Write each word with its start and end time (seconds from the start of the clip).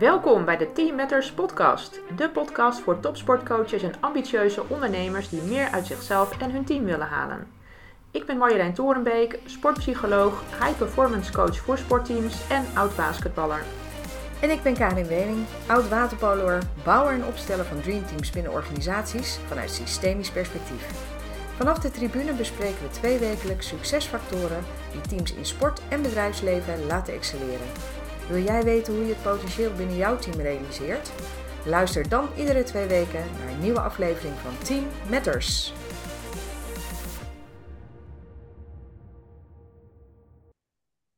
Welkom 0.00 0.44
bij 0.44 0.56
de 0.56 0.72
Team 0.72 0.96
Matters 0.96 1.32
podcast, 1.32 2.00
de 2.16 2.30
podcast 2.30 2.80
voor 2.80 3.00
topsportcoaches 3.00 3.82
en 3.82 3.94
ambitieuze 4.00 4.62
ondernemers 4.68 5.28
die 5.28 5.42
meer 5.42 5.68
uit 5.70 5.86
zichzelf 5.86 6.38
en 6.38 6.50
hun 6.50 6.64
team 6.64 6.84
willen 6.84 7.06
halen. 7.06 7.46
Ik 8.10 8.26
ben 8.26 8.36
Marjolein 8.36 8.74
Torenbeek, 8.74 9.38
sportpsycholoog, 9.44 10.42
high 10.60 10.78
performance 10.78 11.32
coach 11.32 11.56
voor 11.56 11.78
sportteams 11.78 12.48
en 12.48 12.64
oud 12.74 12.96
basketballer. 12.96 13.62
En 14.40 14.50
ik 14.50 14.62
ben 14.62 14.74
Karin 14.74 15.06
Wening, 15.06 15.46
oud 15.66 15.88
waterpoloer, 15.88 16.58
bouwer 16.84 17.12
en 17.12 17.24
opsteller 17.24 17.64
van 17.64 17.80
dreamteams 17.80 18.30
binnen 18.30 18.52
organisaties 18.52 19.38
vanuit 19.46 19.70
systemisch 19.70 20.30
perspectief. 20.30 20.86
Vanaf 21.56 21.78
de 21.78 21.90
tribune 21.90 22.32
bespreken 22.32 22.82
we 22.82 22.90
twee 22.90 23.18
wekelijks 23.18 23.68
succesfactoren 23.68 24.64
die 24.92 25.00
teams 25.00 25.34
in 25.34 25.46
sport 25.46 25.80
en 25.88 26.02
bedrijfsleven 26.02 26.86
laten 26.86 27.14
excelleren. 27.14 27.99
Wil 28.28 28.42
jij 28.42 28.62
weten 28.62 28.94
hoe 28.94 29.06
je 29.06 29.12
het 29.12 29.22
potentieel 29.22 29.74
binnen 29.74 29.96
jouw 29.96 30.18
team 30.18 30.40
realiseert? 30.40 31.12
Luister 31.64 32.08
dan 32.08 32.28
iedere 32.36 32.62
twee 32.62 32.86
weken 32.86 33.24
naar 33.38 33.52
een 33.52 33.60
nieuwe 33.60 33.80
aflevering 33.80 34.34
van 34.34 34.58
Team 34.58 34.86
Matters. 35.10 35.72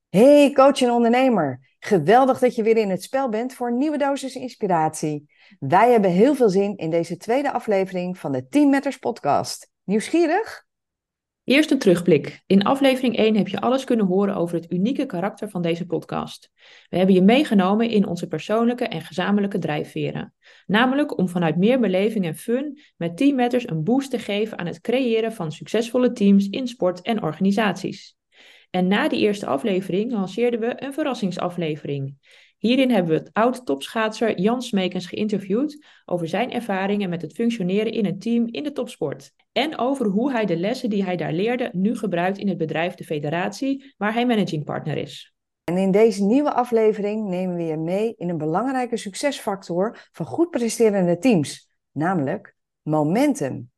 Hey 0.08 0.52
coach 0.52 0.80
en 0.80 0.90
ondernemer, 0.90 1.76
geweldig 1.78 2.38
dat 2.38 2.54
je 2.54 2.62
weer 2.62 2.76
in 2.76 2.90
het 2.90 3.02
spel 3.02 3.28
bent 3.28 3.54
voor 3.54 3.68
een 3.68 3.78
nieuwe 3.78 3.98
dosis 3.98 4.34
inspiratie. 4.34 5.30
Wij 5.58 5.90
hebben 5.90 6.10
heel 6.10 6.34
veel 6.34 6.48
zin 6.48 6.76
in 6.76 6.90
deze 6.90 7.16
tweede 7.16 7.52
aflevering 7.52 8.18
van 8.18 8.32
de 8.32 8.48
Team 8.48 8.70
Matters 8.70 8.96
podcast. 8.96 9.70
Nieuwsgierig? 9.84 10.66
Eerst 11.44 11.70
een 11.70 11.78
terugblik. 11.78 12.42
In 12.46 12.62
aflevering 12.62 13.16
1 13.16 13.36
heb 13.36 13.48
je 13.48 13.60
alles 13.60 13.84
kunnen 13.84 14.06
horen 14.06 14.34
over 14.34 14.54
het 14.54 14.72
unieke 14.72 15.06
karakter 15.06 15.50
van 15.50 15.62
deze 15.62 15.86
podcast. 15.86 16.50
We 16.88 16.96
hebben 16.96 17.14
je 17.14 17.22
meegenomen 17.22 17.90
in 17.90 18.06
onze 18.06 18.26
persoonlijke 18.26 18.84
en 18.84 19.00
gezamenlijke 19.00 19.58
drijfveren. 19.58 20.34
Namelijk 20.66 21.18
om 21.18 21.28
vanuit 21.28 21.56
meer 21.56 21.80
beleving 21.80 22.24
en 22.24 22.36
fun 22.36 22.80
met 22.96 23.16
Team 23.16 23.36
Matters 23.36 23.68
een 23.68 23.84
boost 23.84 24.10
te 24.10 24.18
geven 24.18 24.58
aan 24.58 24.66
het 24.66 24.80
creëren 24.80 25.32
van 25.32 25.52
succesvolle 25.52 26.12
teams 26.12 26.48
in 26.48 26.68
sport 26.68 27.00
en 27.00 27.22
organisaties. 27.22 28.16
En 28.70 28.86
na 28.86 29.08
die 29.08 29.20
eerste 29.20 29.46
aflevering 29.46 30.12
lanceerden 30.12 30.60
we 30.60 30.82
een 30.82 30.92
verrassingsaflevering. 30.92 32.16
Hierin 32.62 32.90
hebben 32.90 33.12
we 33.12 33.18
het 33.18 33.30
oud-topschaatser 33.32 34.40
Jan 34.40 34.62
Smekens 34.62 35.06
geïnterviewd 35.06 35.84
over 36.04 36.28
zijn 36.28 36.52
ervaringen 36.52 37.08
met 37.08 37.22
het 37.22 37.32
functioneren 37.32 37.92
in 37.92 38.06
een 38.06 38.18
team 38.18 38.46
in 38.50 38.62
de 38.62 38.72
topsport. 38.72 39.32
En 39.52 39.78
over 39.78 40.06
hoe 40.06 40.32
hij 40.32 40.46
de 40.46 40.56
lessen 40.56 40.90
die 40.90 41.04
hij 41.04 41.16
daar 41.16 41.32
leerde 41.32 41.70
nu 41.72 41.96
gebruikt 41.96 42.38
in 42.38 42.48
het 42.48 42.58
bedrijf 42.58 42.94
De 42.94 43.04
Federatie, 43.04 43.94
waar 43.96 44.12
hij 44.12 44.26
managing 44.26 44.64
partner 44.64 44.96
is. 44.96 45.34
En 45.64 45.76
in 45.76 45.90
deze 45.90 46.24
nieuwe 46.24 46.52
aflevering 46.52 47.28
nemen 47.28 47.56
we 47.56 47.62
je 47.62 47.76
mee 47.76 48.14
in 48.16 48.28
een 48.28 48.38
belangrijke 48.38 48.96
succesfactor 48.96 50.08
van 50.12 50.26
goed 50.26 50.50
presterende 50.50 51.18
teams, 51.18 51.70
namelijk 51.92 52.56
momentum. 52.82 53.70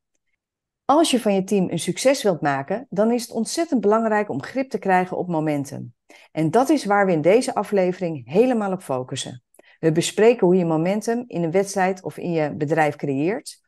Als 0.84 1.10
je 1.10 1.20
van 1.20 1.34
je 1.34 1.44
team 1.44 1.70
een 1.70 1.78
succes 1.78 2.22
wilt 2.22 2.40
maken, 2.40 2.86
dan 2.90 3.12
is 3.12 3.22
het 3.22 3.30
ontzettend 3.30 3.80
belangrijk 3.80 4.28
om 4.28 4.42
grip 4.42 4.70
te 4.70 4.78
krijgen 4.78 5.16
op 5.16 5.28
momentum. 5.28 5.93
En 6.32 6.50
dat 6.50 6.68
is 6.68 6.84
waar 6.84 7.06
we 7.06 7.12
in 7.12 7.20
deze 7.20 7.54
aflevering 7.54 8.30
helemaal 8.30 8.72
op 8.72 8.82
focussen. 8.82 9.42
We 9.80 9.92
bespreken 9.92 10.46
hoe 10.46 10.56
je 10.56 10.64
momentum 10.64 11.24
in 11.26 11.42
een 11.42 11.50
wedstrijd 11.50 12.02
of 12.02 12.18
in 12.18 12.32
je 12.32 12.54
bedrijf 12.56 12.96
creëert, 12.96 13.62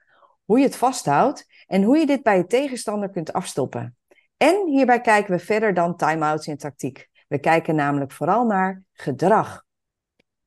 hoe 0.45 0.59
je 0.59 0.65
het 0.65 0.77
vasthoudt 0.77 1.47
en 1.67 1.83
hoe 1.83 1.99
je 1.99 2.07
dit 2.07 2.23
bij 2.23 2.37
je 2.37 2.47
tegenstander 2.47 3.11
kunt 3.11 3.33
afstoppen. 3.33 3.97
En 4.37 4.67
hierbij 4.67 5.01
kijken 5.01 5.37
we 5.37 5.39
verder 5.39 5.75
dan 5.75 5.97
time-outs 5.97 6.47
en 6.47 6.57
tactiek. 6.57 7.09
We 7.29 7.39
kijken 7.39 7.75
namelijk 7.75 8.13
vooral 8.13 8.47
naar 8.47 8.83
gedrag. 8.93 9.65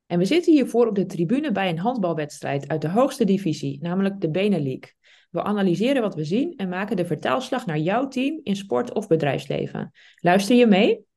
En 0.06 0.20
we 0.20 0.26
zitten 0.26 0.54
hiervoor 0.54 0.88
op 0.88 0.96
de 0.96 1.06
tribune 1.06 1.52
bij 1.52 1.70
een 1.70 1.80
handbalwedstrijd 1.80 2.68
uit 2.68 2.82
de 2.82 2.90
hoogste 2.90 3.26
divisie, 3.26 3.78
namelijk 3.82 4.22
de 4.22 4.30
Benelink. 4.30 4.94
We 5.30 5.44
analyseren 5.44 6.02
wat 6.02 6.16
we 6.16 6.24
zien 6.24 6.54
en 6.56 6.70
maken 6.70 6.96
de 6.96 7.06
vertaalslag 7.06 7.66
naar 7.66 7.78
jouw 7.78 8.08
team 8.08 8.40
in 8.44 8.56
sport 8.56 8.94
of 8.94 9.08
bedrijfsleven. 9.08 9.92
Luister 10.16 10.56
je 10.56 10.66
mee? 10.66 11.08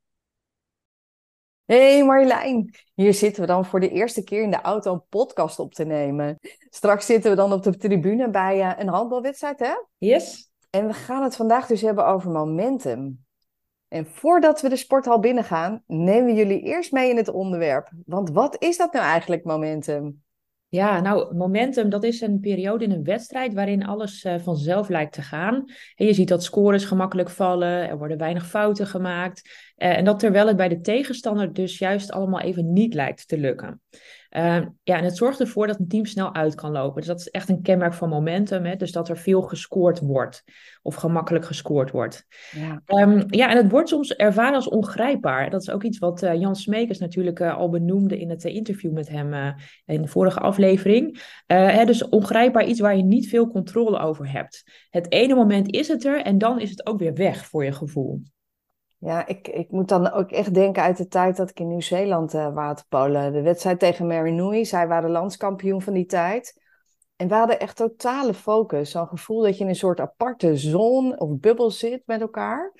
Hey 1.72 2.04
Marjolein, 2.04 2.74
hier 2.94 3.14
zitten 3.14 3.42
we 3.42 3.48
dan 3.48 3.64
voor 3.64 3.80
de 3.80 3.88
eerste 3.88 4.24
keer 4.24 4.42
in 4.42 4.50
de 4.50 4.60
auto 4.60 4.92
een 4.92 5.04
podcast 5.08 5.58
op 5.58 5.74
te 5.74 5.84
nemen. 5.84 6.38
Straks 6.70 7.06
zitten 7.06 7.30
we 7.30 7.36
dan 7.36 7.52
op 7.52 7.62
de 7.62 7.76
tribune 7.76 8.30
bij 8.30 8.58
uh, 8.58 8.72
een 8.76 8.88
handbalwedstrijd, 8.88 9.58
hè? 9.58 9.72
Yes. 9.98 10.50
En 10.70 10.86
we 10.86 10.92
gaan 10.92 11.22
het 11.22 11.36
vandaag 11.36 11.66
dus 11.66 11.80
hebben 11.80 12.06
over 12.06 12.30
momentum. 12.30 13.24
En 13.88 14.06
voordat 14.06 14.60
we 14.60 14.68
de 14.68 14.76
sporthal 14.76 15.18
binnengaan, 15.18 15.82
nemen 15.86 16.24
we 16.24 16.34
jullie 16.34 16.60
eerst 16.60 16.92
mee 16.92 17.10
in 17.10 17.16
het 17.16 17.28
onderwerp. 17.28 17.90
Want 18.06 18.30
wat 18.30 18.62
is 18.62 18.76
dat 18.76 18.92
nou 18.92 19.04
eigenlijk, 19.04 19.44
momentum? 19.44 20.21
Ja, 20.72 21.00
nou, 21.00 21.34
momentum, 21.34 21.88
dat 21.88 22.04
is 22.04 22.20
een 22.20 22.40
periode 22.40 22.84
in 22.84 22.90
een 22.90 23.04
wedstrijd 23.04 23.54
waarin 23.54 23.86
alles 23.86 24.24
uh, 24.24 24.34
vanzelf 24.38 24.88
lijkt 24.88 25.12
te 25.12 25.22
gaan. 25.22 25.64
En 25.94 26.06
je 26.06 26.12
ziet 26.12 26.28
dat 26.28 26.44
scores 26.44 26.84
gemakkelijk 26.84 27.30
vallen, 27.30 27.88
er 27.88 27.98
worden 27.98 28.18
weinig 28.18 28.46
fouten 28.46 28.86
gemaakt. 28.86 29.48
Uh, 29.76 29.96
en 29.96 30.04
dat 30.04 30.18
terwijl 30.18 30.46
het 30.46 30.56
bij 30.56 30.68
de 30.68 30.80
tegenstander 30.80 31.52
dus 31.52 31.78
juist 31.78 32.12
allemaal 32.12 32.40
even 32.40 32.72
niet 32.72 32.94
lijkt 32.94 33.28
te 33.28 33.38
lukken. 33.38 33.80
Uh, 34.36 34.60
ja, 34.82 34.96
en 34.96 35.04
het 35.04 35.16
zorgt 35.16 35.40
ervoor 35.40 35.66
dat 35.66 35.78
een 35.78 35.88
team 35.88 36.04
snel 36.04 36.34
uit 36.34 36.54
kan 36.54 36.72
lopen. 36.72 36.96
Dus 36.96 37.06
dat 37.06 37.20
is 37.20 37.30
echt 37.30 37.48
een 37.48 37.62
kenmerk 37.62 37.94
van 37.94 38.08
momentum. 38.08 38.64
Hè? 38.64 38.76
Dus 38.76 38.92
dat 38.92 39.08
er 39.08 39.16
veel 39.16 39.42
gescoord 39.42 40.00
wordt. 40.00 40.44
Of 40.82 40.94
gemakkelijk 40.94 41.44
gescoord 41.44 41.90
wordt. 41.90 42.26
Ja, 42.50 42.82
um, 42.86 43.24
ja 43.26 43.50
en 43.50 43.56
het 43.56 43.70
wordt 43.70 43.88
soms 43.88 44.14
ervaren 44.14 44.54
als 44.54 44.68
ongrijpbaar. 44.68 45.50
Dat 45.50 45.60
is 45.60 45.70
ook 45.70 45.82
iets 45.82 45.98
wat 45.98 46.22
uh, 46.22 46.34
Jan 46.34 46.56
Smekers 46.56 46.98
natuurlijk 46.98 47.40
uh, 47.40 47.56
al 47.56 47.68
benoemde 47.68 48.20
in 48.20 48.30
het 48.30 48.44
interview 48.44 48.92
met 48.92 49.08
hem 49.08 49.54
in 49.84 50.02
de 50.02 50.08
vorige 50.08 50.40
aflevering. 50.40 51.22
Hè, 51.46 51.84
dus 51.84 52.08
ongrijpbaar 52.08 52.66
iets 52.66 52.80
waar 52.80 52.96
je 52.96 53.04
niet 53.04 53.28
veel 53.28 53.48
controle 53.48 53.98
over 53.98 54.30
hebt. 54.30 54.62
Het 54.90 55.12
ene 55.12 55.34
moment 55.34 55.70
is 55.74 55.88
het 55.88 56.04
er 56.04 56.22
en 56.22 56.38
dan 56.38 56.60
is 56.60 56.70
het 56.70 56.86
ook 56.86 56.98
weer 56.98 57.14
weg 57.14 57.46
voor 57.46 57.64
je 57.64 57.72
gevoel. 57.72 58.22
Ja, 59.04 59.26
ik, 59.26 59.48
ik 59.48 59.70
moet 59.70 59.88
dan 59.88 60.10
ook 60.10 60.30
echt 60.30 60.54
denken 60.54 60.82
uit 60.82 60.96
de 60.96 61.08
tijd 61.08 61.36
dat 61.36 61.50
ik 61.50 61.60
in 61.60 61.68
Nieuw-Zeeland 61.68 62.34
uh, 62.34 62.54
waterpolen. 62.54 63.32
De 63.32 63.42
wedstrijd 63.42 63.78
tegen 63.78 64.06
Mary 64.06 64.30
Nui, 64.30 64.64
zij 64.64 64.88
waren 64.88 65.10
landskampioen 65.10 65.82
van 65.82 65.92
die 65.92 66.06
tijd. 66.06 66.60
En 67.16 67.28
we 67.28 67.34
hadden 67.34 67.60
echt 67.60 67.76
totale 67.76 68.34
focus. 68.34 68.90
Zo'n 68.90 69.08
gevoel 69.08 69.42
dat 69.42 69.56
je 69.56 69.62
in 69.62 69.68
een 69.68 69.76
soort 69.76 70.00
aparte 70.00 70.56
zone 70.56 71.18
of 71.18 71.38
bubbel 71.38 71.70
zit 71.70 72.02
met 72.06 72.20
elkaar. 72.20 72.72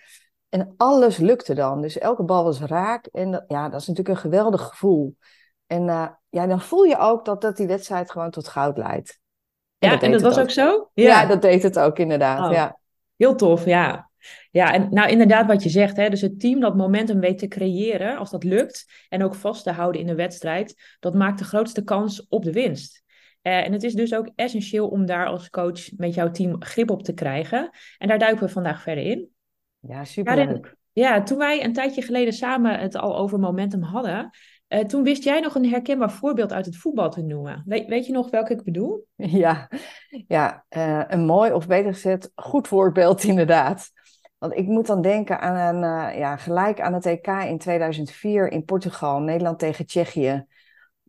En 0.49 0.75
alles 0.77 1.17
lukte 1.17 1.55
dan. 1.55 1.81
Dus 1.81 1.99
elke 1.99 2.23
bal 2.23 2.45
was 2.45 2.61
raak. 2.61 3.07
En 3.07 3.31
dat, 3.31 3.45
ja, 3.49 3.69
dat 3.69 3.81
is 3.81 3.87
natuurlijk 3.87 4.17
een 4.17 4.31
geweldig 4.31 4.63
gevoel. 4.63 5.17
En 5.67 5.83
uh, 5.83 6.09
ja, 6.29 6.47
dan 6.47 6.61
voel 6.61 6.83
je 6.83 6.99
ook 6.99 7.25
dat, 7.25 7.41
dat 7.41 7.57
die 7.57 7.67
wedstrijd 7.67 8.11
gewoon 8.11 8.31
tot 8.31 8.49
goud 8.49 8.79
leidt. 8.79 9.21
En 9.79 9.89
ja, 9.89 9.95
dat 9.95 10.03
en 10.03 10.13
dat 10.13 10.21
was 10.21 10.39
ook. 10.39 10.51
zo? 10.51 10.91
Ja. 10.95 11.21
ja. 11.21 11.27
dat 11.27 11.43
deed 11.43 11.63
het 11.63 11.79
ook 11.79 11.99
inderdaad. 11.99 12.49
Oh. 12.49 12.53
Ja. 12.53 12.79
Heel 13.17 13.35
tof, 13.35 13.65
ja. 13.65 14.11
Ja, 14.51 14.73
en 14.73 14.89
nou 14.91 15.11
inderdaad 15.11 15.47
wat 15.47 15.63
je 15.63 15.69
zegt, 15.69 15.97
hè, 15.97 16.09
dus 16.09 16.21
het 16.21 16.41
team 16.41 16.61
dat 16.61 16.77
momentum 16.77 17.21
weet 17.21 17.39
te 17.39 17.49
creëren, 17.49 18.17
als 18.17 18.31
dat 18.31 18.45
lukt, 18.45 18.93
en 19.09 19.23
ook 19.23 19.35
vast 19.35 19.65
te 19.65 19.71
houden 19.71 20.01
in 20.01 20.07
de 20.07 20.15
wedstrijd, 20.15 20.97
dat 21.01 21.15
maakt 21.15 21.39
de 21.39 21.45
grootste 21.45 21.85
kans 21.85 22.27
op 22.29 22.45
de 22.45 22.53
winst. 22.53 23.03
Uh, 23.43 23.67
en 23.67 23.73
het 23.73 23.83
is 23.83 23.95
dus 23.95 24.15
ook 24.15 24.31
essentieel 24.35 24.89
om 24.89 25.07
daar 25.07 25.27
als 25.27 25.51
coach 25.51 25.97
met 25.97 26.15
jouw 26.15 26.31
team 26.31 26.63
grip 26.63 26.91
op 26.91 27.03
te 27.03 27.13
krijgen. 27.13 27.71
En 27.99 28.09
daar 28.09 28.19
duiken 28.19 28.47
we 28.47 28.53
vandaag 28.53 28.83
verder 28.83 29.05
in. 29.05 29.29
Ja, 29.81 30.05
super. 30.05 30.77
Ja, 30.93 31.23
toen 31.23 31.39
wij 31.39 31.65
een 31.65 31.73
tijdje 31.73 32.03
geleden 32.03 32.33
samen 32.33 32.79
het 32.79 32.97
al 32.97 33.17
over 33.17 33.39
momentum 33.39 33.83
hadden, 33.83 34.31
uh, 34.69 34.81
toen 34.81 35.03
wist 35.03 35.25
jij 35.25 35.41
nog 35.41 35.55
een 35.55 35.69
herkenbaar 35.69 36.13
voorbeeld 36.13 36.53
uit 36.53 36.67
het 36.67 36.77
voetbal 36.77 37.11
te 37.11 37.23
noemen. 37.23 37.63
weet, 37.67 37.89
weet 37.89 38.07
je 38.07 38.13
nog 38.13 38.31
welke 38.31 38.53
ik 38.53 38.65
bedoel? 38.65 39.07
Ja, 39.17 39.71
ja 40.27 40.65
uh, 40.77 41.03
een 41.07 41.25
mooi 41.25 41.53
of 41.53 41.67
beter 41.67 41.93
gezegd 41.93 42.31
goed 42.35 42.69
voorbeeld 42.69 43.25
inderdaad. 43.25 43.91
Want 44.43 44.57
ik 44.57 44.67
moet 44.67 44.87
dan 44.87 45.03
denken 45.03 45.41
aan 45.41 45.75
een, 45.75 45.83
uh, 45.83 46.19
ja, 46.19 46.37
gelijk 46.37 46.81
aan 46.81 46.95
het 46.95 47.07
EK 47.07 47.27
in 47.27 47.59
2004 47.59 48.49
in 48.49 48.65
Portugal, 48.65 49.21
Nederland 49.21 49.59
tegen 49.59 49.87
Tsjechië. 49.87 50.47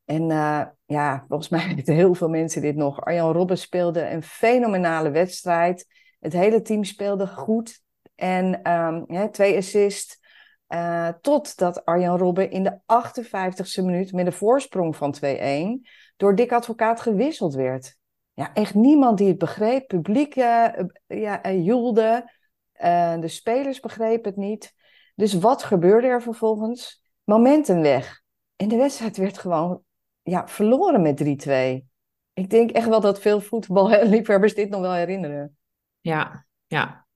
En 0.06 0.30
uh, 0.30 0.62
ja, 0.86 1.26
volgens 1.28 1.50
mij 1.50 1.68
weten 1.76 1.96
heel 1.96 2.14
veel 2.14 2.30
mensen 2.30 2.62
dit 2.62 2.76
nog. 2.76 3.02
Arjan 3.02 3.32
Robben 3.32 3.58
speelde 3.58 4.10
een 4.10 4.24
fenomenale 4.24 5.10
wedstrijd. 5.10 5.88
Het 6.20 6.34
hele 6.34 6.62
team 6.62 6.84
speelde 6.84 7.28
goed. 7.28 7.82
En 8.16 8.60
ja, 9.08 9.30
twee 9.32 9.58
assists. 9.58 10.20
Uh, 10.68 11.10
totdat 11.22 11.86
Arjan 11.86 12.18
Robben 12.18 12.52
in 12.52 12.64
de 12.64 12.80
58ste 12.80 13.84
minuut 13.84 14.12
met 14.12 14.26
een 14.26 14.34
voorsprong 14.34 14.96
van 14.96 15.16
2-1 15.26 15.90
door 16.18 16.36
Dick 16.36 16.52
Advocaat 16.52 17.02
gewisseld 17.02 17.54
werd. 17.54 17.98
Ja, 18.34 18.54
echt 18.54 18.74
niemand 18.74 19.18
die 19.18 19.28
het 19.28 19.38
begreep. 19.38 19.88
Publiek 19.88 20.34
ja, 20.34 21.52
joelde. 21.52 22.42
Uh, 22.84 23.20
de 23.20 23.28
spelers 23.28 23.80
begrepen 23.80 24.30
het 24.30 24.40
niet. 24.40 24.74
Dus 25.16 25.34
wat 25.34 25.64
gebeurde 25.64 26.08
er 26.08 26.22
vervolgens? 26.22 27.04
Momentum 27.24 27.82
weg. 27.82 28.22
En 28.56 28.68
de 28.68 28.76
wedstrijd 28.76 29.18
werd 29.18 29.38
gewoon 29.38 29.84
ja, 30.22 30.48
verloren 30.48 31.02
met 31.02 31.20
3-2. 31.20 31.92
Ik 32.34 32.50
denk 32.50 32.72
echt 32.72 32.88
wel 32.88 33.02
dat 33.02 33.20
veel 33.20 33.42
voetballiefhebbers 33.42 34.54
dit 34.54 34.70
nog 34.70 34.82
wel 34.82 34.94
herinneren. 34.94 35.58
Ja, 36.02 36.46
ja. 36.68 37.08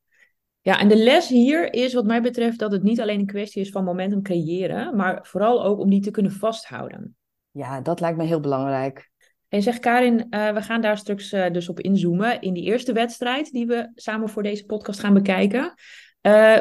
Ja, 0.62 0.80
en 0.80 0.88
de 0.88 0.98
les 0.98 1.28
hier 1.28 1.74
is 1.74 1.94
wat 1.94 2.06
mij 2.06 2.22
betreft 2.22 2.60
dat 2.60 2.72
het 2.72 2.84
niet 2.84 3.02
alleen 3.02 3.20
een 3.20 3.26
kwestie 3.26 3.62
is 3.62 3.70
van 3.70 3.84
momentum 3.84 4.22
creëren, 4.22 4.96
maar 4.96 5.20
vooral 5.26 5.64
ook 5.64 5.80
om 5.80 5.90
die 5.90 6.02
te 6.02 6.12
kunnen 6.12 6.32
vasthouden. 6.32 7.16
Ja, 7.52 7.82
dat 7.82 8.00
lijkt 8.00 8.18
me 8.18 8.24
heel 8.24 8.40
belangrijk. 8.40 9.12
En 9.50 9.62
zeg 9.62 9.80
Karin, 9.80 10.28
uh, 10.30 10.54
we 10.54 10.62
gaan 10.62 10.82
daar 10.82 10.98
straks 10.98 11.34
uh, 11.34 11.50
dus 11.52 11.70
op 11.70 11.80
inzoomen 11.80 12.42
in 12.42 12.54
die 12.54 12.64
eerste 12.64 12.94
wedstrijd 12.94 13.52
die 13.52 13.68
we 13.68 13.92
samen 13.96 14.30
voor 14.30 14.44
deze 14.44 14.66
podcast 14.66 15.00
gaan 15.00 15.14
bekijken. 15.14 15.64
Uh, 15.64 15.72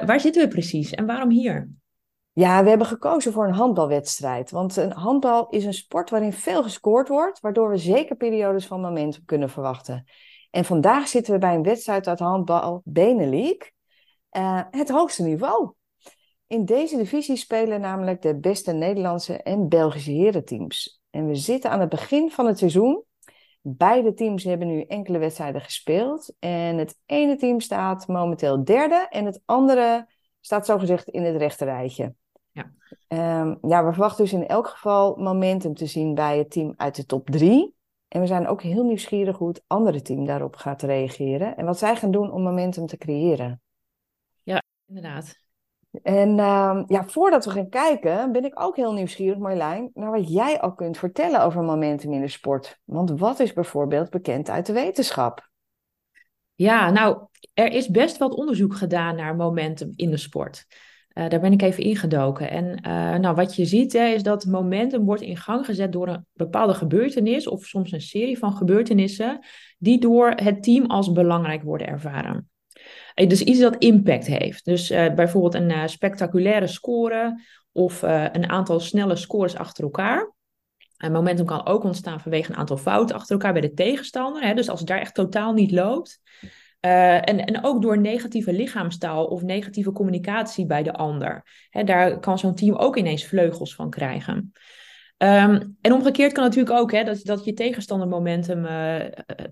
waar 0.04 0.20
zitten 0.20 0.42
we 0.42 0.48
precies 0.48 0.90
en 0.90 1.06
waarom 1.06 1.30
hier? 1.30 1.70
Ja, 2.32 2.62
we 2.62 2.68
hebben 2.68 2.86
gekozen 2.86 3.32
voor 3.32 3.46
een 3.46 3.54
handbalwedstrijd. 3.54 4.50
Want 4.50 4.76
een 4.76 4.92
handbal 4.92 5.48
is 5.48 5.64
een 5.64 5.74
sport 5.74 6.10
waarin 6.10 6.32
veel 6.32 6.62
gescoord 6.62 7.08
wordt, 7.08 7.40
waardoor 7.40 7.70
we 7.70 7.76
zeker 7.76 8.16
periodes 8.16 8.66
van 8.66 8.80
momentum 8.80 9.24
kunnen 9.24 9.50
verwachten. 9.50 10.04
En 10.50 10.64
vandaag 10.64 11.08
zitten 11.08 11.32
we 11.32 11.38
bij 11.38 11.54
een 11.54 11.62
wedstrijd 11.62 12.06
uit 12.08 12.18
handbal 12.18 12.82
Benelink, 12.84 13.72
het 14.70 14.88
hoogste 14.88 15.22
niveau. 15.22 15.72
In 16.46 16.64
deze 16.64 16.96
divisie 16.96 17.36
spelen 17.36 17.80
namelijk 17.80 18.22
de 18.22 18.38
beste 18.38 18.72
Nederlandse 18.72 19.42
en 19.42 19.68
Belgische 19.68 20.10
herenteams. 20.10 21.00
En 21.10 21.26
we 21.26 21.34
zitten 21.34 21.70
aan 21.70 21.80
het 21.80 21.88
begin 21.88 22.30
van 22.30 22.46
het 22.46 22.58
seizoen. 22.58 23.04
Beide 23.60 24.14
teams 24.14 24.44
hebben 24.44 24.68
nu 24.68 24.82
enkele 24.82 25.18
wedstrijden 25.18 25.60
gespeeld. 25.60 26.34
En 26.38 26.78
het 26.78 26.98
ene 27.06 27.36
team 27.36 27.60
staat 27.60 28.06
momenteel 28.06 28.64
derde 28.64 29.06
en 29.10 29.24
het 29.24 29.40
andere 29.44 30.08
staat 30.40 30.66
zogezegd 30.66 31.08
in 31.08 31.22
het 31.22 31.36
rechterrijtje. 31.36 32.14
Ja. 32.52 32.72
Um, 33.40 33.58
ja, 33.62 33.84
we 33.84 33.92
verwachten 33.92 34.24
dus 34.24 34.32
in 34.32 34.46
elk 34.46 34.66
geval 34.66 35.16
momentum 35.16 35.74
te 35.74 35.86
zien 35.86 36.14
bij 36.14 36.38
het 36.38 36.50
team 36.50 36.74
uit 36.76 36.94
de 36.94 37.04
top 37.04 37.30
drie. 37.30 37.74
En 38.08 38.20
we 38.20 38.26
zijn 38.26 38.46
ook 38.46 38.62
heel 38.62 38.84
nieuwsgierig 38.84 39.38
hoe 39.38 39.48
het 39.48 39.62
andere 39.66 40.02
team 40.02 40.24
daarop 40.24 40.56
gaat 40.56 40.82
reageren. 40.82 41.56
En 41.56 41.64
wat 41.64 41.78
zij 41.78 41.96
gaan 41.96 42.10
doen 42.10 42.32
om 42.32 42.42
momentum 42.42 42.86
te 42.86 42.96
creëren. 42.96 43.60
Ja, 44.42 44.62
inderdaad. 44.86 45.45
En 46.02 46.28
uh, 46.28 46.82
ja, 46.86 47.04
voordat 47.06 47.44
we 47.44 47.50
gaan 47.50 47.68
kijken, 47.68 48.32
ben 48.32 48.44
ik 48.44 48.60
ook 48.62 48.76
heel 48.76 48.92
nieuwsgierig, 48.92 49.38
Marjolein, 49.38 49.90
naar 49.94 50.10
wat 50.10 50.32
jij 50.32 50.60
al 50.60 50.74
kunt 50.74 50.98
vertellen 50.98 51.42
over 51.42 51.62
momentum 51.62 52.12
in 52.12 52.20
de 52.20 52.28
sport. 52.28 52.78
Want 52.84 53.18
wat 53.18 53.40
is 53.40 53.52
bijvoorbeeld 53.52 54.10
bekend 54.10 54.50
uit 54.50 54.66
de 54.66 54.72
wetenschap? 54.72 55.48
Ja, 56.54 56.90
nou, 56.90 57.26
er 57.54 57.72
is 57.72 57.88
best 57.88 58.16
wat 58.16 58.34
onderzoek 58.34 58.74
gedaan 58.74 59.16
naar 59.16 59.36
momentum 59.36 59.92
in 59.96 60.10
de 60.10 60.16
sport. 60.16 60.66
Uh, 61.14 61.28
daar 61.28 61.40
ben 61.40 61.52
ik 61.52 61.62
even 61.62 61.82
ingedoken. 61.82 62.50
En 62.50 62.64
uh, 62.64 63.14
nou, 63.14 63.34
wat 63.34 63.56
je 63.56 63.64
ziet 63.64 63.92
hè, 63.92 64.06
is 64.06 64.22
dat 64.22 64.44
momentum 64.44 65.04
wordt 65.04 65.22
in 65.22 65.36
gang 65.36 65.64
gezet 65.64 65.92
door 65.92 66.08
een 66.08 66.26
bepaalde 66.32 66.74
gebeurtenis 66.74 67.48
of 67.48 67.64
soms 67.64 67.92
een 67.92 68.00
serie 68.00 68.38
van 68.38 68.52
gebeurtenissen 68.52 69.44
die 69.78 70.00
door 70.00 70.30
het 70.30 70.62
team 70.62 70.86
als 70.86 71.12
belangrijk 71.12 71.62
worden 71.62 71.86
ervaren. 71.86 72.48
Dus 73.14 73.42
iets 73.42 73.60
dat 73.60 73.76
impact 73.76 74.26
heeft. 74.26 74.64
Dus 74.64 74.90
uh, 74.90 75.14
bijvoorbeeld 75.14 75.54
een 75.54 75.70
uh, 75.70 75.86
spectaculaire 75.86 76.66
score 76.66 77.42
of 77.72 78.02
een 78.02 78.50
aantal 78.50 78.80
snelle 78.80 79.16
scores 79.16 79.56
achter 79.56 79.84
elkaar. 79.84 80.32
En 80.96 81.12
momentum 81.12 81.46
kan 81.46 81.66
ook 81.66 81.84
ontstaan 81.84 82.20
vanwege 82.20 82.50
een 82.50 82.58
aantal 82.58 82.76
fouten 82.76 83.16
achter 83.16 83.32
elkaar 83.32 83.52
bij 83.52 83.60
de 83.60 83.72
tegenstander. 83.72 84.42
Hè? 84.42 84.54
Dus 84.54 84.68
als 84.68 84.78
het 84.78 84.88
daar 84.88 85.00
echt 85.00 85.14
totaal 85.14 85.52
niet 85.52 85.70
loopt. 85.70 86.20
en, 86.80 87.44
en 87.44 87.64
ook 87.64 87.82
door 87.82 87.98
negatieve 87.98 88.52
lichaamstaal 88.52 89.26
of 89.26 89.42
negatieve 89.42 89.92
communicatie 89.92 90.66
bij 90.66 90.82
de 90.82 90.92
ander. 90.92 91.46
Hè, 91.70 91.84
daar 91.84 92.20
kan 92.20 92.38
zo'n 92.38 92.54
team 92.54 92.74
ook 92.74 92.96
ineens 92.96 93.26
vleugels 93.26 93.74
van 93.74 93.90
krijgen. 93.90 94.52
Um, 95.18 95.76
en 95.80 95.92
omgekeerd 95.92 96.32
kan 96.32 96.44
natuurlijk 96.44 96.78
ook 96.78 96.92
hè, 96.92 97.04
dat, 97.04 97.20
dat 97.24 97.44
je 97.44 97.52
tegenstander 97.52 98.08
momentum 98.08 98.64
uh, 98.64 99.00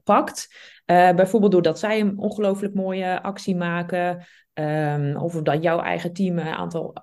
pakt. 0.05 0.49
Uh, 0.87 1.15
bijvoorbeeld 1.15 1.53
doordat 1.53 1.79
zij 1.79 2.01
een 2.01 2.19
ongelooflijk 2.19 2.75
mooie 2.75 3.23
actie 3.23 3.57
maken. 3.57 4.27
Um, 4.55 5.17
of 5.17 5.43
dat 5.43 5.63
jouw 5.63 5.81
eigen 5.81 6.13
team 6.13 6.39
een 6.39 6.47
aantal 6.47 6.95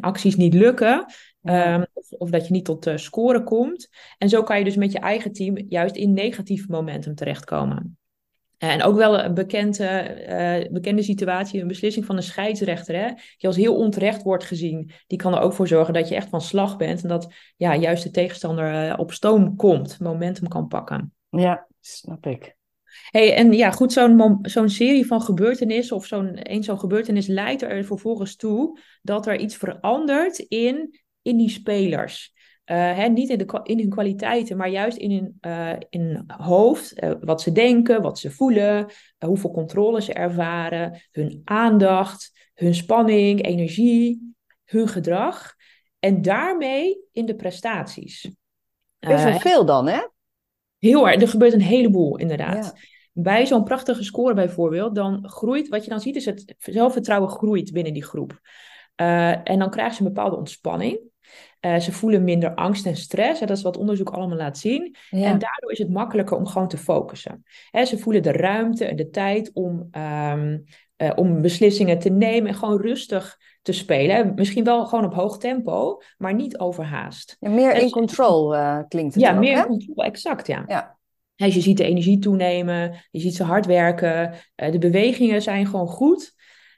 acties 0.00 0.36
niet 0.36 0.54
lukken. 0.54 1.06
Um, 1.42 1.86
of, 1.92 2.10
of, 2.10 2.30
dat 2.30 2.46
je 2.46 2.52
niet 2.52 2.64
tot 2.64 2.86
uh, 2.86 2.96
scoren 2.96 3.44
komt. 3.44 3.88
En 4.18 4.28
zo 4.28 4.42
kan 4.42 4.58
je 4.58 4.64
dus 4.64 4.76
met 4.76 4.92
je 4.92 4.98
eigen 4.98 5.32
team 5.32 5.64
juist 5.68 5.96
in 5.96 6.12
negatief 6.12 6.68
momentum 6.68 7.14
terechtkomen. 7.14 7.97
En 8.58 8.82
ook 8.82 8.96
wel 8.96 9.18
een 9.18 9.34
bekende, 9.34 10.16
uh, 10.64 10.72
bekende 10.72 11.02
situatie, 11.02 11.60
een 11.60 11.68
beslissing 11.68 12.04
van 12.04 12.16
een 12.16 12.22
scheidsrechter, 12.22 12.94
hè, 12.94 13.06
die 13.06 13.48
als 13.48 13.56
heel 13.56 13.76
onterecht 13.76 14.22
wordt 14.22 14.44
gezien. 14.44 14.90
Die 15.06 15.18
kan 15.18 15.34
er 15.34 15.40
ook 15.40 15.52
voor 15.52 15.68
zorgen 15.68 15.94
dat 15.94 16.08
je 16.08 16.14
echt 16.14 16.28
van 16.28 16.40
slag 16.40 16.76
bent 16.76 17.02
en 17.02 17.08
dat 17.08 17.32
ja, 17.56 17.76
juist 17.76 18.02
de 18.02 18.10
tegenstander 18.10 18.88
uh, 18.88 18.94
op 18.96 19.12
stoom 19.12 19.56
komt, 19.56 20.00
momentum 20.00 20.48
kan 20.48 20.68
pakken. 20.68 21.12
Ja, 21.28 21.66
snap 21.80 22.26
ik. 22.26 22.56
Hey, 23.10 23.34
en 23.34 23.52
ja, 23.52 23.70
goed, 23.70 23.92
zo'n 23.92 24.38
zo'n 24.42 24.68
serie 24.68 25.06
van 25.06 25.22
gebeurtenissen 25.22 25.96
of 25.96 26.06
zo'n 26.06 26.52
een 26.52 26.62
zo'n 26.62 26.78
gebeurtenis 26.78 27.26
leidt 27.26 27.62
er 27.62 27.84
vervolgens 27.84 28.36
toe 28.36 28.78
dat 29.02 29.26
er 29.26 29.38
iets 29.38 29.56
verandert 29.56 30.38
in, 30.38 31.00
in 31.22 31.36
die 31.36 31.50
spelers. 31.50 32.34
Uh, 32.70 32.76
hè, 32.76 33.08
niet 33.08 33.28
in, 33.28 33.38
de, 33.38 33.60
in 33.62 33.78
hun 33.78 33.88
kwaliteiten, 33.88 34.56
maar 34.56 34.68
juist 34.68 34.96
in 34.96 35.10
hun, 35.10 35.38
uh, 35.40 35.76
in 35.88 36.00
hun 36.00 36.24
hoofd. 36.26 37.02
Uh, 37.02 37.12
wat 37.20 37.42
ze 37.42 37.52
denken, 37.52 38.02
wat 38.02 38.18
ze 38.18 38.30
voelen, 38.30 38.90
hoeveel 39.18 39.50
controle 39.50 40.02
ze 40.02 40.12
ervaren, 40.12 41.00
hun 41.10 41.40
aandacht, 41.44 42.50
hun 42.54 42.74
spanning, 42.74 43.44
energie, 43.44 44.34
hun 44.64 44.88
gedrag. 44.88 45.54
En 45.98 46.22
daarmee 46.22 46.98
in 47.12 47.26
de 47.26 47.34
prestaties. 47.36 48.30
Best 48.98 49.24
wel 49.24 49.38
veel 49.38 49.64
dan, 49.64 49.88
hè? 49.88 50.00
Heel 50.78 51.08
erg. 51.08 51.20
Er 51.20 51.28
gebeurt 51.28 51.52
een 51.52 51.60
heleboel, 51.60 52.18
inderdaad. 52.18 52.74
Bij 53.12 53.46
zo'n 53.46 53.64
prachtige 53.64 54.02
score 54.02 54.34
bijvoorbeeld, 54.34 54.94
dan 54.94 55.28
groeit, 55.28 55.68
wat 55.68 55.84
je 55.84 55.90
dan 55.90 56.00
ziet, 56.00 56.16
is 56.16 56.24
het 56.24 56.54
zelfvertrouwen 56.58 57.30
groeit 57.30 57.72
binnen 57.72 57.92
die 57.92 58.04
groep. 58.04 58.40
en 58.94 59.58
dan 59.58 59.70
krijgen 59.70 59.94
ze 59.94 60.02
een 60.02 60.12
bepaalde 60.12 60.36
ontspanning. 60.36 61.00
Uh, 61.60 61.76
ze 61.78 61.92
voelen 61.92 62.24
minder 62.24 62.54
angst 62.54 62.86
en 62.86 62.96
stress. 62.96 63.40
Hè, 63.40 63.46
dat 63.46 63.56
is 63.56 63.62
wat 63.62 63.76
onderzoek 63.76 64.10
allemaal 64.10 64.36
laat 64.36 64.58
zien. 64.58 64.96
Ja. 65.10 65.24
En 65.24 65.38
daardoor 65.38 65.70
is 65.70 65.78
het 65.78 65.90
makkelijker 65.90 66.36
om 66.36 66.46
gewoon 66.46 66.68
te 66.68 66.76
focussen. 66.76 67.44
Hè, 67.70 67.84
ze 67.84 67.98
voelen 67.98 68.22
de 68.22 68.32
ruimte 68.32 68.84
en 68.84 68.96
de 68.96 69.10
tijd 69.10 69.50
om, 69.52 69.88
um, 69.92 70.64
uh, 70.96 71.10
om 71.14 71.40
beslissingen 71.40 71.98
te 71.98 72.10
nemen 72.10 72.48
en 72.48 72.54
gewoon 72.54 72.80
rustig 72.80 73.38
te 73.62 73.72
spelen. 73.72 74.32
Misschien 74.34 74.64
wel 74.64 74.86
gewoon 74.86 75.04
op 75.04 75.14
hoog 75.14 75.38
tempo, 75.38 76.00
maar 76.18 76.34
niet 76.34 76.58
overhaast. 76.58 77.36
Ja, 77.40 77.50
meer 77.50 77.74
in 77.74 77.90
control 77.90 78.54
uh, 78.54 78.78
klinkt 78.88 79.14
het 79.14 79.22
Ja, 79.22 79.32
ook, 79.32 79.38
meer 79.38 79.56
hè? 79.56 79.62
in 79.62 79.68
control, 79.68 80.04
exact, 80.04 80.46
ja. 80.46 80.64
ja. 80.66 80.96
Dus 81.36 81.54
je 81.54 81.60
ziet 81.60 81.76
de 81.76 81.84
energie 81.84 82.18
toenemen, 82.18 82.94
je 83.10 83.20
ziet 83.20 83.34
ze 83.34 83.42
hard 83.42 83.66
werken, 83.66 84.34
de 84.54 84.78
bewegingen 84.78 85.42
zijn 85.42 85.66
gewoon 85.66 85.88
goed. 85.88 86.34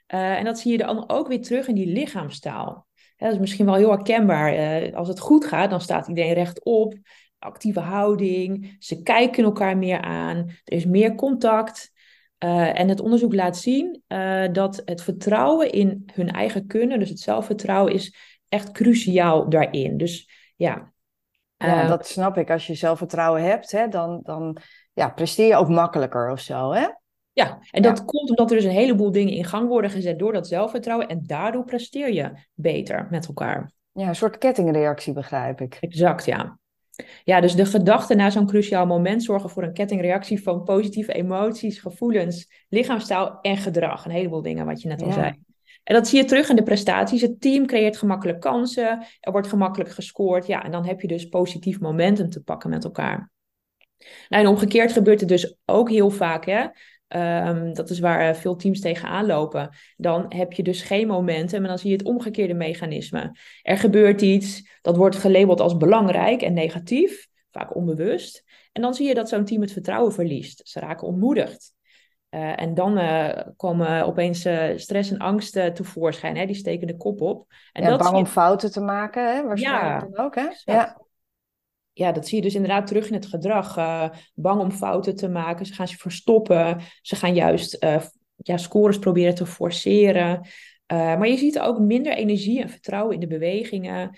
en 0.07 0.43
dat 0.43 0.59
zie 0.59 0.71
je 0.71 0.77
dan 0.77 1.09
ook 1.09 1.27
weer 1.27 1.41
terug 1.41 1.67
in 1.67 1.75
die 1.75 1.93
lichaamstaal. 1.93 2.87
Ja, 3.21 3.27
dat 3.27 3.35
is 3.35 3.41
misschien 3.41 3.65
wel 3.65 3.75
heel 3.75 3.89
herkenbaar. 3.89 4.53
Uh, 4.53 4.93
als 4.93 5.07
het 5.07 5.19
goed 5.19 5.45
gaat, 5.45 5.69
dan 5.69 5.81
staat 5.81 6.07
iedereen 6.07 6.33
rechtop. 6.33 6.95
Actieve 7.39 7.79
houding. 7.79 8.75
Ze 8.79 9.01
kijken 9.01 9.43
elkaar 9.43 9.77
meer 9.77 10.01
aan. 10.01 10.37
Er 10.37 10.73
is 10.73 10.85
meer 10.85 11.15
contact. 11.15 11.91
Uh, 12.43 12.79
en 12.79 12.89
het 12.89 12.99
onderzoek 12.99 13.33
laat 13.33 13.57
zien 13.57 14.03
uh, 14.07 14.47
dat 14.51 14.81
het 14.85 15.01
vertrouwen 15.01 15.71
in 15.71 16.09
hun 16.13 16.31
eigen 16.31 16.67
kunnen, 16.67 16.99
dus 16.99 17.09
het 17.09 17.19
zelfvertrouwen, 17.19 17.93
is 17.93 18.15
echt 18.49 18.71
cruciaal 18.71 19.49
daarin. 19.49 19.97
Dus 19.97 20.29
ja. 20.55 20.93
ja 21.57 21.87
dat 21.87 22.07
snap 22.07 22.37
ik. 22.37 22.49
Als 22.49 22.67
je 22.67 22.75
zelfvertrouwen 22.75 23.43
hebt, 23.43 23.71
hè, 23.71 23.87
dan, 23.87 24.19
dan 24.23 24.57
ja, 24.93 25.09
presteer 25.09 25.47
je 25.47 25.55
ook 25.55 25.69
makkelijker 25.69 26.31
of 26.31 26.39
zo. 26.39 26.71
Hè? 26.71 26.87
Ja, 27.33 27.59
en 27.71 27.81
dat 27.81 27.97
ja. 27.97 28.03
komt 28.03 28.29
omdat 28.29 28.49
er 28.49 28.55
dus 28.55 28.65
een 28.65 28.71
heleboel 28.71 29.11
dingen 29.11 29.33
in 29.33 29.45
gang 29.45 29.67
worden 29.67 29.91
gezet 29.91 30.19
door 30.19 30.33
dat 30.33 30.47
zelfvertrouwen. 30.47 31.07
En 31.07 31.23
daardoor 31.25 31.63
presteer 31.63 32.13
je 32.13 32.31
beter 32.53 33.07
met 33.09 33.27
elkaar. 33.27 33.71
Ja, 33.91 34.07
een 34.07 34.15
soort 34.15 34.37
kettingreactie 34.37 35.13
begrijp 35.13 35.61
ik. 35.61 35.77
Exact, 35.79 36.25
ja. 36.25 36.59
Ja, 37.23 37.41
dus 37.41 37.55
de 37.55 37.65
gedachten 37.65 38.17
na 38.17 38.29
zo'n 38.29 38.47
cruciaal 38.47 38.85
moment 38.85 39.23
zorgen 39.23 39.49
voor 39.49 39.63
een 39.63 39.73
kettingreactie 39.73 40.43
van 40.43 40.63
positieve 40.63 41.13
emoties, 41.13 41.79
gevoelens, 41.79 42.65
lichaamstaal 42.69 43.39
en 43.41 43.57
gedrag. 43.57 44.05
Een 44.05 44.11
heleboel 44.11 44.41
dingen 44.41 44.65
wat 44.65 44.81
je 44.81 44.87
net 44.87 45.01
al 45.01 45.07
ja. 45.07 45.13
zei. 45.13 45.39
En 45.83 45.95
dat 45.95 46.07
zie 46.07 46.19
je 46.19 46.25
terug 46.25 46.49
in 46.49 46.55
de 46.55 46.63
prestaties. 46.63 47.21
Het 47.21 47.41
team 47.41 47.65
creëert 47.65 47.97
gemakkelijk 47.97 48.39
kansen, 48.39 49.05
er 49.19 49.31
wordt 49.31 49.47
gemakkelijk 49.47 49.89
gescoord. 49.89 50.47
Ja, 50.47 50.63
en 50.63 50.71
dan 50.71 50.85
heb 50.85 51.01
je 51.01 51.07
dus 51.07 51.25
positief 51.25 51.79
momentum 51.79 52.29
te 52.29 52.43
pakken 52.43 52.69
met 52.69 52.83
elkaar. 52.83 53.31
Nou, 54.29 54.43
en 54.43 54.49
omgekeerd 54.49 54.91
gebeurt 54.91 55.19
het 55.19 55.29
dus 55.29 55.55
ook 55.65 55.89
heel 55.89 56.09
vaak, 56.09 56.45
hè, 56.45 56.65
Um, 57.15 57.73
dat 57.73 57.89
is 57.89 57.99
waar 57.99 58.29
uh, 58.29 58.33
veel 58.33 58.55
teams 58.55 58.79
tegenaan 58.79 59.25
lopen. 59.25 59.69
Dan 59.97 60.25
heb 60.29 60.53
je 60.53 60.63
dus 60.63 60.81
geen 60.81 61.07
momentum 61.07 61.61
en 61.61 61.67
dan 61.67 61.77
zie 61.77 61.89
je 61.89 61.97
het 61.97 62.05
omgekeerde 62.05 62.53
mechanisme. 62.53 63.35
Er 63.61 63.77
gebeurt 63.77 64.21
iets, 64.21 64.77
dat 64.81 64.97
wordt 64.97 65.15
gelabeld 65.15 65.59
als 65.59 65.77
belangrijk 65.77 66.41
en 66.41 66.53
negatief, 66.53 67.27
vaak 67.51 67.75
onbewust. 67.75 68.43
En 68.71 68.81
dan 68.81 68.93
zie 68.93 69.07
je 69.07 69.13
dat 69.13 69.29
zo'n 69.29 69.45
team 69.45 69.61
het 69.61 69.71
vertrouwen 69.71 70.13
verliest. 70.13 70.61
Ze 70.63 70.79
raken 70.79 71.07
ontmoedigd. 71.07 71.73
Uh, 72.29 72.61
en 72.61 72.73
dan 72.73 72.97
uh, 72.97 73.29
komen 73.57 74.05
opeens 74.05 74.47
stress 74.75 75.11
en 75.11 75.17
angst 75.17 75.53
tevoorschijn. 75.53 76.37
Hè? 76.37 76.45
Die 76.45 76.55
steken 76.55 76.87
de 76.87 76.97
kop 76.97 77.21
op. 77.21 77.45
En 77.71 77.83
ja, 77.83 77.89
dat 77.89 77.99
bang 77.99 78.11
je... 78.11 78.17
om 78.17 78.25
fouten 78.25 78.71
te 78.71 78.81
maken, 78.81 79.35
hè? 79.35 79.43
waarschijnlijk 79.43 80.15
ja, 80.15 80.23
ook. 80.23 80.35
Hè? 80.35 80.47
Ja 80.63 81.01
ja, 81.93 82.11
dat 82.11 82.27
zie 82.27 82.37
je 82.37 82.43
dus 82.43 82.55
inderdaad 82.55 82.87
terug 82.87 83.07
in 83.07 83.13
het 83.13 83.25
gedrag. 83.25 83.77
Uh, 83.77 84.09
bang 84.33 84.61
om 84.61 84.71
fouten 84.71 85.15
te 85.15 85.29
maken. 85.29 85.65
Ze 85.65 85.73
gaan 85.73 85.87
zich 85.87 85.99
verstoppen. 85.99 86.81
Ze 87.01 87.15
gaan 87.15 87.33
juist 87.33 87.83
uh, 87.83 88.01
ja, 88.35 88.57
scores 88.57 88.99
proberen 88.99 89.35
te 89.35 89.45
forceren. 89.45 90.39
Uh, 90.41 90.97
maar 90.97 91.27
je 91.27 91.37
ziet 91.37 91.59
ook 91.59 91.79
minder 91.79 92.13
energie 92.13 92.61
en 92.61 92.69
vertrouwen 92.69 93.13
in 93.13 93.19
de 93.19 93.27
bewegingen. 93.27 94.17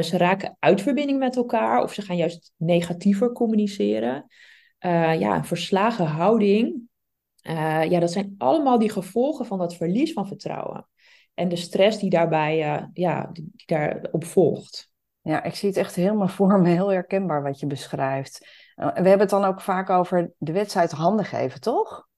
Ze 0.00 0.16
raken 0.16 0.56
uit 0.58 0.82
verbinding 0.82 1.18
met 1.18 1.36
elkaar 1.36 1.82
of 1.82 1.92
ze 1.92 2.02
gaan 2.02 2.16
juist 2.16 2.52
negatiever 2.56 3.32
communiceren. 3.32 4.26
Ja, 5.18 5.44
verslagen 5.44 6.06
houding. 6.06 6.80
Ja, 7.88 8.00
dat 8.00 8.12
zijn 8.12 8.34
allemaal 8.38 8.78
die 8.78 8.90
gevolgen 8.90 9.46
van 9.46 9.58
dat 9.58 9.76
verlies 9.76 10.12
van 10.12 10.26
vertrouwen. 10.26 10.88
En 11.34 11.48
de 11.48 11.56
stress 11.56 11.98
die 11.98 12.10
daarbij 12.10 12.56
ja, 12.92 13.30
die 13.32 13.52
daarop 13.66 14.24
volgt. 14.24 14.91
Ja, 15.22 15.42
ik 15.42 15.54
zie 15.54 15.68
het 15.68 15.78
echt 15.78 15.94
helemaal 15.94 16.28
voor 16.38 16.60
me, 16.60 16.68
heel 16.68 16.92
herkenbaar 16.92 17.42
wat 17.42 17.60
je 17.60 17.66
beschrijft. 17.66 18.46
We 18.74 18.84
hebben 18.84 19.18
het 19.18 19.30
dan 19.30 19.44
ook 19.44 19.60
vaak 19.60 19.90
over 19.90 20.32
de 20.38 20.52
wedstrijd 20.52 20.90
handen 20.90 21.24
geven, 21.24 21.60
toch? 21.60 22.08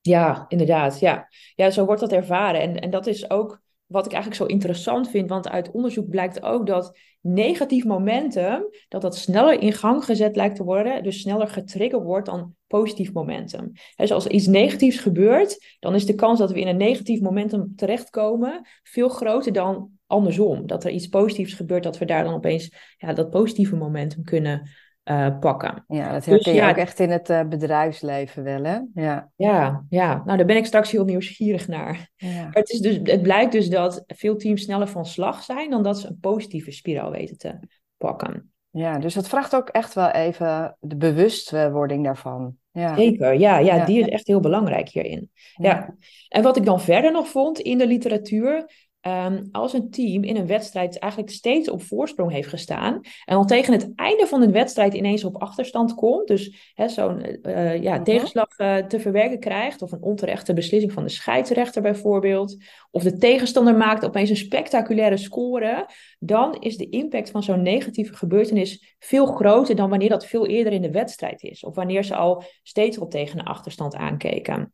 Ja, 0.00 0.44
inderdaad. 0.48 1.00
Ja, 1.00 1.28
ja 1.54 1.70
zo 1.70 1.84
wordt 1.84 2.00
dat 2.00 2.12
ervaren. 2.12 2.60
En, 2.60 2.80
en 2.80 2.90
dat 2.90 3.06
is 3.06 3.30
ook 3.30 3.60
wat 3.86 4.06
ik 4.06 4.12
eigenlijk 4.12 4.42
zo 4.42 4.48
interessant 4.48 5.10
vind, 5.10 5.28
want 5.28 5.48
uit 5.48 5.70
onderzoek 5.70 6.08
blijkt 6.08 6.42
ook 6.42 6.66
dat 6.66 6.98
negatief 7.20 7.84
momentum, 7.84 8.64
dat 8.88 9.02
dat 9.02 9.16
sneller 9.16 9.60
in 9.60 9.72
gang 9.72 10.04
gezet 10.04 10.36
lijkt 10.36 10.56
te 10.56 10.64
worden, 10.64 11.02
dus 11.02 11.20
sneller 11.20 11.48
getriggerd 11.48 12.02
wordt 12.02 12.26
dan 12.26 12.54
positief 12.66 13.12
momentum. 13.12 13.72
Dus 13.96 14.12
als 14.12 14.26
iets 14.26 14.46
negatiefs 14.46 14.98
gebeurt, 14.98 15.76
dan 15.78 15.94
is 15.94 16.06
de 16.06 16.14
kans 16.14 16.38
dat 16.38 16.52
we 16.52 16.60
in 16.60 16.66
een 16.66 16.76
negatief 16.76 17.20
momentum 17.20 17.72
terechtkomen 17.76 18.66
veel 18.82 19.08
groter 19.08 19.52
dan 19.52 19.90
andersom. 20.10 20.66
Dat 20.66 20.84
er 20.84 20.90
iets 20.90 21.08
positiefs 21.08 21.54
gebeurt, 21.54 21.82
dat 21.82 21.98
we 21.98 22.04
daar 22.04 22.24
dan 22.24 22.34
opeens 22.34 22.94
ja, 22.96 23.12
dat 23.12 23.30
positieve 23.30 23.76
momentum 23.76 24.24
kunnen 24.24 24.70
uh, 25.04 25.38
pakken. 25.38 25.84
Ja, 25.88 26.12
dat 26.12 26.24
herken 26.24 26.52
dus, 26.52 26.62
je 26.62 26.68
ook 26.68 26.76
echt 26.76 27.00
in 27.00 27.10
het 27.10 27.30
uh, 27.30 27.42
bedrijfsleven 27.42 28.42
wel, 28.42 28.64
hè? 28.64 28.78
Ja. 28.94 29.30
ja, 29.36 29.84
ja. 29.88 30.22
Nou, 30.24 30.36
daar 30.36 30.46
ben 30.46 30.56
ik 30.56 30.66
straks 30.66 30.90
heel 30.90 31.04
nieuwsgierig 31.04 31.68
naar. 31.68 32.10
Ja. 32.16 32.42
Maar 32.42 32.52
het, 32.52 32.70
is 32.70 32.80
dus, 32.80 32.98
het 33.02 33.22
blijkt 33.22 33.52
dus 33.52 33.68
dat 33.68 34.04
veel 34.06 34.36
teams 34.36 34.62
sneller 34.62 34.88
van 34.88 35.06
slag 35.06 35.42
zijn 35.42 35.70
dan 35.70 35.82
dat 35.82 35.98
ze 35.98 36.08
een 36.08 36.18
positieve 36.20 36.70
spiraal 36.70 37.10
weten 37.10 37.38
te 37.38 37.58
pakken. 37.96 38.52
Ja, 38.70 38.98
dus 38.98 39.14
het 39.14 39.28
vraagt 39.28 39.54
ook 39.54 39.68
echt 39.68 39.94
wel 39.94 40.10
even 40.10 40.76
de 40.80 40.96
bewustwording 40.96 42.04
daarvan. 42.04 42.56
Ja. 42.72 42.94
Zeker, 42.94 43.38
ja, 43.38 43.58
ja, 43.58 43.76
ja, 43.76 43.84
die 43.84 44.00
is 44.00 44.08
echt 44.08 44.26
heel 44.26 44.40
belangrijk 44.40 44.88
hierin. 44.88 45.30
Ja. 45.54 45.94
En 46.28 46.42
wat 46.42 46.56
ik 46.56 46.64
dan 46.64 46.80
verder 46.80 47.12
nog 47.12 47.28
vond 47.28 47.58
in 47.58 47.78
de 47.78 47.86
literatuur, 47.86 48.70
Um, 49.06 49.48
als 49.52 49.72
een 49.72 49.90
team 49.90 50.22
in 50.22 50.36
een 50.36 50.46
wedstrijd 50.46 50.98
eigenlijk 50.98 51.32
steeds 51.32 51.70
op 51.70 51.82
voorsprong 51.82 52.30
heeft 52.30 52.48
gestaan 52.48 52.94
en 53.24 53.34
dan 53.34 53.46
tegen 53.46 53.72
het 53.72 53.92
einde 53.94 54.26
van 54.26 54.40
de 54.40 54.50
wedstrijd 54.50 54.94
ineens 54.94 55.24
op 55.24 55.42
achterstand 55.42 55.94
komt, 55.94 56.28
dus 56.28 56.72
zo'n 56.86 57.38
uh, 57.42 57.82
ja, 57.82 57.94
mhm. 57.94 58.02
tegenslag 58.02 58.58
uh, 58.58 58.76
te 58.76 59.00
verwerken 59.00 59.40
krijgt, 59.40 59.82
of 59.82 59.92
een 59.92 60.02
onterechte 60.02 60.52
beslissing 60.52 60.92
van 60.92 61.02
de 61.02 61.08
scheidsrechter 61.08 61.82
bijvoorbeeld, 61.82 62.56
of 62.90 63.02
de 63.02 63.16
tegenstander 63.16 63.76
maakt 63.76 64.04
opeens 64.04 64.30
een 64.30 64.36
spectaculaire 64.36 65.16
score, 65.16 65.88
dan 66.18 66.56
is 66.58 66.76
de 66.76 66.88
impact 66.88 67.30
van 67.30 67.42
zo'n 67.42 67.62
negatieve 67.62 68.14
gebeurtenis 68.14 68.96
veel 68.98 69.26
groter 69.26 69.76
dan 69.76 69.90
wanneer 69.90 70.08
dat 70.08 70.26
veel 70.26 70.46
eerder 70.46 70.72
in 70.72 70.82
de 70.82 70.90
wedstrijd 70.90 71.42
is, 71.42 71.64
of 71.64 71.74
wanneer 71.74 72.04
ze 72.04 72.14
al 72.14 72.42
steeds 72.62 72.98
op 72.98 73.10
tegen 73.10 73.38
een 73.38 73.44
achterstand 73.44 73.94
aankeken. 73.94 74.72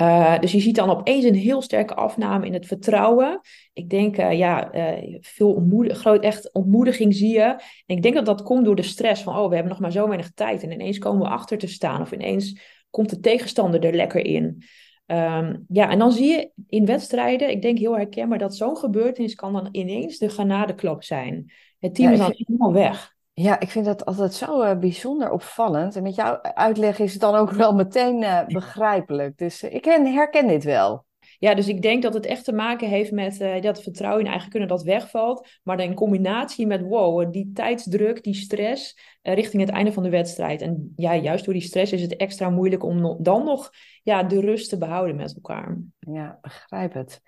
Uh, 0.00 0.38
dus 0.38 0.52
je 0.52 0.60
ziet 0.60 0.74
dan 0.74 0.90
opeens 0.90 1.24
een 1.24 1.34
heel 1.34 1.62
sterke 1.62 1.94
afname 1.94 2.46
in 2.46 2.52
het 2.52 2.66
vertrouwen. 2.66 3.40
Ik 3.72 3.90
denk, 3.90 4.18
uh, 4.18 4.38
ja, 4.38 4.74
uh, 4.74 5.16
veel 5.20 5.52
ontmoedig, 5.52 5.98
groot 5.98 6.22
echt 6.22 6.52
ontmoediging 6.52 7.14
zie 7.14 7.32
je. 7.32 7.44
En 7.86 7.96
ik 7.96 8.02
denk 8.02 8.14
dat 8.14 8.26
dat 8.26 8.42
komt 8.42 8.64
door 8.64 8.76
de 8.76 8.82
stress 8.82 9.22
van, 9.22 9.36
oh, 9.36 9.48
we 9.48 9.54
hebben 9.54 9.72
nog 9.72 9.80
maar 9.80 9.92
zo 9.92 10.06
weinig 10.06 10.30
tijd. 10.34 10.62
En 10.62 10.72
ineens 10.72 10.98
komen 10.98 11.22
we 11.22 11.32
achter 11.32 11.58
te 11.58 11.66
staan. 11.66 12.00
Of 12.00 12.12
ineens 12.12 12.60
komt 12.90 13.10
de 13.10 13.20
tegenstander 13.20 13.84
er 13.84 13.94
lekker 13.94 14.24
in. 14.24 14.62
Um, 15.06 15.64
ja, 15.68 15.90
en 15.90 15.98
dan 15.98 16.12
zie 16.12 16.26
je 16.26 16.50
in 16.68 16.86
wedstrijden, 16.86 17.50
ik 17.50 17.62
denk 17.62 17.78
heel 17.78 17.96
herkenbaar, 17.96 18.38
dat 18.38 18.56
zo'n 18.56 18.76
gebeurtenis 18.76 19.34
kan 19.34 19.52
dan 19.52 19.68
ineens 19.70 20.18
de 20.18 20.28
genadeklap 20.28 21.02
zijn. 21.02 21.52
Het 21.78 21.94
team 21.94 22.12
is 22.12 22.18
dan 22.18 22.32
helemaal 22.36 22.72
weg. 22.72 23.15
Ja, 23.40 23.60
ik 23.60 23.70
vind 23.70 23.84
dat 23.84 24.04
altijd 24.04 24.34
zo 24.34 24.62
uh, 24.62 24.78
bijzonder 24.78 25.30
opvallend. 25.30 25.96
En 25.96 26.02
met 26.02 26.14
jouw 26.14 26.40
uitleg 26.42 26.98
is 26.98 27.12
het 27.12 27.20
dan 27.20 27.34
ook 27.34 27.50
wel 27.62 27.74
meteen 27.74 28.22
uh, 28.22 28.46
begrijpelijk. 28.46 29.38
Dus 29.38 29.62
uh, 29.62 29.74
ik 29.74 29.84
herken 29.84 30.48
dit 30.48 30.64
wel. 30.64 31.04
Ja, 31.38 31.54
dus 31.54 31.68
ik 31.68 31.82
denk 31.82 32.02
dat 32.02 32.14
het 32.14 32.26
echt 32.26 32.44
te 32.44 32.52
maken 32.52 32.88
heeft 32.88 33.12
met 33.12 33.38
dat 33.60 33.82
vertrouwen 33.82 34.24
in 34.24 34.30
eigen 34.30 34.50
kunnen 34.50 34.68
dat 34.68 34.82
wegvalt. 34.82 35.48
Maar 35.62 35.76
dan 35.76 35.86
in 35.86 35.94
combinatie 35.94 36.66
met 36.66 36.80
wow, 36.80 37.32
die 37.32 37.50
tijdsdruk, 37.52 38.22
die 38.22 38.34
stress 38.34 38.98
richting 39.22 39.62
het 39.62 39.70
einde 39.70 39.92
van 39.92 40.02
de 40.02 40.10
wedstrijd. 40.10 40.60
En 40.60 40.92
ja, 40.96 41.14
juist 41.14 41.44
door 41.44 41.54
die 41.54 41.62
stress 41.62 41.92
is 41.92 42.02
het 42.02 42.16
extra 42.16 42.50
moeilijk 42.50 42.84
om 42.84 43.22
dan 43.22 43.44
nog 43.44 43.70
ja, 44.02 44.22
de 44.22 44.40
rust 44.40 44.68
te 44.68 44.78
behouden 44.78 45.16
met 45.16 45.34
elkaar. 45.34 45.78
Ja, 45.98 46.38
begrijp 46.40 46.92
het. 46.92 47.22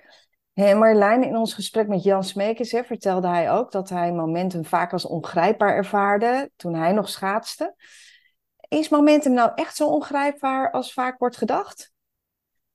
Hey 0.58 0.76
Marlijn, 0.76 1.24
in 1.24 1.36
ons 1.36 1.54
gesprek 1.54 1.88
met 1.88 2.02
Jan 2.02 2.24
Smekers 2.24 2.72
hè, 2.72 2.84
vertelde 2.84 3.28
hij 3.28 3.50
ook 3.50 3.72
dat 3.72 3.88
hij 3.88 4.12
momentum 4.12 4.64
vaak 4.64 4.92
als 4.92 5.06
ongrijpbaar 5.06 5.74
ervaarde 5.74 6.50
toen 6.56 6.74
hij 6.74 6.92
nog 6.92 7.08
schaatste. 7.08 7.74
Is 8.68 8.88
momentum 8.88 9.32
nou 9.32 9.50
echt 9.54 9.76
zo 9.76 9.86
ongrijpbaar 9.86 10.70
als 10.70 10.92
vaak 10.92 11.18
wordt 11.18 11.36
gedacht? 11.36 11.92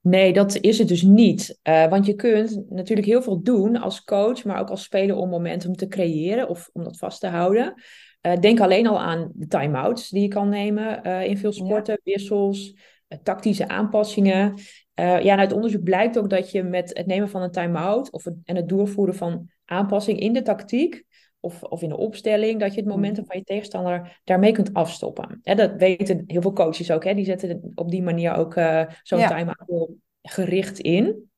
Nee, 0.01 0.33
dat 0.33 0.55
is 0.55 0.79
het 0.79 0.87
dus 0.87 1.01
niet. 1.01 1.59
Uh, 1.63 1.89
want 1.89 2.05
je 2.05 2.13
kunt 2.13 2.69
natuurlijk 2.69 3.07
heel 3.07 3.21
veel 3.21 3.41
doen 3.41 3.77
als 3.77 4.03
coach, 4.03 4.43
maar 4.43 4.59
ook 4.59 4.69
als 4.69 4.83
speler 4.83 5.15
om 5.15 5.29
momentum 5.29 5.75
te 5.75 5.87
creëren 5.87 6.49
of 6.49 6.69
om 6.73 6.83
dat 6.83 6.97
vast 6.97 7.19
te 7.19 7.27
houden. 7.27 7.73
Uh, 8.21 8.39
denk 8.39 8.59
alleen 8.59 8.87
al 8.87 8.99
aan 8.99 9.31
de 9.33 9.47
time-outs 9.47 10.09
die 10.09 10.21
je 10.21 10.27
kan 10.27 10.49
nemen 10.49 11.07
uh, 11.07 11.25
in 11.25 11.37
veel 11.37 11.53
sporten, 11.53 11.99
wissels, 12.03 12.75
tactische 13.23 13.67
aanpassingen. 13.67 14.53
Uh, 14.99 15.21
ja, 15.21 15.37
uit 15.37 15.51
onderzoek 15.53 15.83
blijkt 15.83 16.17
ook 16.17 16.29
dat 16.29 16.51
je 16.51 16.63
met 16.63 16.97
het 16.97 17.05
nemen 17.05 17.29
van 17.29 17.41
een 17.41 17.51
time-out 17.51 18.11
of 18.11 18.23
het, 18.23 18.35
en 18.43 18.55
het 18.55 18.69
doorvoeren 18.69 19.15
van 19.15 19.49
aanpassing 19.65 20.19
in 20.19 20.33
de 20.33 20.41
tactiek 20.41 21.03
of, 21.39 21.63
of 21.63 21.81
in 21.81 21.89
de 21.89 21.97
opstelling, 21.97 22.59
dat 22.59 22.73
je 22.73 22.79
het 22.79 22.85
mm. 22.85 22.95
momentum 22.95 23.25
van 23.25 23.37
je 23.37 23.43
tegenstander 23.43 24.21
daarmee 24.23 24.51
kunt 24.51 24.73
afstoppen. 24.73 25.39
Hè, 25.41 25.55
dat 25.55 25.71
weten 25.77 26.23
heel 26.27 26.41
veel 26.41 26.53
coaches 26.53 26.91
ook, 26.91 27.03
hè, 27.03 27.13
die 27.13 27.25
zetten 27.25 27.71
op 27.75 27.89
die 27.89 28.03
manier 28.03 28.33
ook 28.33 28.55
uh, 28.55 28.83
zo'n 29.01 29.19
ja. 29.19 29.27
time-out 29.27 29.89
gericht 30.21 30.79
in. 30.79 31.31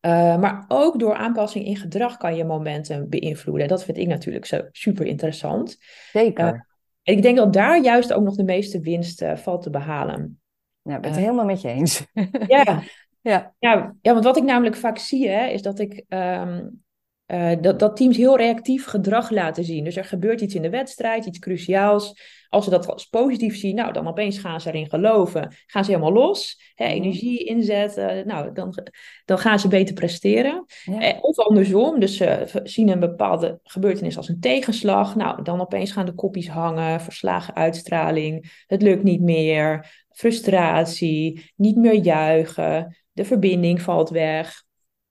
Uh, 0.00 0.38
maar 0.38 0.64
ook 0.68 0.98
door 0.98 1.14
aanpassing 1.14 1.64
in 1.64 1.76
gedrag 1.76 2.16
kan 2.16 2.36
je 2.36 2.44
momentum 2.44 3.08
beïnvloeden. 3.08 3.68
Dat 3.68 3.84
vind 3.84 3.96
ik 3.96 4.06
natuurlijk 4.06 4.44
zo 4.44 4.60
super 4.70 5.06
interessant. 5.06 5.76
Zeker. 6.12 6.66
ik 7.02 7.22
denk 7.22 7.36
dat 7.36 7.52
daar 7.52 7.82
juist 7.82 8.12
ook 8.12 8.24
nog 8.24 8.34
de 8.34 8.44
meeste 8.44 8.80
winst 8.80 9.24
valt 9.34 9.62
te 9.62 9.70
behalen. 9.70 10.40
Ja, 10.86 10.96
ik 10.96 11.00
ben 11.00 11.10
het 11.10 11.20
helemaal 11.20 11.44
met 11.44 11.60
je 11.60 11.68
eens. 11.68 12.06
ja. 12.46 12.82
ja. 13.20 13.54
Ja, 13.58 13.94
ja, 14.00 14.12
want 14.12 14.24
wat 14.24 14.36
ik 14.36 14.42
namelijk 14.42 14.76
vaak 14.76 14.98
zie, 14.98 15.28
hè, 15.28 15.46
is 15.46 15.62
dat 15.62 15.78
ik 15.78 16.04
um, 16.08 16.84
uh, 17.26 17.52
dat, 17.60 17.78
dat 17.78 17.96
teams 17.96 18.16
heel 18.16 18.36
reactief 18.36 18.86
gedrag 18.86 19.30
laten 19.30 19.64
zien. 19.64 19.84
Dus 19.84 19.96
er 19.96 20.04
gebeurt 20.04 20.40
iets 20.40 20.54
in 20.54 20.62
de 20.62 20.70
wedstrijd, 20.70 21.26
iets 21.26 21.38
cruciaals. 21.38 22.34
Als 22.48 22.64
ze 22.64 22.70
dat 22.70 22.86
als 22.86 23.06
positief 23.06 23.56
zien, 23.56 23.74
nou, 23.74 23.92
dan 23.92 24.08
opeens 24.08 24.38
gaan 24.38 24.60
ze 24.60 24.68
erin 24.68 24.88
geloven. 24.88 25.54
Gaan 25.66 25.84
ze 25.84 25.90
helemaal 25.90 26.12
los, 26.12 26.60
hè, 26.74 26.84
energie 26.84 27.44
inzetten. 27.44 28.26
Nou, 28.26 28.52
dan, 28.52 28.78
dan 29.24 29.38
gaan 29.38 29.58
ze 29.58 29.68
beter 29.68 29.94
presteren. 29.94 30.64
Eh, 30.98 31.18
of 31.20 31.38
andersom, 31.38 32.00
dus 32.00 32.16
ze 32.16 32.60
zien 32.62 32.88
een 32.88 33.00
bepaalde 33.00 33.60
gebeurtenis 33.62 34.16
als 34.16 34.28
een 34.28 34.40
tegenslag. 34.40 35.16
Nou, 35.16 35.42
dan 35.42 35.60
opeens 35.60 35.92
gaan 35.92 36.06
de 36.06 36.14
kopjes 36.14 36.48
hangen, 36.48 37.00
verslagen 37.00 37.54
uitstraling. 37.54 38.62
Het 38.66 38.82
lukt 38.82 39.02
niet 39.02 39.20
meer, 39.20 40.04
frustratie, 40.16 41.52
niet 41.56 41.76
meer 41.76 41.94
juichen. 41.94 42.96
De 43.12 43.24
verbinding 43.24 43.82
valt 43.82 44.10
weg. 44.10 44.64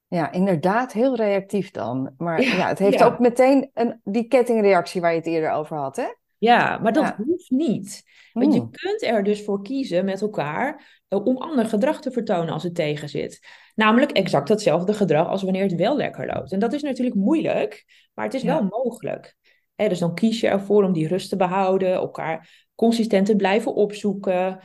Ja, 0.08 0.32
inderdaad, 0.32 0.94
heel 0.94 1.16
reactief 1.16 1.72
dan. 1.72 2.14
Maar 2.18 2.42
ja, 2.42 2.68
het 2.68 2.80
heeft 2.80 3.04
ook 3.04 3.20
meteen 3.20 3.70
een, 3.74 4.00
die 4.04 4.28
kettingreactie 4.28 5.02
waar 5.02 5.12
je 5.12 5.18
het 5.18 5.28
eerder 5.28 5.52
over 5.52 5.78
had, 5.78 5.96
hè? 5.96 6.08
Ja, 6.38 6.78
maar 6.78 6.94
dat 6.94 7.16
hoeft 7.26 7.50
niet. 7.50 8.04
Want 8.34 8.54
je 8.54 8.60
hmm. 8.60 8.72
kunt 8.72 9.04
er 9.04 9.24
dus 9.24 9.44
voor 9.44 9.62
kiezen 9.62 10.06
met 10.06 10.22
elkaar 10.22 11.02
eh, 11.08 11.26
om 11.26 11.38
ander 11.38 11.66
gedrag 11.66 12.02
te 12.02 12.12
vertonen 12.12 12.54
als 12.54 12.64
het 12.64 12.76
tegen 12.76 13.10
zit. 13.10 13.48
Namelijk 13.76 14.12
exact 14.12 14.50
hetzelfde 14.50 14.94
gedrag 14.94 15.28
als 15.28 15.44
wanneer 15.44 15.64
het 15.64 15.76
wel 15.76 15.96
lekker 15.96 16.26
loopt. 16.26 16.52
En 16.52 16.60
dat 16.60 16.74
is 16.74 16.82
natuurlijk 16.82 17.16
moeilijk, 17.16 17.86
maar 18.14 18.26
het 18.26 18.34
is 18.34 18.44
wel 18.44 18.64
mogelijk. 18.64 19.36
dus 19.76 20.00
dan 20.00 20.16
kies 20.16 20.40
je 20.40 20.48
ervoor 20.48 20.84
om 20.84 20.94
die 20.94 21.08
rust 21.08 21.30
te 21.30 21.36
behouden, 21.36 21.94
elkaar 21.94 22.68
consistent 22.76 23.26
te 23.26 23.36
blijven 23.36 23.74
opzoeken, 23.74 24.60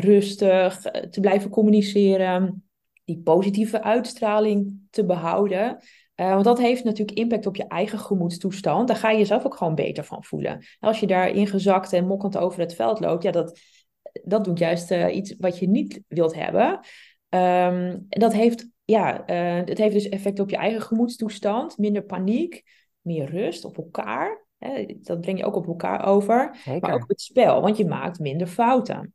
rustig 0.00 0.84
eh, 0.84 1.02
te 1.02 1.20
blijven 1.20 1.50
communiceren 1.50 2.64
die 3.04 3.20
positieve 3.24 3.82
uitstraling 3.82 4.80
te 4.90 5.04
behouden. 5.04 5.78
Uh, 6.16 6.32
want 6.32 6.44
dat 6.44 6.58
heeft 6.58 6.84
natuurlijk 6.84 7.18
impact 7.18 7.46
op 7.46 7.56
je 7.56 7.66
eigen 7.66 7.98
gemoedstoestand. 7.98 8.88
Daar 8.88 8.96
ga 8.96 9.10
je 9.10 9.18
jezelf 9.18 9.44
ook 9.44 9.56
gewoon 9.56 9.74
beter 9.74 10.04
van 10.04 10.24
voelen. 10.24 10.64
Als 10.80 11.00
je 11.00 11.06
daar 11.06 11.30
ingezakt 11.30 11.92
en 11.92 12.06
mokkend 12.06 12.36
over 12.36 12.60
het 12.60 12.74
veld 12.74 13.00
loopt, 13.00 13.22
ja, 13.22 13.30
dat, 13.30 13.60
dat 14.24 14.44
doet 14.44 14.58
juist 14.58 14.90
uh, 14.90 15.14
iets 15.14 15.34
wat 15.38 15.58
je 15.58 15.68
niet 15.68 16.02
wilt 16.08 16.34
hebben. 16.34 16.80
Um, 17.28 18.06
dat 18.08 18.32
heeft, 18.32 18.68
ja, 18.84 19.30
uh, 19.30 19.66
het 19.66 19.78
heeft 19.78 19.94
dus 19.94 20.08
effect 20.08 20.40
op 20.40 20.50
je 20.50 20.56
eigen 20.56 20.82
gemoedstoestand. 20.82 21.78
Minder 21.78 22.02
paniek, 22.02 22.62
meer 23.00 23.30
rust 23.30 23.64
op 23.64 23.76
elkaar. 23.76 24.46
Hè, 24.58 24.86
dat 25.00 25.20
breng 25.20 25.38
je 25.38 25.44
ook 25.44 25.56
op 25.56 25.66
elkaar 25.66 26.06
over. 26.06 26.56
Zeker. 26.56 26.80
Maar 26.80 26.94
ook 26.94 27.02
op 27.02 27.08
het 27.08 27.20
spel, 27.20 27.60
want 27.60 27.76
je 27.76 27.86
maakt 27.86 28.18
minder 28.18 28.46
fouten. 28.46 29.14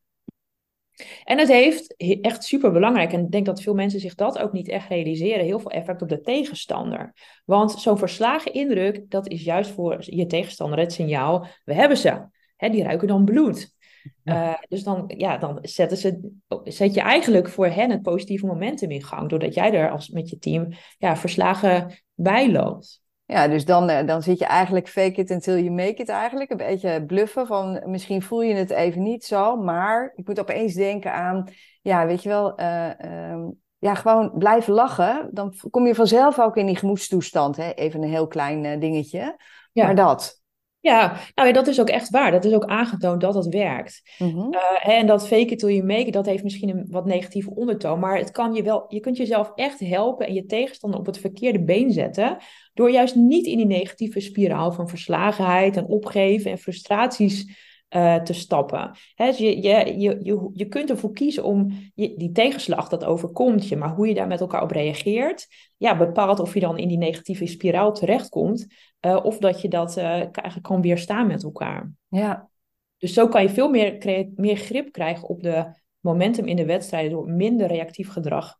En 1.24 1.38
het 1.38 1.48
heeft 1.48 1.96
echt 2.22 2.44
super 2.44 2.72
belangrijk, 2.72 3.14
en 3.14 3.20
ik 3.20 3.32
denk 3.32 3.46
dat 3.46 3.62
veel 3.62 3.74
mensen 3.74 4.00
zich 4.00 4.16
dat 4.16 4.40
ook 4.40 4.52
niet 4.52 4.68
echt 4.68 4.90
realiseren, 4.90 5.46
heel 5.46 5.60
veel 5.60 5.72
effect 5.72 6.02
op 6.02 6.10
de 6.10 6.22
tegenstander. 6.22 7.14
Want 7.46 7.72
zo'n 7.72 7.98
verslagen 7.98 8.54
indruk, 8.54 9.10
dat 9.10 9.28
is 9.28 9.44
juist 9.44 9.72
voor 9.72 9.98
je 10.00 10.26
tegenstander 10.26 10.80
het 10.80 10.94
signaal, 10.94 11.48
we 11.64 11.74
hebben 11.74 11.98
ze. 11.98 12.28
Hè, 12.56 12.70
die 12.70 12.84
ruiken 12.84 13.08
dan 13.08 13.26
bloed. 13.26 13.74
Uh, 14.24 14.54
dus 14.68 14.84
dan, 14.84 15.14
ja, 15.18 15.38
dan 15.38 15.60
zetten 15.62 15.98
ze, 15.98 16.32
zet 16.64 16.94
je 16.94 17.02
eigenlijk 17.02 17.50
voor 17.50 17.68
hen 17.68 17.92
het 17.92 18.02
positieve 18.02 18.46
momentum 18.46 18.92
in 18.92 19.04
gang, 19.04 19.30
doordat 19.30 19.54
jij 19.54 19.74
er 19.74 19.90
als, 19.90 20.10
met 20.10 20.30
je 20.30 20.38
team 20.38 20.68
ja, 20.98 21.18
verslagen 21.18 22.04
bij 22.14 22.52
loopt. 22.52 23.04
Ja, 23.26 23.48
dus 23.48 23.66
dan, 23.66 23.90
eh, 23.90 24.08
dan 24.08 24.22
zit 24.22 24.40
je 24.40 24.46
eigenlijk 24.46 24.88
fake 24.88 25.22
it 25.22 25.30
until 25.30 25.58
you 25.58 25.72
make 25.72 26.02
it 26.02 26.10
eigenlijk. 26.10 26.52
Een 26.52 26.58
beetje 26.58 27.06
bluffen 27.06 27.48
van 27.48 27.82
misschien 27.86 28.22
voel 28.22 28.42
je 28.42 28.54
het 28.54 28.70
even 28.70 29.02
niet 29.02 29.26
zo. 29.26 29.56
Maar 29.56 30.12
ik 30.16 30.28
moet 30.28 30.40
opeens 30.40 30.74
denken 30.74 31.14
aan, 31.14 31.48
ja, 31.82 32.06
weet 32.06 32.24
je 32.24 32.30
wel, 32.30 32.60
uh, 32.60 32.90
um, 33.32 33.60
ja, 33.78 33.96
gewoon 33.96 34.32
blijven 34.38 34.74
lachen. 34.74 35.30
Dan 35.32 35.54
kom 35.70 35.88
je 35.88 35.96
vanzelf 35.96 36.40
ook 36.40 36.58
in 36.58 36.66
die 36.66 36.76
gemoedstoestand. 36.76 37.58
Hè? 37.58 37.72
Even 37.72 38.04
een 38.04 38.10
heel 38.10 38.28
klein 38.28 38.64
uh, 38.64 38.80
dingetje. 38.80 39.38
Ja. 39.72 39.86
Maar 39.86 39.96
dat. 39.96 40.44
Ja, 40.86 41.18
nou 41.36 41.48
ja, 41.48 41.54
dat 41.54 41.68
is 41.68 41.80
ook 41.80 41.90
echt 41.90 42.10
waar. 42.10 42.32
Dat 42.32 42.46
is 42.46 42.54
ook 42.54 42.66
aangetoond 42.66 43.22
dat 43.22 43.34
dat 43.34 43.48
werkt. 43.48 44.02
Mm 44.18 44.30
-hmm. 44.30 44.54
uh, 44.54 44.98
en 44.98 45.08
dat 45.08 45.28
fake 45.28 45.46
it 45.46 45.60
till 45.60 45.70
you 45.70 45.84
make 45.84 46.06
it, 46.06 46.14
dat 46.14 46.26
heeft 46.26 46.44
misschien 46.44 46.70
een 46.70 46.86
wat 46.90 47.06
negatieve 47.06 47.56
ondertoon. 47.56 48.00
Maar 48.00 48.18
het 48.18 48.32
kan 48.32 48.54
je 48.54 48.64
wel, 48.64 48.86
je 48.88 49.00
kunt 49.00 49.18
jezelf 49.18 49.52
echt 49.56 49.80
helpen 49.80 50.28
en 50.28 50.34
je 50.34 50.46
tegenstander 50.46 51.00
op 51.00 51.06
het 51.06 51.18
verkeerde 51.18 51.64
been 51.64 51.92
zetten. 51.92 52.38
Door 52.74 52.92
juist 52.92 53.16
niet 53.16 53.46
in 53.46 53.58
die 53.58 53.66
negatieve 53.66 54.20
spiraal 54.20 54.72
van 54.72 54.90
verslagenheid 54.90 55.78
en 55.78 55.86
opgeven 55.86 56.52
en 56.52 56.58
frustraties 56.58 57.46
uh, 57.96 58.16
te 58.16 58.34
stappen. 58.34 58.92
He, 59.14 59.26
dus 59.26 59.38
je, 59.38 59.62
je, 59.62 60.00
je, 60.00 60.50
je, 60.54 60.68
kunt 60.68 60.90
ervoor 60.90 61.14
kiezen 61.14 61.44
om 61.44 61.92
je, 61.94 62.18
die 62.18 62.32
tegenslag 62.32 62.90
dat 62.90 63.06
overkomt 63.06 63.68
je, 63.68 63.76
maar 63.76 63.90
hoe 63.90 64.08
je 64.08 64.14
daar 64.14 64.28
met 64.28 64.40
elkaar 64.40 64.62
op 64.62 64.72
reageert, 64.72 65.48
ja, 65.78 65.98
bepaalt 65.98 66.40
of 66.40 66.54
je 66.54 66.60
dan 66.60 66.78
in 66.78 66.88
die 66.88 66.98
negatieve 66.98 67.46
spiraal 67.46 67.94
terechtkomt, 67.94 68.68
uh, 69.02 69.26
of 69.26 69.38
dat 69.38 69.62
je 69.62 69.68
dat 69.68 69.98
uh, 69.98 70.06
eigenlijk 70.06 70.62
kan 70.62 70.82
weerstaan 70.82 71.28
met 71.28 71.44
elkaar. 71.44 71.92
Ja. 72.08 72.50
Dus 72.98 73.14
zo 73.14 73.28
kan 73.28 73.42
je 73.42 73.50
veel 73.50 73.70
meer, 73.70 74.28
meer 74.36 74.58
grip 74.58 74.92
krijgen 74.92 75.28
op 75.28 75.44
de 75.44 75.66
momentum 76.00 76.46
in 76.46 76.56
de 76.56 76.66
wedstrijden 76.66 77.12
door 77.12 77.30
minder 77.30 77.68
reactief 77.68 78.10
gedrag 78.10 78.58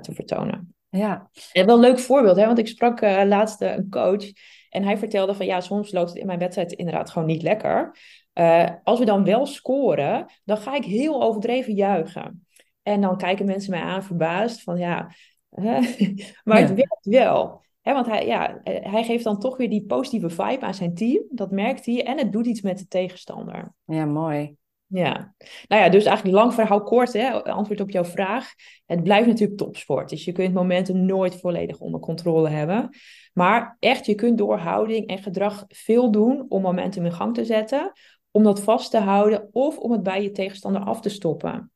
te 0.00 0.12
vertonen. 0.12 0.74
Ja. 0.88 1.30
En 1.52 1.66
wel 1.66 1.74
een 1.74 1.80
leuk 1.80 1.98
voorbeeld, 1.98 2.36
hè? 2.36 2.46
want 2.46 2.58
ik 2.58 2.68
sprak 2.68 3.00
laatst 3.00 3.60
een 3.60 3.90
coach 3.90 4.24
en 4.68 4.84
hij 4.84 4.98
vertelde 4.98 5.34
van 5.34 5.46
ja, 5.46 5.60
soms 5.60 5.92
loopt 5.92 6.08
het 6.08 6.18
in 6.18 6.26
mijn 6.26 6.38
wedstrijd 6.38 6.72
inderdaad 6.72 7.10
gewoon 7.10 7.28
niet 7.28 7.42
lekker. 7.42 7.96
Uh, 8.34 8.70
als 8.84 8.98
we 8.98 9.04
dan 9.04 9.24
wel 9.24 9.46
scoren, 9.46 10.26
dan 10.44 10.56
ga 10.56 10.74
ik 10.74 10.84
heel 10.84 11.22
overdreven 11.22 11.74
juichen. 11.74 12.46
En 12.82 13.00
dan 13.00 13.16
kijken 13.16 13.46
mensen 13.46 13.70
mij 13.70 13.80
aan 13.80 14.02
verbaasd 14.02 14.62
van 14.62 14.78
ja, 14.78 15.10
maar 16.44 16.58
het 16.58 16.74
werkt 16.74 17.06
wel. 17.06 17.62
Hè, 17.80 17.92
want 17.92 18.06
hij, 18.06 18.26
ja, 18.26 18.60
hij 18.64 19.04
geeft 19.04 19.24
dan 19.24 19.38
toch 19.38 19.56
weer 19.56 19.70
die 19.70 19.86
positieve 19.86 20.30
vibe 20.30 20.60
aan 20.60 20.74
zijn 20.74 20.94
team. 20.94 21.22
Dat 21.30 21.50
merkt 21.50 21.86
hij. 21.86 22.04
En 22.04 22.18
het 22.18 22.32
doet 22.32 22.46
iets 22.46 22.60
met 22.60 22.78
de 22.78 22.86
tegenstander. 22.86 23.74
Ja, 23.84 24.04
mooi. 24.04 24.56
Ja, 24.86 25.34
nou 25.68 25.82
ja, 25.82 25.88
dus 25.88 26.04
eigenlijk 26.04 26.36
lang 26.36 26.54
verhaal 26.54 26.82
kort, 26.82 27.12
hè, 27.12 27.44
antwoord 27.44 27.80
op 27.80 27.90
jouw 27.90 28.04
vraag. 28.04 28.52
Het 28.86 29.02
blijft 29.02 29.26
natuurlijk 29.26 29.58
topsport, 29.58 30.08
dus 30.08 30.24
je 30.24 30.32
kunt 30.32 30.46
het 30.46 30.56
momentum 30.56 31.04
nooit 31.04 31.40
volledig 31.40 31.80
onder 31.80 32.00
controle 32.00 32.48
hebben. 32.48 32.96
Maar 33.32 33.76
echt, 33.80 34.06
je 34.06 34.14
kunt 34.14 34.38
door 34.38 34.58
houding 34.58 35.06
en 35.06 35.18
gedrag 35.18 35.64
veel 35.68 36.10
doen 36.10 36.46
om 36.48 36.62
momentum 36.62 37.04
in 37.04 37.12
gang 37.12 37.34
te 37.34 37.44
zetten, 37.44 37.92
om 38.36 38.42
dat 38.42 38.60
vast 38.60 38.90
te 38.90 38.98
houden 38.98 39.48
of 39.52 39.78
om 39.78 39.92
het 39.92 40.02
bij 40.02 40.22
je 40.22 40.30
tegenstander 40.30 40.82
af 40.82 41.00
te 41.00 41.08
stoppen. 41.08 41.72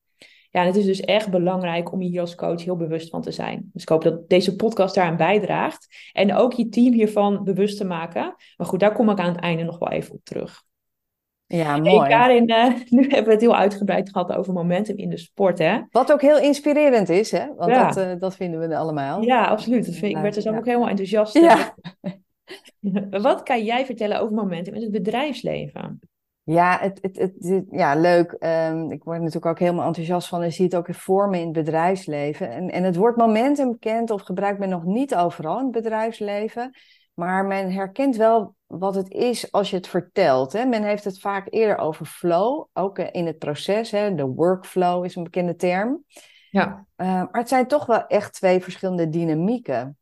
Ja, 0.50 0.60
en 0.60 0.66
het 0.66 0.76
is 0.76 0.84
dus 0.84 1.00
echt 1.00 1.30
belangrijk 1.30 1.92
om 1.92 2.00
hier 2.00 2.20
als 2.20 2.34
coach 2.34 2.64
heel 2.64 2.76
bewust 2.76 3.10
van 3.10 3.22
te 3.22 3.30
zijn. 3.30 3.70
Dus 3.72 3.82
ik 3.82 3.88
hoop 3.88 4.02
dat 4.02 4.28
deze 4.28 4.56
podcast 4.56 4.94
daaraan 4.94 5.16
bijdraagt. 5.16 6.10
En 6.12 6.34
ook 6.34 6.52
je 6.52 6.68
team 6.68 6.92
hiervan 6.92 7.44
bewust 7.44 7.76
te 7.76 7.84
maken. 7.84 8.34
Maar 8.56 8.66
goed, 8.66 8.80
daar 8.80 8.92
kom 8.92 9.10
ik 9.10 9.18
aan 9.18 9.32
het 9.32 9.40
einde 9.40 9.62
nog 9.62 9.78
wel 9.78 9.90
even 9.90 10.14
op 10.14 10.20
terug. 10.24 10.62
Ja, 11.46 11.76
mooi. 11.76 11.98
Hey 11.98 12.08
Karin, 12.08 12.50
uh, 12.50 12.66
nu 12.98 13.02
hebben 13.02 13.24
we 13.24 13.30
het 13.30 13.40
heel 13.40 13.56
uitgebreid 13.56 14.10
gehad 14.10 14.32
over 14.32 14.52
momentum 14.52 14.96
in 14.96 15.10
de 15.10 15.18
sport, 15.18 15.58
hè? 15.58 15.80
Wat 15.90 16.12
ook 16.12 16.22
heel 16.22 16.38
inspirerend 16.38 17.08
is, 17.08 17.30
hè? 17.30 17.54
Want 17.56 17.70
ja. 17.70 17.88
dat, 17.88 18.06
uh, 18.06 18.20
dat 18.20 18.36
vinden 18.36 18.68
we 18.68 18.76
allemaal. 18.76 19.22
Ja, 19.22 19.46
absoluut. 19.46 19.86
Dat 19.86 19.94
vind, 19.94 20.16
ik 20.16 20.22
werd 20.22 20.36
er 20.36 20.42
zelf 20.42 20.54
ja. 20.54 20.60
ook 20.60 20.66
helemaal 20.66 20.88
enthousiast. 20.88 21.34
Ja. 21.34 21.74
Wat 23.10 23.42
kan 23.42 23.64
jij 23.64 23.86
vertellen 23.86 24.20
over 24.20 24.34
momentum 24.34 24.74
in 24.74 24.82
het 24.82 24.90
bedrijfsleven? 24.90 26.00
Ja, 26.50 26.78
het, 26.80 26.98
het, 27.02 27.16
het, 27.16 27.64
ja 27.70 27.94
leuk. 27.94 28.36
Um, 28.40 28.90
ik 28.90 29.04
word 29.04 29.18
natuurlijk 29.18 29.46
ook 29.46 29.58
helemaal 29.58 29.86
enthousiast 29.86 30.28
van 30.28 30.42
en 30.42 30.52
zie 30.52 30.64
het 30.64 30.76
ook 30.76 30.88
in 30.88 30.94
vormen 30.94 31.38
in 31.38 31.44
het 31.44 31.52
bedrijfsleven. 31.52 32.50
En, 32.50 32.70
en 32.70 32.84
het 32.84 32.96
woord 32.96 33.16
momentum 33.16 33.78
kent 33.78 34.10
of 34.10 34.22
gebruikt 34.22 34.58
men 34.58 34.68
nog 34.68 34.84
niet 34.84 35.14
overal 35.14 35.58
in 35.58 35.64
het 35.64 35.72
bedrijfsleven. 35.72 36.76
Maar 37.14 37.44
men 37.44 37.72
herkent 37.72 38.16
wel 38.16 38.54
wat 38.66 38.94
het 38.94 39.10
is 39.10 39.52
als 39.52 39.70
je 39.70 39.76
het 39.76 39.88
vertelt. 39.88 40.52
Hè. 40.52 40.64
Men 40.64 40.82
heeft 40.82 41.04
het 41.04 41.20
vaak 41.20 41.46
eerder 41.50 41.76
over 41.78 42.06
flow, 42.06 42.66
ook 42.72 42.98
in 42.98 43.26
het 43.26 43.38
proces. 43.38 43.90
Hè. 43.90 44.14
De 44.14 44.26
workflow 44.26 45.04
is 45.04 45.16
een 45.16 45.24
bekende 45.24 45.56
term. 45.56 46.04
Ja. 46.50 46.86
Uh, 46.96 47.06
maar 47.06 47.28
het 47.30 47.48
zijn 47.48 47.66
toch 47.66 47.86
wel 47.86 48.06
echt 48.06 48.32
twee 48.32 48.62
verschillende 48.62 49.08
dynamieken. 49.08 49.98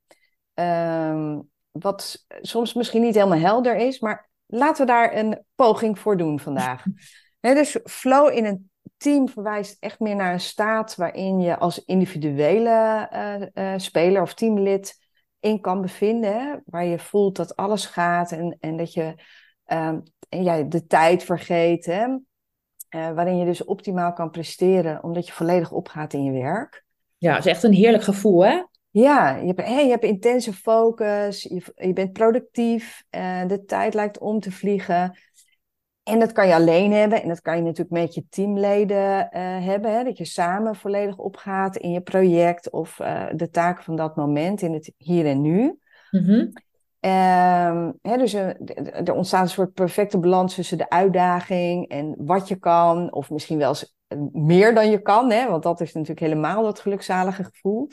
Uh, 0.55 1.39
wat 1.71 2.27
soms 2.41 2.75
misschien 2.75 3.03
niet 3.03 3.15
helemaal 3.15 3.39
helder 3.39 3.77
is, 3.77 4.01
maar 4.01 4.29
laten 4.47 4.87
we 4.87 4.93
daar 4.93 5.17
een 5.17 5.45
poging 5.55 5.99
voor 5.99 6.17
doen 6.17 6.41
vandaag. 6.41 6.85
dus 7.41 7.79
flow 7.85 8.37
in 8.37 8.45
een 8.45 8.71
team 8.97 9.29
verwijst 9.29 9.77
echt 9.81 10.01
meer 10.01 10.17
naar 10.17 10.33
een 10.33 10.41
staat 10.41 10.97
waarin 10.97 11.41
je 11.41 11.59
als 11.59 11.85
individuele 11.85 13.09
uh, 13.13 13.65
uh, 13.73 13.79
speler 13.79 14.23
of 14.23 14.35
teamlid 14.35 15.05
in 15.41 15.61
kan 15.61 15.81
bevinden. 15.81 16.63
Waar 16.67 16.85
je 16.85 16.99
voelt 16.99 17.37
dat 17.37 17.57
alles 17.57 17.87
gaat 17.87 18.33
en, 18.33 18.57
en 18.61 18.77
dat 18.77 18.93
je 18.93 19.15
uh, 19.67 19.97
ja, 20.29 20.63
de 20.63 20.87
tijd 20.87 21.25
vergeet. 21.25 21.87
Hè? 21.87 22.07
Uh, 22.07 22.19
waarin 22.91 23.37
je 23.37 23.45
dus 23.45 23.65
optimaal 23.65 24.13
kan 24.13 24.31
presteren, 24.31 25.03
omdat 25.03 25.27
je 25.27 25.33
volledig 25.33 25.73
opgaat 25.73 26.13
in 26.13 26.25
je 26.25 26.33
werk. 26.33 26.85
Ja, 27.19 27.35
het 27.35 27.45
is 27.47 27.53
echt 27.53 27.63
een 27.63 27.73
heerlijk 27.73 28.03
gevoel, 28.03 28.45
hè? 28.45 28.63
Ja, 28.97 29.37
je 29.37 29.47
hebt, 29.47 29.61
hey, 29.61 29.85
je 29.85 29.91
hebt 29.91 30.05
intense 30.05 30.53
focus, 30.53 31.43
je, 31.43 31.63
je 31.75 31.93
bent 31.93 32.13
productief, 32.13 33.05
uh, 33.11 33.47
de 33.47 33.65
tijd 33.65 33.95
lijkt 33.95 34.19
om 34.19 34.41
te 34.41 34.51
vliegen. 34.51 35.19
En 36.03 36.19
dat 36.19 36.33
kan 36.33 36.47
je 36.47 36.55
alleen 36.55 36.93
hebben 36.93 37.23
en 37.23 37.29
dat 37.29 37.41
kan 37.41 37.57
je 37.57 37.63
natuurlijk 37.63 37.91
met 37.91 38.15
je 38.15 38.27
teamleden 38.29 39.19
uh, 39.19 39.29
hebben. 39.67 39.93
Hè? 39.93 40.05
Dat 40.05 40.19
je 40.19 40.25
samen 40.25 40.77
volledig 40.77 41.17
opgaat 41.19 41.77
in 41.77 41.91
je 41.91 42.01
project 42.01 42.71
of 42.71 42.99
uh, 42.99 43.27
de 43.35 43.51
taken 43.51 43.85
van 43.85 43.97
dat 43.97 44.17
moment 44.17 44.63
in 44.63 44.73
het 44.73 44.93
hier 44.97 45.27
en 45.27 45.41
nu. 45.41 45.79
Um, 47.01 47.99
hè, 48.03 48.17
dus 48.17 48.35
er, 48.35 48.61
er 49.05 49.15
ontstaat 49.15 49.43
een 49.43 49.49
soort 49.49 49.73
perfecte 49.73 50.19
balans 50.19 50.55
tussen 50.55 50.79
de 50.79 50.91
uitdaging 50.91 51.89
en 51.89 52.15
wat 52.19 52.49
je 52.49 52.57
kan, 52.57 53.13
of 53.13 53.31
misschien 53.31 53.59
wel 53.59 53.69
eens 53.69 53.97
meer 54.33 54.75
dan 54.75 54.91
je 54.91 55.03
kan, 55.03 55.31
hè? 55.31 55.49
want 55.49 55.63
dat 55.63 55.81
is 55.81 55.93
natuurlijk 55.93 56.21
helemaal 56.21 56.63
dat 56.63 56.81
gelukzalige 56.81 57.45
gevoel. 57.45 57.89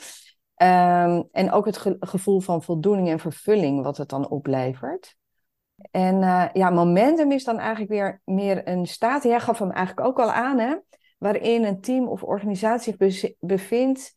Um, 0.56 1.28
en 1.32 1.50
ook 1.50 1.66
het 1.66 1.76
ge 1.76 1.96
gevoel 2.00 2.40
van 2.40 2.62
voldoening 2.62 3.08
en 3.08 3.18
vervulling 3.18 3.82
wat 3.82 3.96
het 3.96 4.08
dan 4.08 4.28
oplevert. 4.28 5.16
En 5.90 6.22
uh, 6.22 6.44
ja, 6.52 6.70
momentum 6.70 7.32
is 7.32 7.44
dan 7.44 7.58
eigenlijk 7.58 7.90
weer 7.90 8.20
meer 8.24 8.68
een 8.68 8.86
staat. 8.86 9.22
Jij 9.22 9.40
gaf 9.40 9.58
hem 9.58 9.70
eigenlijk 9.70 10.06
ook 10.06 10.18
al 10.18 10.32
aan, 10.32 10.58
hè? 10.58 10.76
Waarin 11.18 11.64
een 11.64 11.80
team 11.80 12.08
of 12.08 12.22
organisatie 12.22 12.94
zich 13.12 13.32
bevindt. 13.40 14.16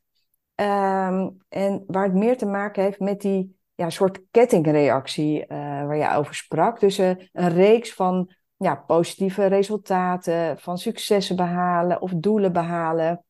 Um, 0.56 1.38
en 1.50 1.84
waar 1.88 2.04
het 2.04 2.14
meer 2.14 2.38
te 2.38 2.46
maken 2.46 2.84
heeft 2.84 3.00
met 3.00 3.22
die 3.22 3.58
ja, 3.76 3.90
soort 3.90 4.22
kettingreactie 4.32 5.42
uh, 5.42 5.48
waar 5.58 5.98
je 5.98 6.10
over 6.16 6.36
sprak. 6.36 6.80
Dus 6.80 7.00
uh, 7.00 7.10
een 7.32 7.50
reeks 7.50 7.94
van 7.94 8.32
ja, 8.56 8.76
positieve 8.76 9.46
resultaten, 9.46 10.60
van 10.60 10.78
successen 10.78 11.36
behalen 11.36 12.02
of 12.02 12.12
doelen 12.16 12.54
behalen. 12.54 13.24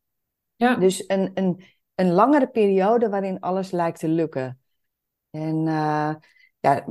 Ja. 0.56 0.76
Dus 0.76 1.04
een, 1.08 1.32
een, 1.34 1.64
een 1.98 2.12
langere 2.12 2.48
periode 2.48 3.10
waarin 3.10 3.40
alles 3.40 3.72
lijkt 3.72 4.00
te 4.00 4.08
lukken. 4.08 4.60
En 5.30 5.64
ja, 6.60 6.86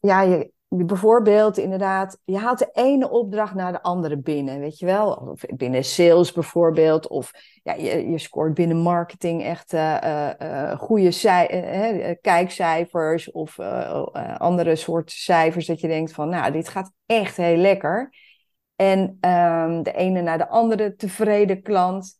ja 0.00 0.20
je, 0.20 0.52
bijvoorbeeld 0.68 1.58
inderdaad, 1.58 2.18
je 2.24 2.38
haalt 2.38 2.58
de 2.58 2.70
ene 2.72 3.10
opdracht 3.10 3.54
naar 3.54 3.72
de 3.72 3.82
andere 3.82 4.18
binnen, 4.18 4.60
weet 4.60 4.78
je 4.78 4.86
wel? 4.86 5.12
Of 5.12 5.40
binnen 5.56 5.84
sales 5.84 6.32
bijvoorbeeld, 6.32 7.08
of 7.08 7.30
ja, 7.62 7.72
je, 7.72 8.10
je 8.10 8.18
scoort 8.18 8.54
binnen 8.54 8.76
marketing 8.76 9.42
echt 9.44 9.72
uh, 9.72 10.78
goede 10.78 11.10
kijkcijfers 12.20 13.30
of 13.30 13.58
andere 14.38 14.76
soort 14.76 15.10
cijfers 15.10 15.66
dat 15.66 15.80
je 15.80 15.88
denkt 15.88 16.12
van, 16.12 16.28
nou, 16.28 16.52
dit 16.52 16.68
gaat 16.68 16.92
echt 17.06 17.36
heel 17.36 17.56
lekker. 17.56 18.14
En 18.76 19.00
um, 19.20 19.82
de 19.82 19.92
ene 19.92 20.20
naar 20.20 20.38
de 20.38 20.48
andere 20.48 20.94
tevreden 20.94 21.62
klant. 21.62 22.17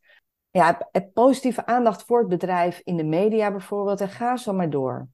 Ja, 0.59 0.91
positieve 1.13 1.67
aandacht 1.67 2.03
voor 2.03 2.19
het 2.19 2.29
bedrijf 2.29 2.81
in 2.85 2.97
de 2.97 3.05
media 3.05 3.51
bijvoorbeeld 3.51 4.01
en 4.01 4.09
ga 4.09 4.37
zo 4.37 4.53
maar 4.53 4.71
door. 4.71 5.09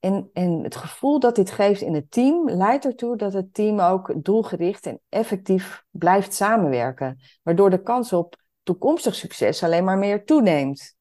En, 0.00 0.30
en 0.32 0.62
het 0.62 0.76
gevoel 0.76 1.20
dat 1.20 1.34
dit 1.34 1.50
geeft 1.50 1.80
in 1.80 1.94
het 1.94 2.10
team 2.10 2.50
leidt 2.50 2.84
ertoe 2.84 3.16
dat 3.16 3.32
het 3.32 3.54
team 3.54 3.80
ook 3.80 4.24
doelgericht 4.24 4.86
en 4.86 5.00
effectief 5.08 5.84
blijft 5.90 6.34
samenwerken. 6.34 7.18
Waardoor 7.42 7.70
de 7.70 7.82
kans 7.82 8.12
op 8.12 8.36
toekomstig 8.62 9.14
succes 9.14 9.62
alleen 9.62 9.84
maar 9.84 9.98
meer 9.98 10.24
toeneemt. 10.24 10.96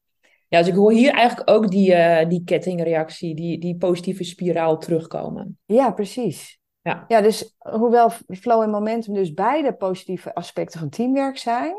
Ja, 0.48 0.60
dus 0.60 0.68
ik 0.68 0.76
hoor 0.76 0.92
hier 0.92 1.12
eigenlijk 1.12 1.50
ook 1.50 1.72
die, 1.72 1.92
uh, 1.92 2.30
die 2.30 2.44
kettingreactie, 2.44 3.36
die, 3.36 3.60
die 3.60 3.78
positieve 3.78 4.24
spiraal 4.24 4.78
terugkomen. 4.78 5.60
Ja, 5.66 5.92
precies. 5.92 6.60
Ja. 6.82 7.06
ja, 7.08 7.22
dus 7.22 7.56
hoewel 7.58 8.10
flow 8.28 8.62
en 8.62 8.70
momentum 8.70 9.14
dus 9.14 9.34
beide 9.34 9.74
positieve 9.74 10.36
aspecten 10.36 10.80
van 10.80 10.90
teamwerk 10.90 11.38
zijn, 11.38 11.76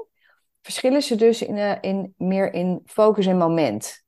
verschillen 0.66 1.02
ze 1.02 1.14
dus 1.14 1.42
in, 1.42 1.56
uh, 1.56 1.72
in, 1.80 2.14
meer 2.16 2.52
in 2.52 2.82
focus 2.84 3.26
en 3.26 3.36
moment. 3.36 4.04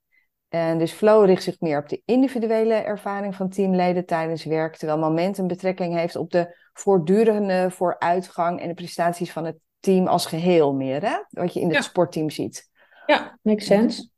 En 0.49 0.79
dus 0.79 0.93
flow 0.93 1.25
richt 1.25 1.43
zich 1.43 1.61
meer 1.61 1.79
op 1.79 1.89
de 1.89 2.03
individuele 2.05 2.75
ervaring 2.75 3.35
van 3.35 3.49
teamleden 3.49 4.07
tijdens 4.07 4.45
werk, 4.45 4.77
terwijl 4.77 4.99
momentum 4.99 5.47
betrekking 5.47 5.95
heeft 5.95 6.17
op 6.17 6.31
de 6.31 6.57
voortdurende 6.73 7.71
vooruitgang 7.71 8.61
en 8.61 8.69
de 8.69 8.75
prestaties 8.75 9.33
van 9.33 9.45
het 9.45 9.57
team 9.81 10.07
als 10.07 10.27
geheel 10.27 10.75
meer, 10.75 11.03
hè? 11.03 11.17
wat 11.29 11.53
je 11.53 11.61
in 11.61 11.75
het 11.75 11.85
sportteam 11.85 12.31
ziet. 12.31 12.69
Ja, 13.07 13.39
makes 13.43 13.67
sense. 13.67 14.09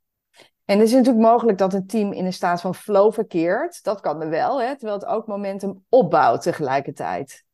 En 0.64 0.79
het 0.79 0.88
is 0.88 0.94
natuurlijk 0.94 1.24
mogelijk 1.24 1.59
dat 1.59 1.74
een 1.74 1.87
team 1.87 2.12
in 2.12 2.24
een 2.24 2.33
staat 2.33 2.61
van 2.61 2.74
flow 2.74 3.12
verkeert. 3.12 3.83
Dat 3.83 4.00
kan 4.00 4.22
er 4.22 4.29
wel, 4.29 4.61
hè? 4.61 4.76
terwijl 4.76 4.98
het 4.98 5.09
ook 5.09 5.26
momentum 5.26 5.85
opbouwt 5.88 6.42
tegelijkertijd. 6.42 7.44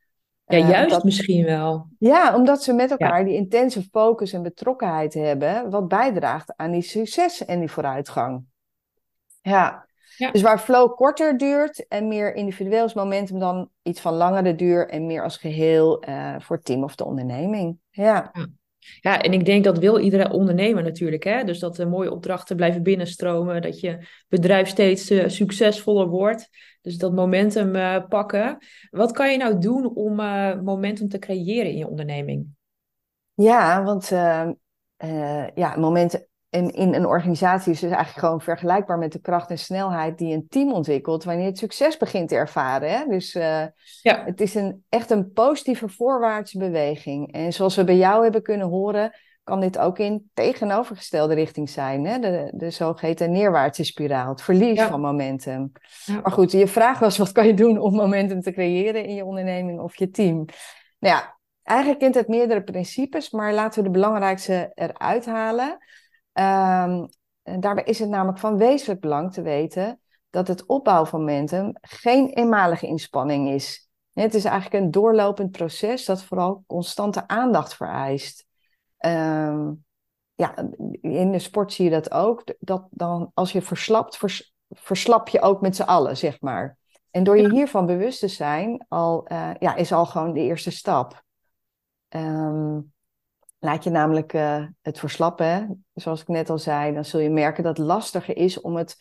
Ja, 0.47 0.59
uh, 0.59 0.69
juist 0.69 1.05
misschien 1.05 1.45
wel. 1.45 1.87
Ja, 1.99 2.35
omdat 2.35 2.63
ze 2.63 2.73
met 2.73 2.91
elkaar 2.91 3.25
die 3.25 3.35
intense 3.35 3.83
focus 3.83 4.33
en 4.33 4.43
betrokkenheid 4.43 5.15
hebben, 5.15 5.71
wat 5.71 5.89
bijdraagt 5.89 6.57
aan 6.57 6.71
die 6.71 6.83
succes 6.83 7.45
en 7.45 7.59
die 7.59 7.71
vooruitgang. 7.71 8.45
Ja. 9.43 9.87
ja. 10.17 10.31
Dus 10.31 10.43
waar 10.43 10.59
flow 10.59 10.95
korter 10.95 11.39
duurt 11.39 11.87
en 11.89 12.09
meer 12.09 12.35
individueel 12.35 12.85
is 12.85 12.95
momentum 12.95 13.39
dan 13.39 13.71
iets 13.83 14.01
van 14.01 14.15
langere 14.15 14.55
duur 14.55 14.89
en 14.89 15.07
meer 15.07 15.23
als 15.23 15.37
geheel 15.37 16.09
uh, 16.09 16.35
voor 16.39 16.57
het 16.57 16.65
team 16.65 16.85
of 16.85 16.95
de 16.95 17.05
onderneming. 17.05 17.79
Ja. 17.91 18.31
ja. 18.33 18.47
Ja, 19.01 19.23
en 19.23 19.33
ik 19.33 19.45
denk 19.45 19.65
dat 19.65 19.79
wil 19.79 19.99
iedere 19.99 20.33
ondernemer 20.33 20.83
natuurlijk. 20.83 21.25
Hè? 21.25 21.45
Dus 21.45 21.59
dat 21.59 21.79
er 21.79 21.89
mooie 21.89 22.13
opdrachten 22.13 22.57
blijven 22.57 22.83
binnenstromen. 22.83 23.63
Dat 23.63 23.81
je 23.81 24.07
bedrijf 24.29 24.69
steeds 24.69 25.11
uh, 25.11 25.29
succesvoller 25.29 26.09
wordt. 26.09 26.49
Dus 26.83 26.99
dat 26.99 27.15
momentum 27.15 27.77
uh, 27.77 28.07
pakken. 28.09 28.59
Wat 28.91 29.13
kan 29.13 29.31
je 29.33 29.39
nou 29.39 29.59
doen 29.59 29.95
om 29.95 30.21
uh, 30.21 30.61
momentum 30.61 31.09
te 31.09 31.19
creëren 31.19 31.71
in 31.71 31.79
je 31.79 31.89
onderneming? 31.89 32.47
Ja, 33.35 33.83
want 33.83 34.09
ja, 35.55 35.77
momentum 35.77 36.21
in, 36.57 36.71
in 36.71 36.95
een 36.95 37.07
organisatie 37.07 37.73
is 37.73 37.81
dus 37.81 37.91
eigenlijk 37.91 38.19
gewoon 38.19 38.41
vergelijkbaar 38.41 38.99
met 38.99 39.13
de 39.13 39.21
kracht 39.21 39.51
en 39.51 39.59
snelheid 39.59 40.19
die 40.19 40.35
een 40.35 40.47
team 40.49 40.73
ontwikkelt 40.73 41.25
wanneer 41.25 41.47
het 41.47 41.59
succes 41.59 41.97
begint 41.97 42.29
te 42.29 42.35
ervaren. 42.35 42.91
Hè? 42.91 43.07
Dus 43.09 43.35
uh, 43.35 43.65
ja. 44.03 44.25
het 44.25 44.41
is 44.41 44.55
een, 44.55 44.85
echt 44.89 45.11
een 45.11 45.33
positieve 45.33 45.89
voorwaartse 45.89 46.59
beweging. 46.59 47.33
En 47.33 47.53
zoals 47.53 47.77
we 47.77 47.85
bij 47.85 47.97
jou 47.97 48.23
hebben 48.23 48.43
kunnen 48.43 48.69
horen, 48.69 49.13
kan 49.45 49.61
dit 49.61 49.79
ook 49.79 49.99
in 49.99 50.31
tegenovergestelde 50.35 51.35
richting 51.35 51.71
zijn. 51.71 52.07
Hè? 52.07 52.19
De, 52.19 52.53
de 52.55 52.71
zogeheten 52.71 53.33
neerwaartse 53.33 53.85
spiraal, 53.85 54.29
het 54.29 54.43
verlies 54.43 54.83
van 54.83 55.01
momentum. 55.01 55.73
Ja. 56.05 56.21
Maar 56.21 56.33
goed, 56.33 56.53
je 56.53 56.67
vraag 56.67 56.99
was, 56.99 57.19
wat 57.19 57.33
kan 57.33 57.47
je 57.47 57.55
doen 57.55 57.79
om 57.79 57.95
momentum 57.95 58.41
te 58.41 58.53
creëren 58.53 59.05
in 59.05 59.15
je 59.15 59.25
onderneming 59.25 59.81
of 59.81 59.97
je 59.97 60.11
team? 60.11 60.45
Nou 60.99 61.15
ja, 61.15 61.39
eigenlijk 61.63 62.01
kent 62.01 62.15
het 62.15 62.29
meerdere 62.29 62.63
principes, 62.63 63.31
maar 63.31 63.53
laten 63.53 63.79
we 63.79 63.85
de 63.85 63.99
belangrijkste 63.99 64.71
eruit 64.75 65.27
halen. 65.27 65.79
Um, 66.39 67.09
daarbij 67.61 67.85
is 67.85 67.99
het 67.99 68.09
namelijk 68.09 68.39
van 68.39 68.57
wezenlijk 68.57 69.01
belang 69.01 69.33
te 69.33 69.43
weten 69.43 70.01
dat 70.31 70.49
het 70.49 70.67
opbouwen 70.67 71.09
van 71.09 71.21
momentum 71.21 71.73
geen 71.81 72.29
eenmalige 72.29 72.87
inspanning 72.87 73.49
is. 73.49 73.89
Het 74.13 74.35
is 74.35 74.45
eigenlijk 74.45 74.85
een 74.85 74.91
doorlopend 74.91 75.51
proces 75.51 76.05
dat 76.05 76.23
vooral 76.23 76.65
constante 76.67 77.29
aandacht 77.29 77.75
vereist. 77.75 78.47
Um, 78.99 79.85
ja, 80.35 80.55
in 81.01 81.33
de 81.33 81.39
sport 81.39 81.73
zie 81.73 81.85
je 81.85 81.91
dat 81.91 82.11
ook. 82.11 82.45
Dat 82.59 82.87
dan 82.91 83.31
als 83.35 83.53
je 83.53 83.63
verslapt, 83.63 84.17
vers, 84.17 84.55
verslap 84.71 85.29
je 85.29 85.41
ook 85.41 85.61
met 85.61 85.77
z'n 85.77 85.83
allen, 85.83 86.17
zeg 86.17 86.41
maar. 86.41 86.77
En 87.11 87.25
door 87.25 87.39
je 87.39 87.51
hiervan 87.51 87.87
bewust 87.87 88.21
te 88.21 88.29
zijn, 88.29 88.85
al, 88.89 89.33
uh, 89.33 89.51
ja, 89.59 89.75
is 89.75 89.93
al 89.93 90.07
gewoon 90.07 90.33
de 90.33 90.41
eerste 90.41 90.71
stap. 90.71 91.23
Um, 92.09 92.95
Laat 93.67 93.85
je 93.85 93.91
namelijk 93.91 94.33
uh, 94.33 94.65
het 94.83 94.99
verslappen, 94.99 95.85
zoals 95.95 96.21
ik 96.21 96.29
net 96.29 96.51
al 96.51 96.59
zei, 96.59 96.95
dan 96.95 97.05
zul 97.05 97.21
je 97.21 97.31
merken 97.31 97.63
dat 97.63 97.77
het 97.77 97.87
lastiger 97.87 98.37
is 98.37 98.61
om 98.61 98.77
het 98.77 98.97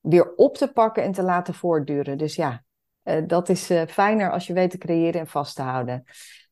weer 0.00 0.34
op 0.34 0.56
te 0.56 0.72
pakken 0.72 1.02
en 1.02 1.12
te 1.12 1.22
laten 1.22 1.54
voortduren. 1.54 2.18
Dus 2.18 2.34
ja, 2.34 2.64
uh, 3.04 3.22
dat 3.26 3.48
is 3.48 3.70
uh, 3.70 3.82
fijner 3.86 4.32
als 4.32 4.46
je 4.46 4.52
weet 4.52 4.70
te 4.70 4.78
creëren 4.78 5.20
en 5.20 5.26
vast 5.26 5.56
te 5.56 5.62
houden. 5.62 6.04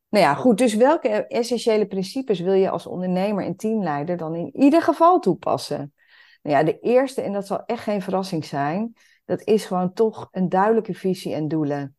Nou 0.09 0.25
ja, 0.25 0.33
goed. 0.33 0.57
Dus 0.57 0.75
welke 0.75 1.09
essentiële 1.27 1.87
principes 1.87 2.39
wil 2.39 2.53
je 2.53 2.69
als 2.69 2.85
ondernemer 2.85 3.45
en 3.45 3.55
teamleider 3.55 4.17
dan 4.17 4.35
in 4.35 4.55
ieder 4.55 4.81
geval 4.81 5.19
toepassen? 5.19 5.93
Nou 6.41 6.57
ja, 6.57 6.63
de 6.63 6.79
eerste, 6.79 7.21
en 7.21 7.33
dat 7.33 7.47
zal 7.47 7.65
echt 7.65 7.83
geen 7.83 8.01
verrassing 8.01 8.45
zijn, 8.45 8.93
dat 9.25 9.41
is 9.41 9.65
gewoon 9.65 9.93
toch 9.93 10.27
een 10.31 10.49
duidelijke 10.49 10.93
visie 10.93 11.33
en 11.33 11.47
doelen. 11.47 11.97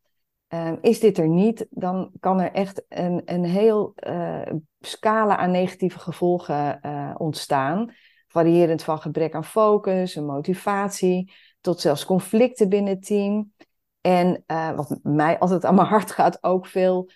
Uh, 0.54 0.72
is 0.80 1.00
dit 1.00 1.18
er 1.18 1.28
niet, 1.28 1.66
dan 1.70 2.10
kan 2.20 2.40
er 2.40 2.52
echt 2.52 2.84
een, 2.88 3.22
een 3.24 3.44
heel 3.44 3.92
uh, 4.08 4.42
scala 4.80 5.36
aan 5.36 5.50
negatieve 5.50 5.98
gevolgen 5.98 6.78
uh, 6.82 7.14
ontstaan. 7.16 7.94
Variërend 8.28 8.82
van 8.82 8.98
gebrek 8.98 9.34
aan 9.34 9.44
focus 9.44 10.16
en 10.16 10.24
motivatie, 10.24 11.32
tot 11.60 11.80
zelfs 11.80 12.04
conflicten 12.04 12.68
binnen 12.68 12.92
het 12.94 13.06
team. 13.06 13.52
En 14.00 14.44
wat 14.76 14.98
mij 15.02 15.38
altijd 15.38 15.64
aan 15.64 15.74
mijn 15.74 15.86
hart 15.86 16.10
gaat, 16.10 16.42
ook 16.42 16.66
veel 16.66 17.10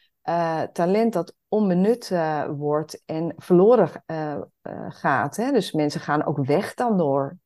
talent 0.72 1.12
dat 1.12 1.34
onbenut 1.48 2.16
wordt 2.56 3.02
en 3.06 3.32
verloren 3.36 3.90
gaat. 4.88 5.36
Hè? 5.36 5.52
Dus 5.52 5.72
mensen 5.72 6.00
gaan 6.00 6.24
ook 6.24 6.44
weg 6.46 6.74
dan 6.74 6.98
door. 6.98 7.38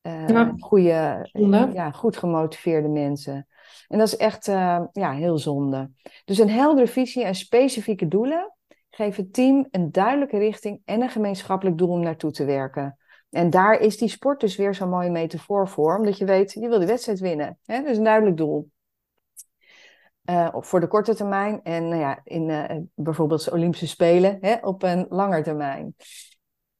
Ja. 0.00 0.54
Goede, 0.58 1.28
ja, 1.72 1.90
goed 1.90 2.16
gemotiveerde 2.16 2.88
mensen. 2.88 3.46
En 3.88 3.98
dat 3.98 4.06
is 4.06 4.16
echt 4.16 4.46
uh, 4.46 4.80
ja, 4.92 5.12
heel 5.12 5.38
zonde. 5.38 5.90
Dus 6.24 6.38
een 6.38 6.50
heldere 6.50 6.86
visie 6.86 7.24
en 7.24 7.34
specifieke 7.34 8.08
doelen 8.08 8.54
geven 8.90 9.22
het 9.22 9.32
team 9.32 9.66
een 9.70 9.92
duidelijke 9.92 10.38
richting 10.38 10.80
en 10.84 11.02
een 11.02 11.10
gemeenschappelijk 11.10 11.78
doel 11.78 11.88
om 11.88 12.00
naartoe 12.00 12.30
te 12.30 12.44
werken. 12.44 12.98
En 13.30 13.50
daar 13.50 13.80
is 13.80 13.96
die 13.96 14.08
sport 14.08 14.40
dus 14.40 14.56
weer 14.56 14.74
zo'n 14.74 14.88
mooie 14.88 15.10
metafoor 15.10 15.68
voor, 15.68 15.96
omdat 15.96 16.18
je 16.18 16.24
weet, 16.24 16.52
je 16.52 16.68
wil 16.68 16.78
de 16.78 16.86
wedstrijd 16.86 17.20
winnen. 17.20 17.58
Hè? 17.64 17.82
Dus 17.82 17.96
een 17.96 18.04
duidelijk 18.04 18.36
doel. 18.36 18.70
Uh, 20.30 20.48
voor 20.52 20.80
de 20.80 20.86
korte 20.86 21.14
termijn 21.14 21.62
en 21.62 21.88
nou 21.88 22.00
ja, 22.00 22.20
in 22.24 22.48
uh, 22.48 22.64
bijvoorbeeld 22.94 23.44
de 23.44 23.52
Olympische 23.52 23.86
Spelen 23.86 24.38
hè, 24.40 24.56
op 24.60 24.82
een 24.82 25.06
langer 25.08 25.42
termijn. 25.42 25.94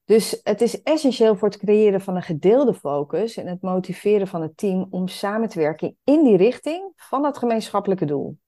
Dus 0.04 0.40
het 0.42 0.60
is 0.60 0.82
essentieel 0.82 1.36
voor 1.36 1.48
het 1.48 1.58
creëren 1.58 2.00
van 2.00 2.16
een 2.16 2.22
gedeelde 2.22 2.74
focus 2.74 3.36
en 3.36 3.46
het 3.46 3.62
motiveren 3.62 4.26
van 4.26 4.42
het 4.42 4.56
team 4.56 4.86
om 4.90 5.08
samen 5.08 5.48
te 5.48 5.58
werken 5.58 5.96
in 6.04 6.24
die 6.24 6.36
richting 6.36 6.92
van 6.96 7.22
dat 7.22 7.38
gemeenschappelijke 7.38 8.04
doel. 8.04 8.38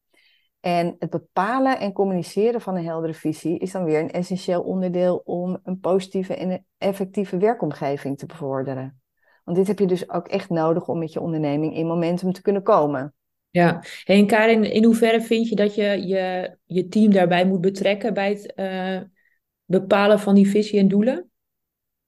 En 0.60 0.96
het 0.98 1.10
bepalen 1.10 1.78
en 1.78 1.92
communiceren 1.92 2.60
van 2.60 2.76
een 2.76 2.84
heldere 2.84 3.14
visie 3.14 3.58
is 3.58 3.72
dan 3.72 3.84
weer 3.84 4.00
een 4.00 4.10
essentieel 4.10 4.62
onderdeel 4.62 5.22
om 5.24 5.58
een 5.62 5.80
positieve 5.80 6.34
en 6.34 6.66
effectieve 6.78 7.36
werkomgeving 7.36 8.18
te 8.18 8.26
bevorderen. 8.26 9.00
Want 9.44 9.56
dit 9.56 9.66
heb 9.66 9.78
je 9.78 9.86
dus 9.86 10.10
ook 10.10 10.28
echt 10.28 10.50
nodig 10.50 10.88
om 10.88 10.98
met 10.98 11.12
je 11.12 11.20
onderneming 11.20 11.76
in 11.76 11.86
momentum 11.86 12.32
te 12.32 12.42
kunnen 12.42 12.62
komen. 12.62 13.14
Ja, 13.50 13.82
en 14.04 14.26
Karin, 14.26 14.64
in 14.64 14.84
hoeverre 14.84 15.20
vind 15.20 15.48
je 15.48 15.54
dat 15.54 15.74
je 15.74 16.06
je, 16.06 16.56
je 16.64 16.88
team 16.88 17.12
daarbij 17.12 17.46
moet 17.46 17.60
betrekken 17.60 18.14
bij 18.14 18.28
het 18.28 18.52
uh, 18.56 19.00
bepalen 19.64 20.20
van 20.20 20.34
die 20.34 20.48
visie 20.48 20.78
en 20.78 20.88
doelen? 20.88 21.30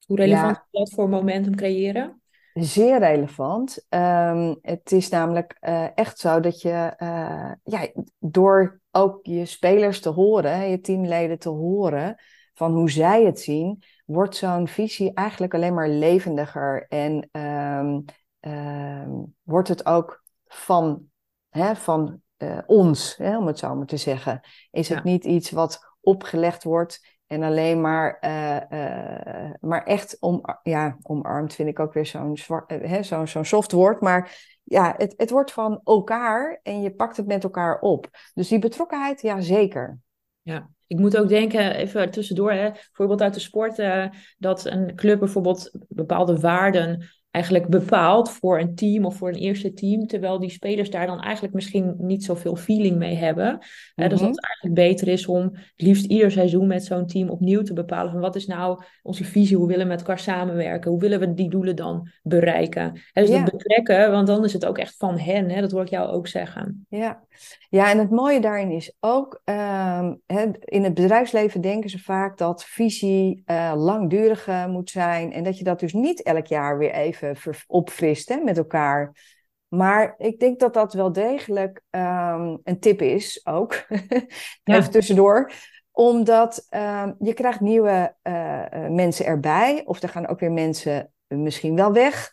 Hoe 0.09 0.16
relevant 0.16 0.57
ja. 0.57 0.62
is 0.71 0.79
dat 0.79 0.90
voor 0.90 1.09
momentum 1.09 1.57
creëren? 1.57 2.23
Zeer 2.53 2.99
relevant. 2.99 3.87
Um, 3.88 4.59
het 4.62 4.92
is 4.92 5.09
namelijk 5.09 5.57
uh, 5.61 5.87
echt 5.94 6.18
zo 6.18 6.40
dat 6.40 6.61
je 6.61 6.94
uh, 6.99 7.53
ja, 7.62 7.88
door 8.18 8.81
ook 8.90 9.18
je 9.23 9.44
spelers 9.44 10.01
te 10.01 10.09
horen, 10.09 10.71
je 10.71 10.81
teamleden 10.81 11.38
te 11.38 11.49
horen 11.49 12.16
van 12.55 12.73
hoe 12.73 12.90
zij 12.90 13.25
het 13.25 13.40
zien, 13.40 13.83
wordt 14.07 14.37
zo'n 14.37 14.68
visie 14.68 15.14
eigenlijk 15.14 15.55
alleen 15.55 15.75
maar 15.75 15.88
levendiger 15.88 16.87
en 16.88 17.29
um, 17.33 18.05
um, 18.40 19.35
wordt 19.42 19.68
het 19.68 19.87
ook 19.87 20.23
van, 20.47 21.03
hè, 21.49 21.77
van 21.77 22.21
uh, 22.38 22.59
ons, 22.66 23.16
hè, 23.16 23.38
om 23.38 23.47
het 23.47 23.59
zo 23.59 23.75
maar 23.75 23.87
te 23.87 23.97
zeggen. 23.97 24.40
Is 24.71 24.88
het 24.88 25.05
niet 25.05 25.25
iets 25.25 25.51
wat 25.51 25.81
opgelegd 26.01 26.64
wordt 26.64 27.17
en 27.29 27.43
alleen 27.43 27.81
maar, 27.81 28.19
uh, 28.21 28.61
uh, 28.71 29.51
maar 29.61 29.85
echt 29.85 30.17
om, 30.21 30.43
ja, 30.62 30.97
omarmd 31.03 31.55
vind 31.55 31.69
ik 31.69 31.79
ook 31.79 31.93
weer 31.93 32.07
zo'n 32.07 32.38
uh, 32.69 33.03
zo'n 33.03 33.29
zo'n 33.29 33.45
soft 33.45 33.73
woord. 33.73 34.01
Maar 34.01 34.37
ja, 34.64 34.95
het, 34.97 35.14
het 35.17 35.31
wordt 35.31 35.53
van 35.53 35.81
elkaar 35.85 36.61
en 36.62 36.83
je 36.83 36.95
pakt 36.95 37.17
het 37.17 37.27
met 37.27 37.45
elkaar 37.45 37.81
op. 37.81 38.09
Dus 38.35 38.49
die 38.49 38.59
betrokkenheid, 38.59 39.21
ja, 39.23 39.41
zeker. 39.41 39.99
Ja, 40.43 40.71
ik 40.87 40.99
moet 40.99 41.17
ook 41.17 41.29
denken, 41.29 41.75
even 41.75 42.11
tussendoor, 42.11 42.53
hè, 42.53 42.71
bijvoorbeeld 42.71 43.23
uit 43.23 43.35
de 43.35 43.41
sport, 43.41 43.83
dat 44.38 44.64
een 44.64 44.95
club 44.95 45.19
bijvoorbeeld 45.19 45.71
bepaalde 45.88 46.41
waarden 46.41 47.09
eigenlijk 47.38 47.68
bepaald 47.68 48.31
voor 48.31 48.61
een 48.61 48.74
team 48.74 49.05
of 49.05 49.16
voor 49.16 49.29
een 49.29 49.35
eerste 49.35 49.72
team, 49.72 50.07
terwijl 50.07 50.38
die 50.38 50.51
spelers 50.51 50.90
daar 50.90 51.07
dan 51.07 51.20
eigenlijk 51.20 51.55
misschien 51.55 51.94
niet 51.98 52.24
zoveel 52.24 52.57
feeling 52.57 52.96
mee 52.96 53.14
hebben. 53.14 53.46
Mm 53.53 54.07
dus 54.09 54.20
dat 54.20 54.29
het 54.29 54.44
eigenlijk 54.46 54.74
beter 54.74 55.09
is 55.09 55.27
om 55.27 55.42
het 55.53 55.72
liefst 55.77 56.05
ieder 56.05 56.31
seizoen 56.31 56.66
met 56.66 56.85
zo'n 56.85 57.07
team 57.07 57.29
opnieuw 57.29 57.62
te 57.62 57.72
bepalen 57.72 58.12
van 58.12 58.20
wat 58.20 58.37
is 58.37 58.46
nou 58.46 58.83
onze 59.03 59.24
visie, 59.24 59.57
hoe 59.57 59.66
willen 59.66 59.83
we 59.83 59.90
met 59.90 60.01
elkaar 60.01 60.18
samenwerken, 60.18 60.90
hoe 60.90 61.01
willen 61.01 61.20
we 61.20 61.35
die 61.35 61.51
doelen 61.51 61.77
dan 61.77 62.09
bereiken. 62.22 63.01
dus 63.12 63.31
dat 63.31 63.44
betrekken, 63.44 64.11
want 64.11 64.27
dan 64.27 64.44
is 64.44 64.53
het 64.53 64.66
ook 64.66 64.79
echt 64.79 64.94
van 64.96 65.18
hen, 65.18 65.51
hè? 65.51 65.61
dat 65.61 65.70
hoor 65.70 65.83
ik 65.83 65.88
jou 65.88 66.11
ook 66.11 66.27
zeggen. 66.27 66.87
Ja, 66.88 67.22
ja 67.68 67.90
en 67.90 67.98
het 67.98 68.11
mooie 68.11 68.40
daarin 68.40 68.70
is 68.70 68.96
ook, 69.01 69.42
uh, 69.44 70.11
in 70.64 70.85
het 70.85 70.94
bedrijfsleven 70.94 71.61
denken 71.61 71.90
ze 71.90 71.98
vaak 71.98 72.38
dat 72.38 72.64
visie 72.64 73.42
uh, 73.46 73.72
langdurig 73.77 74.48
moet 74.68 74.90
zijn 74.90 75.33
en 75.33 75.44
dat 75.44 75.59
je 75.59 75.64
dat 75.64 75.81
dus 75.81 75.92
niet 75.92 76.22
elk 76.22 76.46
jaar 76.46 76.79
weer 76.79 76.92
even 76.92 77.28
opfrist 77.67 78.29
hè, 78.29 78.37
met 78.37 78.59
elkaar. 78.59 79.17
Maar 79.69 80.14
ik 80.19 80.38
denk 80.38 80.61
dat 80.61 80.75
dat 80.75 80.93
wel 80.93 81.12
degelijk 81.12 81.83
ehm, 81.91 82.57
een 82.62 82.81
tip 82.81 83.03
is 83.03 83.47
ook. 83.47 83.87
Even 84.64 84.91
tussendoor. 84.91 85.53
Omdat 85.91 86.67
um, 86.71 87.17
je 87.19 87.35
krijgt 87.35 87.61
nieuwe 87.61 88.14
uh, 88.23 88.88
mensen 88.88 89.27
erbij. 89.27 89.83
Of 89.85 90.03
er 90.03 90.09
gaan 90.09 90.27
ook 90.27 90.41
weer 90.41 90.53
mensen 90.53 91.12
misschien 91.27 91.77
wel 91.77 91.93
weg. 91.93 92.31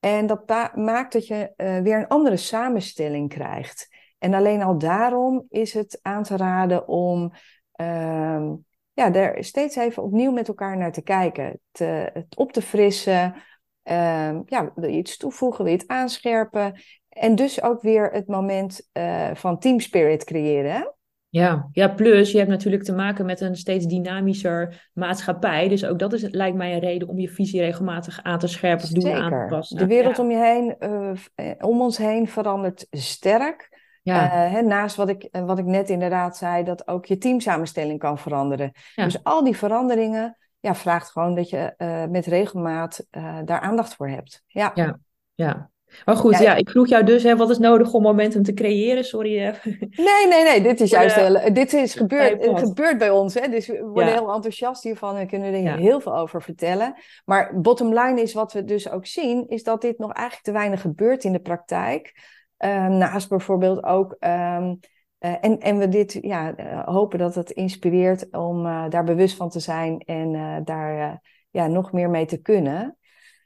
En 0.00 0.26
dat 0.26 0.74
maakt 0.74 1.12
dat 1.12 1.26
je 1.26 1.52
uh, 1.56 1.78
weer 1.78 1.96
een 1.98 2.08
andere 2.08 2.36
samenstelling 2.36 3.28
krijgt. 3.28 3.88
En 4.18 4.34
alleen 4.34 4.62
al 4.62 4.78
daarom 4.78 5.46
is 5.48 5.74
het 5.74 5.98
aan 6.02 6.22
te 6.22 6.36
raden 6.36 6.88
om 6.88 7.32
uh, 7.80 8.52
ja, 8.92 9.14
er 9.14 9.44
steeds 9.44 9.76
even 9.76 10.02
opnieuw 10.02 10.32
met 10.32 10.48
elkaar 10.48 10.76
naar 10.76 10.92
te 10.92 11.02
kijken. 11.02 11.60
Te, 11.70 12.10
het 12.12 12.36
op 12.36 12.52
te 12.52 12.62
frissen. 12.62 13.34
Uh, 13.84 14.38
ja, 14.44 14.72
wil 14.74 14.90
je 14.90 14.96
iets 14.96 15.16
toevoegen, 15.16 15.64
wil 15.64 15.72
je 15.72 15.78
het 15.78 15.88
aanscherpen? 15.88 16.80
En 17.08 17.34
dus 17.34 17.62
ook 17.62 17.82
weer 17.82 18.10
het 18.12 18.26
moment 18.26 18.88
uh, 18.92 19.30
van 19.34 19.58
team 19.58 19.80
spirit 19.80 20.24
creëren. 20.24 20.94
Ja, 21.28 21.68
ja, 21.72 21.88
plus 21.88 22.32
je 22.32 22.38
hebt 22.38 22.50
natuurlijk 22.50 22.82
te 22.82 22.94
maken 22.94 23.26
met 23.26 23.40
een 23.40 23.56
steeds 23.56 23.86
dynamischer 23.86 24.90
maatschappij. 24.92 25.68
Dus 25.68 25.84
ook 25.84 25.98
dat 25.98 26.12
is, 26.12 26.22
lijkt 26.30 26.56
mij 26.56 26.72
een 26.72 26.80
reden 26.80 27.08
om 27.08 27.18
je 27.18 27.28
visie 27.28 27.60
regelmatig 27.60 28.22
aan 28.22 28.38
te 28.38 28.46
scherpen 28.46 28.84
of 28.84 28.90
doelen 28.90 29.22
aan 29.22 29.30
te 29.30 29.54
passen. 29.54 29.76
De 29.76 29.86
wereld 29.86 30.18
om 30.18 30.30
je 30.30 30.36
heen, 30.36 30.76
uh, 30.80 31.52
om 31.58 31.80
ons 31.80 31.98
heen 31.98 32.28
verandert 32.28 32.86
sterk. 32.90 33.78
Ja. 34.02 34.50
Uh, 34.52 34.62
naast 34.62 34.96
wat 34.96 35.08
ik, 35.08 35.28
wat 35.30 35.58
ik 35.58 35.64
net 35.64 35.90
inderdaad 35.90 36.36
zei, 36.36 36.64
dat 36.64 36.88
ook 36.88 37.06
je 37.06 37.18
teamsamenstelling 37.18 37.98
kan 37.98 38.18
veranderen. 38.18 38.72
Dus 38.94 39.24
al 39.24 39.44
die 39.44 39.56
veranderingen 39.56 40.36
ja, 40.60 40.74
vraagt 40.74 41.10
gewoon 41.10 41.34
dat 41.34 41.50
je 41.50 41.74
uh, 41.78 42.04
met 42.06 42.26
regelmaat 42.26 43.06
uh, 43.10 43.38
daar 43.44 43.60
aandacht 43.60 43.94
voor 43.94 44.08
hebt. 44.08 44.42
Ja, 44.46 44.70
ja. 44.74 44.98
ja. 45.34 45.70
Maar 46.04 46.16
goed, 46.16 46.38
ja, 46.38 46.54
ik 46.54 46.70
vroeg 46.70 46.88
jou 46.88 47.04
dus, 47.04 47.22
hè, 47.22 47.36
wat 47.36 47.50
is 47.50 47.58
nodig 47.58 47.92
om 47.92 48.02
momentum 48.02 48.42
te 48.42 48.54
creëren? 48.54 49.04
Sorry. 49.04 49.38
Nee, 49.90 50.26
nee, 50.28 50.44
nee, 50.44 50.62
dit 50.62 50.80
is 50.80 50.90
juist 50.90 51.16
heel, 51.16 51.52
dit 51.52 51.72
is 51.72 51.94
gebeurd, 51.94 52.44
het 52.44 52.58
gebeurt 52.58 52.98
bij 52.98 53.10
ons. 53.10 53.34
Hè? 53.34 53.48
Dus 53.48 53.66
we 53.66 53.82
worden 53.82 54.12
heel 54.12 54.34
enthousiast 54.34 54.82
hiervan 54.82 55.16
en 55.16 55.26
kunnen 55.26 55.54
er 55.54 55.76
heel 55.76 56.00
veel 56.00 56.16
over 56.16 56.42
vertellen. 56.42 56.94
Maar 57.24 57.60
bottom 57.60 57.94
line 57.94 58.20
is 58.20 58.34
wat 58.34 58.52
we 58.52 58.64
dus 58.64 58.90
ook 58.90 59.06
zien, 59.06 59.48
is 59.48 59.62
dat 59.62 59.80
dit 59.80 59.98
nog 59.98 60.12
eigenlijk 60.12 60.46
te 60.46 60.52
weinig 60.52 60.80
gebeurt 60.80 61.24
in 61.24 61.32
de 61.32 61.40
praktijk. 61.40 62.12
Uh, 62.58 62.86
naast 62.86 63.28
bijvoorbeeld 63.28 63.84
ook 63.84 64.16
um, 64.20 64.78
uh, 65.20 65.34
en, 65.40 65.58
en 65.58 65.78
we 65.78 65.88
dit 65.88 66.18
ja, 66.20 66.58
uh, 66.58 66.84
hopen 66.84 67.18
dat 67.18 67.34
het 67.34 67.50
inspireert 67.50 68.30
om 68.30 68.66
uh, 68.66 68.88
daar 68.88 69.04
bewust 69.04 69.36
van 69.36 69.48
te 69.48 69.60
zijn 69.60 69.98
en 69.98 70.34
daar 70.64 71.20
ja, 71.50 71.66
nog 71.66 71.92
meer 71.92 72.10
mee 72.10 72.26
te 72.26 72.40
kunnen. 72.40 72.96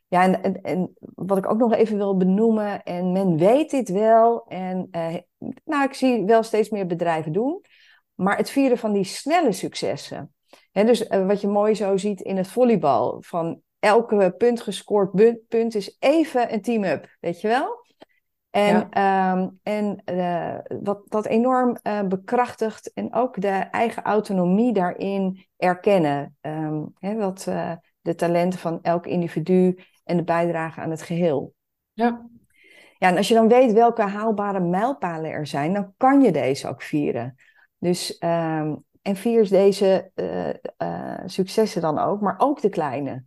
Ja, 0.09 0.22
en, 0.22 0.42
en, 0.42 0.62
en, 0.62 0.94
wat 1.14 1.38
ik 1.38 1.50
ook 1.50 1.59
nog 1.59 1.74
even 1.74 1.96
wil 1.96 2.16
benoemen, 2.16 2.83
en 2.83 3.12
men 3.12 3.37
weet 3.37 3.70
dit 3.70 3.88
wel, 3.88 4.46
en 4.48 4.88
nou, 5.64 5.85
ik 5.85 5.94
zie 5.94 6.24
wel 6.24 6.42
steeds 6.42 6.68
meer 6.68 6.87
bedrijven 6.87 7.33
doen, 7.33 7.64
maar 8.14 8.37
het 8.37 8.50
vieren 8.50 8.79
van 8.79 8.92
die 8.92 9.05
snelle 9.05 9.53
successen. 9.53 10.35
Hè, 10.72 10.85
dus 10.85 11.09
wat 11.09 11.40
je 11.40 11.48
mooi 11.48 11.74
zo 11.74 11.96
ziet 11.96 12.20
in 12.20 12.37
het 12.37 12.48
volleybal, 12.48 13.22
van 13.22 13.61
elke 13.79 14.35
punt 14.38 14.61
gescoord 14.61 15.11
punt 15.48 15.74
is 15.74 15.96
even 15.98 16.53
een 16.53 16.62
team-up, 16.62 17.16
weet 17.20 17.40
je 17.40 17.48
wel? 17.48 17.83
En, 18.54 18.90
ehm, 18.90 19.48
en 19.62 20.02
uh, 20.12 20.58
wat 20.82 21.02
dat 21.08 21.26
enorm 21.26 21.76
uh, 21.82 22.02
bekrachtigt 22.02 22.92
en 22.92 23.14
ook 23.14 23.40
de 23.40 23.48
eigen 23.48 24.02
autonomie 24.02 24.72
daarin 24.72 25.46
erkennen. 25.56 26.36
Um, 26.40 26.92
hè, 26.98 27.14
wat 27.14 27.46
uh, 27.48 27.72
de 28.00 28.14
talenten 28.14 28.58
van 28.58 28.78
elk 28.82 29.06
individu 29.06 29.78
en 30.04 30.16
de 30.16 30.24
bijdrage 30.24 30.80
aan 30.80 30.90
het 30.90 31.02
geheel. 31.02 31.54
Ja. 31.92 32.28
Ja, 32.98 33.08
en 33.08 33.16
als 33.16 33.28
je 33.28 33.34
dan 33.34 33.48
weet 33.48 33.72
welke 33.72 34.02
haalbare 34.02 34.60
mijlpalen 34.60 35.30
er 35.30 35.46
zijn, 35.46 35.72
dan 35.72 35.92
kan 35.96 36.20
je 36.20 36.32
deze 36.32 36.68
ook 36.68 36.82
vieren. 36.82 37.34
Dus, 37.78 38.16
um, 38.24 38.84
en 39.02 39.16
vier 39.16 39.48
deze 39.48 40.10
successen 41.26 41.82
dan 41.82 41.98
ook, 41.98 42.20
maar 42.20 42.34
ook 42.38 42.60
de 42.60 42.68
kleine. 42.68 43.24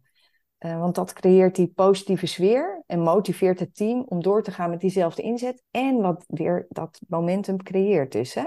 Uh, 0.60 0.80
want 0.80 0.96
dat 0.96 1.14
creëert 1.14 1.56
die 1.56 1.72
positieve 1.76 2.26
sfeer 2.26 2.84
en 2.86 3.00
motiveert 3.00 3.60
het 3.60 3.76
team 3.76 4.06
om 4.08 4.22
door 4.22 4.44
te 4.44 4.52
gaan 4.52 4.70
met 4.70 4.80
diezelfde 4.80 5.22
inzet. 5.22 5.64
En 5.72 6.02
wat 6.02 6.24
weer 6.28 6.66
dat 6.70 7.00
momentum 7.08 7.64
creëert 7.64 8.12
dus. 8.12 8.34
Hè? 8.34 8.44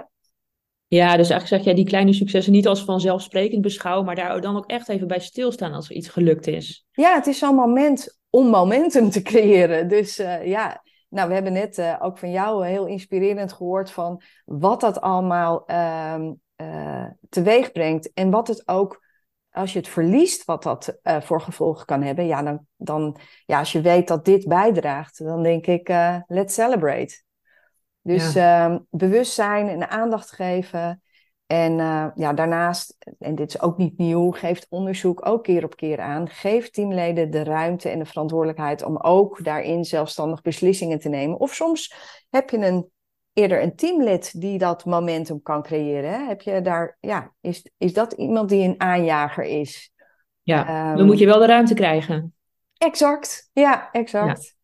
Ja, 0.86 1.16
dus 1.16 1.30
eigenlijk 1.30 1.46
zeg 1.46 1.64
jij 1.64 1.74
die 1.74 1.84
kleine 1.84 2.12
successen 2.12 2.52
niet 2.52 2.66
als 2.66 2.84
vanzelfsprekend 2.84 3.62
beschouwen, 3.62 4.06
maar 4.06 4.14
daar 4.14 4.40
dan 4.40 4.56
ook 4.56 4.66
echt 4.66 4.88
even 4.88 5.06
bij 5.06 5.20
stilstaan 5.20 5.72
als 5.72 5.88
er 5.88 5.96
iets 5.96 6.08
gelukt 6.08 6.46
is. 6.46 6.86
Ja, 6.92 7.14
het 7.14 7.26
is 7.26 7.38
zo'n 7.38 7.54
moment 7.54 8.18
om 8.30 8.46
momentum 8.46 9.10
te 9.10 9.22
creëren. 9.22 9.88
Dus 9.88 10.18
uh, 10.18 10.46
ja, 10.46 10.82
nou, 11.08 11.28
we 11.28 11.34
hebben 11.34 11.52
net 11.52 11.78
uh, 11.78 11.96
ook 12.00 12.18
van 12.18 12.30
jou 12.30 12.66
heel 12.66 12.86
inspirerend 12.86 13.52
gehoord 13.52 13.90
van 13.90 14.22
wat 14.44 14.80
dat 14.80 15.00
allemaal 15.00 15.64
uh, 15.70 17.06
teweeg 17.28 17.72
brengt 17.72 18.12
en 18.12 18.30
wat 18.30 18.48
het 18.48 18.68
ook 18.68 19.04
als 19.52 19.72
je 19.72 19.78
het 19.78 19.88
verliest, 19.88 20.44
wat 20.44 20.62
dat 20.62 20.98
uh, 21.02 21.20
voor 21.20 21.40
gevolgen 21.40 21.86
kan 21.86 22.02
hebben, 22.02 22.26
ja, 22.26 22.42
dan, 22.42 22.66
dan, 22.76 23.16
ja, 23.46 23.58
als 23.58 23.72
je 23.72 23.80
weet 23.80 24.08
dat 24.08 24.24
dit 24.24 24.48
bijdraagt, 24.48 25.24
dan 25.24 25.42
denk 25.42 25.66
ik, 25.66 25.88
uh, 25.88 26.16
let's 26.26 26.54
celebrate. 26.54 27.22
Dus 28.02 28.32
ja. 28.32 28.70
uh, 28.70 28.76
bewustzijn 28.90 29.68
en 29.68 29.90
aandacht 29.90 30.30
geven. 30.30 31.02
En 31.46 31.78
uh, 31.78 32.06
ja, 32.14 32.32
daarnaast, 32.32 32.96
en 33.18 33.34
dit 33.34 33.48
is 33.48 33.60
ook 33.60 33.76
niet 33.76 33.98
nieuw, 33.98 34.30
geeft 34.30 34.66
onderzoek 34.68 35.26
ook 35.26 35.44
keer 35.44 35.64
op 35.64 35.76
keer 35.76 36.00
aan. 36.00 36.28
Geef 36.28 36.70
teamleden 36.70 37.30
de 37.30 37.44
ruimte 37.44 37.88
en 37.88 37.98
de 37.98 38.04
verantwoordelijkheid 38.04 38.82
om 38.82 38.96
ook 38.96 39.44
daarin 39.44 39.84
zelfstandig 39.84 40.42
beslissingen 40.42 40.98
te 40.98 41.08
nemen. 41.08 41.38
Of 41.38 41.54
soms 41.54 41.94
heb 42.30 42.50
je 42.50 42.56
een 42.56 42.90
eerder 43.32 43.62
een 43.62 43.76
teamlid 43.76 44.40
die 44.40 44.58
dat 44.58 44.84
momentum 44.84 45.42
kan 45.42 45.62
creëren. 45.62 46.10
Hè? 46.10 46.26
Heb 46.26 46.40
je 46.40 46.60
daar, 46.60 46.96
ja, 47.00 47.32
is, 47.40 47.70
is 47.78 47.92
dat 47.92 48.12
iemand 48.12 48.48
die 48.48 48.68
een 48.68 48.80
aanjager 48.80 49.44
is? 49.44 49.92
Ja, 50.42 50.90
um, 50.90 50.96
dan 50.96 51.06
moet 51.06 51.18
je 51.18 51.26
wel 51.26 51.38
de 51.38 51.46
ruimte 51.46 51.74
krijgen. 51.74 52.34
Exact, 52.78 53.50
ja, 53.52 53.88
exact. 53.92 54.56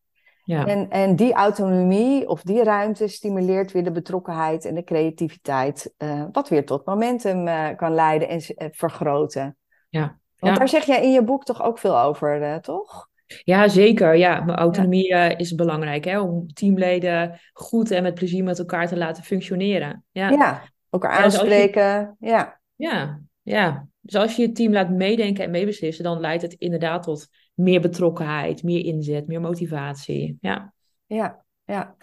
Ja. 0.43 0.59
ja. 0.59 0.65
En, 0.65 0.89
en 0.89 1.15
die 1.15 1.33
autonomie 1.33 2.29
of 2.29 2.41
die 2.41 2.63
ruimte 2.63 3.07
stimuleert 3.07 3.71
weer 3.71 3.83
de 3.83 3.91
betrokkenheid 3.91 4.65
en 4.65 4.75
de 4.75 4.83
creativiteit, 4.83 5.93
uh, 5.97 6.25
wat 6.31 6.49
weer 6.49 6.65
tot 6.65 6.85
momentum 6.85 7.47
uh, 7.47 7.67
kan 7.75 7.93
leiden 7.93 8.27
en 8.27 8.41
uh, 8.47 8.67
vergroten. 8.71 9.57
Ja. 9.89 10.19
Want 10.37 10.53
ja. 10.53 10.59
daar 10.59 10.69
zeg 10.69 10.85
jij 10.85 11.03
in 11.03 11.11
je 11.11 11.23
boek 11.23 11.43
toch 11.43 11.63
ook 11.63 11.79
veel 11.79 11.99
over, 11.99 12.61
toch? 12.61 13.09
Ja, 13.43 13.67
zeker. 13.67 14.15
Ja, 14.15 14.39
mijn 14.43 14.57
autonomie 14.57 15.07
ja. 15.07 15.31
Uh, 15.31 15.39
is 15.39 15.55
belangrijk 15.55 16.05
hè, 16.05 16.19
om 16.19 16.53
teamleden 16.53 17.39
goed 17.53 17.91
en 17.91 18.03
met 18.03 18.13
plezier 18.13 18.43
met 18.43 18.59
elkaar 18.59 18.87
te 18.87 18.97
laten 18.97 19.23
functioneren. 19.23 20.05
Ja, 20.11 20.29
ja 20.29 20.63
elkaar 20.89 21.23
dus 21.23 21.39
aanspreken. 21.39 22.15
Je... 22.19 22.27
Ja. 22.27 22.59
ja, 22.75 23.21
ja. 23.41 23.87
Dus 24.01 24.15
als 24.15 24.35
je 24.35 24.41
je 24.41 24.51
team 24.51 24.73
laat 24.73 24.89
meedenken 24.89 25.43
en 25.43 25.51
meebeslissen, 25.51 26.03
dan 26.03 26.19
leidt 26.19 26.41
het 26.41 26.53
inderdaad 26.53 27.03
tot 27.03 27.27
meer 27.53 27.81
betrokkenheid, 27.81 28.63
meer 28.63 28.85
inzet, 28.85 29.27
meer 29.27 29.41
motivatie. 29.41 30.37
Ja, 30.41 30.73
ja, 31.05 31.43
ja. 31.65 31.95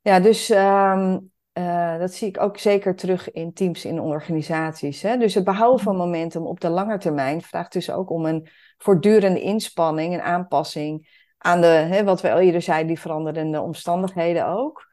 ja 0.00 0.20
dus 0.20 0.50
um, 0.50 1.30
uh, 1.58 1.98
dat 1.98 2.12
zie 2.12 2.28
ik 2.28 2.40
ook 2.40 2.58
zeker 2.58 2.94
terug 2.94 3.30
in 3.30 3.52
teams, 3.52 3.84
in 3.84 4.00
organisaties. 4.00 5.02
Hè? 5.02 5.16
Dus 5.16 5.34
het 5.34 5.44
behouden 5.44 5.84
van 5.84 5.96
momentum 5.96 6.46
op 6.46 6.60
de 6.60 6.68
lange 6.68 6.98
termijn 6.98 7.42
vraagt 7.42 7.72
dus 7.72 7.90
ook 7.90 8.10
om 8.10 8.26
een 8.26 8.48
voortdurende 8.78 9.40
inspanning 9.40 10.14
en 10.14 10.22
aanpassing 10.22 11.26
aan 11.38 11.60
de, 11.60 11.66
hè, 11.66 12.04
wat 12.04 12.20
we 12.20 12.32
al 12.32 12.38
eerder 12.38 12.62
zeiden, 12.62 12.86
die 12.86 13.00
veranderende 13.00 13.60
omstandigheden 13.60 14.46
ook. 14.46 14.86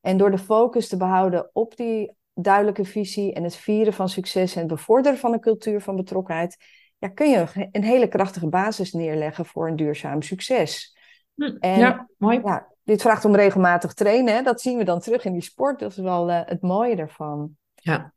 En 0.00 0.16
door 0.16 0.30
de 0.30 0.38
focus 0.38 0.88
te 0.88 0.96
behouden 0.96 1.50
op 1.52 1.76
die 1.76 2.12
duidelijke 2.34 2.84
visie 2.84 3.32
en 3.32 3.42
het 3.42 3.56
vieren 3.56 3.92
van 3.92 4.08
succes 4.08 4.54
en 4.54 4.60
het 4.60 4.68
bevorderen 4.68 5.18
van 5.18 5.32
een 5.32 5.40
cultuur 5.40 5.80
van 5.80 5.96
betrokkenheid, 5.96 6.56
ja, 6.98 7.08
kun 7.08 7.30
je 7.30 7.68
een 7.72 7.84
hele 7.84 8.08
krachtige 8.08 8.48
basis 8.48 8.92
neerleggen 8.92 9.46
voor 9.46 9.68
een 9.68 9.76
duurzaam 9.76 10.22
succes. 10.22 10.96
Hm, 11.34 11.56
en, 11.60 11.78
ja, 11.78 12.08
mooi. 12.18 12.40
Ja, 12.44 12.68
dit 12.82 13.02
vraagt 13.02 13.24
om 13.24 13.34
regelmatig 13.34 13.94
trainen. 13.94 14.34
Hè? 14.34 14.42
Dat 14.42 14.60
zien 14.60 14.78
we 14.78 14.84
dan 14.84 15.00
terug 15.00 15.24
in 15.24 15.32
die 15.32 15.42
sport. 15.42 15.78
Dat 15.78 15.90
is 15.90 15.96
wel 15.96 16.30
uh, 16.30 16.40
het 16.44 16.62
mooie 16.62 16.96
ervan. 16.96 17.56
Ja. 17.74 18.12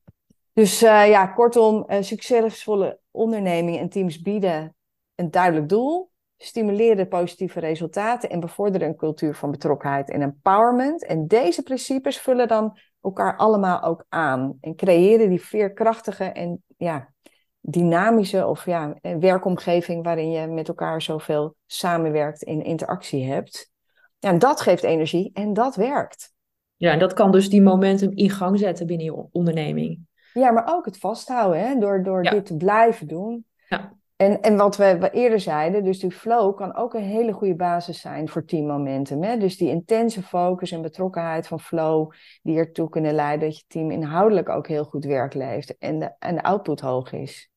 Dus 0.54 0.84
uh, 0.84 1.10
ja, 1.10 1.28
kortom, 1.28 1.86
uh, 1.88 2.02
succesvolle 2.02 3.00
ondernemingen 3.12 3.80
en 3.80 3.90
teams 3.90 4.22
bieden 4.22 4.75
een 5.16 5.32
duidelijk 5.32 5.70
doel, 5.70 6.12
stimuleren 6.38 7.08
positieve 7.08 7.60
resultaten 7.60 8.30
en 8.30 8.40
bevorderen 8.40 8.88
een 8.88 8.96
cultuur 8.96 9.36
van 9.36 9.52
betrokkenheid 9.52 10.10
en 10.10 10.22
empowerment. 10.22 11.06
En 11.06 11.28
deze 11.28 11.64
principes 11.64 12.18
vullen 12.18 12.48
dan 12.48 12.78
elkaar 13.02 13.38
allemaal 13.38 13.82
ook 13.82 14.06
aan 14.10 14.58
en 14.62 14.76
creëren 14.76 15.30
die 15.30 15.42
veerkrachtige 15.42 16.24
en 16.24 16.64
ja, 16.78 17.14
dynamische 17.60 18.48
of 18.48 18.66
ja, 18.66 18.96
werkomgeving 19.02 20.04
waarin 20.04 20.32
je 20.32 20.48
met 20.48 20.68
elkaar 20.68 21.02
zoveel 21.02 21.56
samenwerkt 21.66 22.44
en 22.44 22.64
interactie 22.64 23.26
hebt. 23.26 23.72
Ja, 24.20 24.30
en 24.30 24.40
dat 24.40 24.62
geeft 24.62 24.84
energie 24.84 25.30
en 25.34 25.54
dat 25.54 25.76
werkt. 25.76 26.34
Ja, 26.76 26.92
en 26.92 27.00
dat 27.00 27.14
kan 27.14 27.32
dus 27.32 27.50
die 27.50 27.62
momentum 27.62 28.12
in 28.12 28.30
gang 28.30 28.60
zetten 28.60 28.88
binnen 28.88 29.06
je 29.06 29.28
onderneming. 29.32 30.00
Ja, 30.34 30.52
maar 30.52 30.76
ook 30.76 30.86
het 30.86 30.98
vasthouden, 30.98 31.68
hè? 31.68 31.80
door, 31.80 32.04
door 32.04 32.24
dit 32.24 32.46
te 32.46 32.58
blijven 32.58 33.08
doen. 33.08 33.46
Ja. 33.68 33.94
En, 34.16 34.42
en 34.42 34.58
wat 34.58 34.78
we, 34.78 35.10
eerder 35.12 35.40
zeiden, 35.40 35.84
dus 35.84 36.00
die 36.00 36.12
flow 36.12 36.56
kan 36.56 36.76
ook 36.76 36.94
een 36.94 37.04
hele 37.04 37.32
goede 37.32 37.56
basis 37.56 38.02
zijn 38.02 38.30
voor 38.30 38.46
teammomentum. 38.46 39.24
Hè? 39.24 39.38
Dus 39.38 39.58
die 39.58 39.70
intense 39.70 40.24
focus 40.24 40.72
en 40.72 40.82
betrokkenheid 40.82 41.48
van 41.48 41.60
flow, 41.60 42.12
die 42.42 42.58
ertoe 42.58 42.90
kunnen 42.90 43.14
leiden 43.14 43.48
dat 43.48 43.58
je 43.58 43.64
team 43.68 43.92
inhoudelijk 43.92 44.50
ook 44.50 44.68
heel 44.68 44.84
goed 44.84 45.06
werk 45.06 45.34
leeft 45.34 45.78
en 45.78 46.00
de, 46.00 46.16
en 46.20 46.36
de 46.36 46.44
output 46.44 46.80
hoog 46.80 47.12
is. 47.12 47.50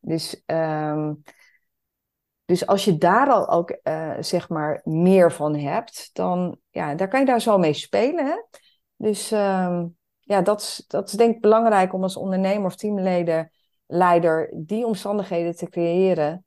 Dus, 0.00 0.42
ehm, 0.46 1.14
dus 2.44 2.66
als 2.66 2.84
je 2.84 2.98
daar 2.98 3.28
al 3.28 3.48
ook 3.48 3.78
uh, 3.82 4.14
zeg 4.20 4.48
maar 4.48 4.80
meer 4.84 5.32
van 5.32 5.56
hebt, 5.56 6.10
dan 6.12 6.58
ja, 6.70 6.94
daar 6.94 7.08
kan 7.08 7.20
je 7.20 7.26
daar 7.26 7.40
zo 7.40 7.58
mee 7.58 7.72
spelen. 7.72 8.26
Hè? 8.26 8.42
Dus 8.96 9.30
um, 9.30 9.96
ja, 10.18 10.42
dat 10.42 10.60
is, 10.60 10.84
dat 10.86 11.08
is 11.08 11.14
denk 11.14 11.34
ik 11.34 11.40
belangrijk 11.40 11.92
om 11.92 12.02
als 12.02 12.16
ondernemer 12.16 12.66
of 12.66 12.76
teamleider 12.76 13.50
leider 13.92 14.50
die 14.54 14.86
omstandigheden 14.86 15.56
te 15.56 15.68
creëren. 15.68 16.44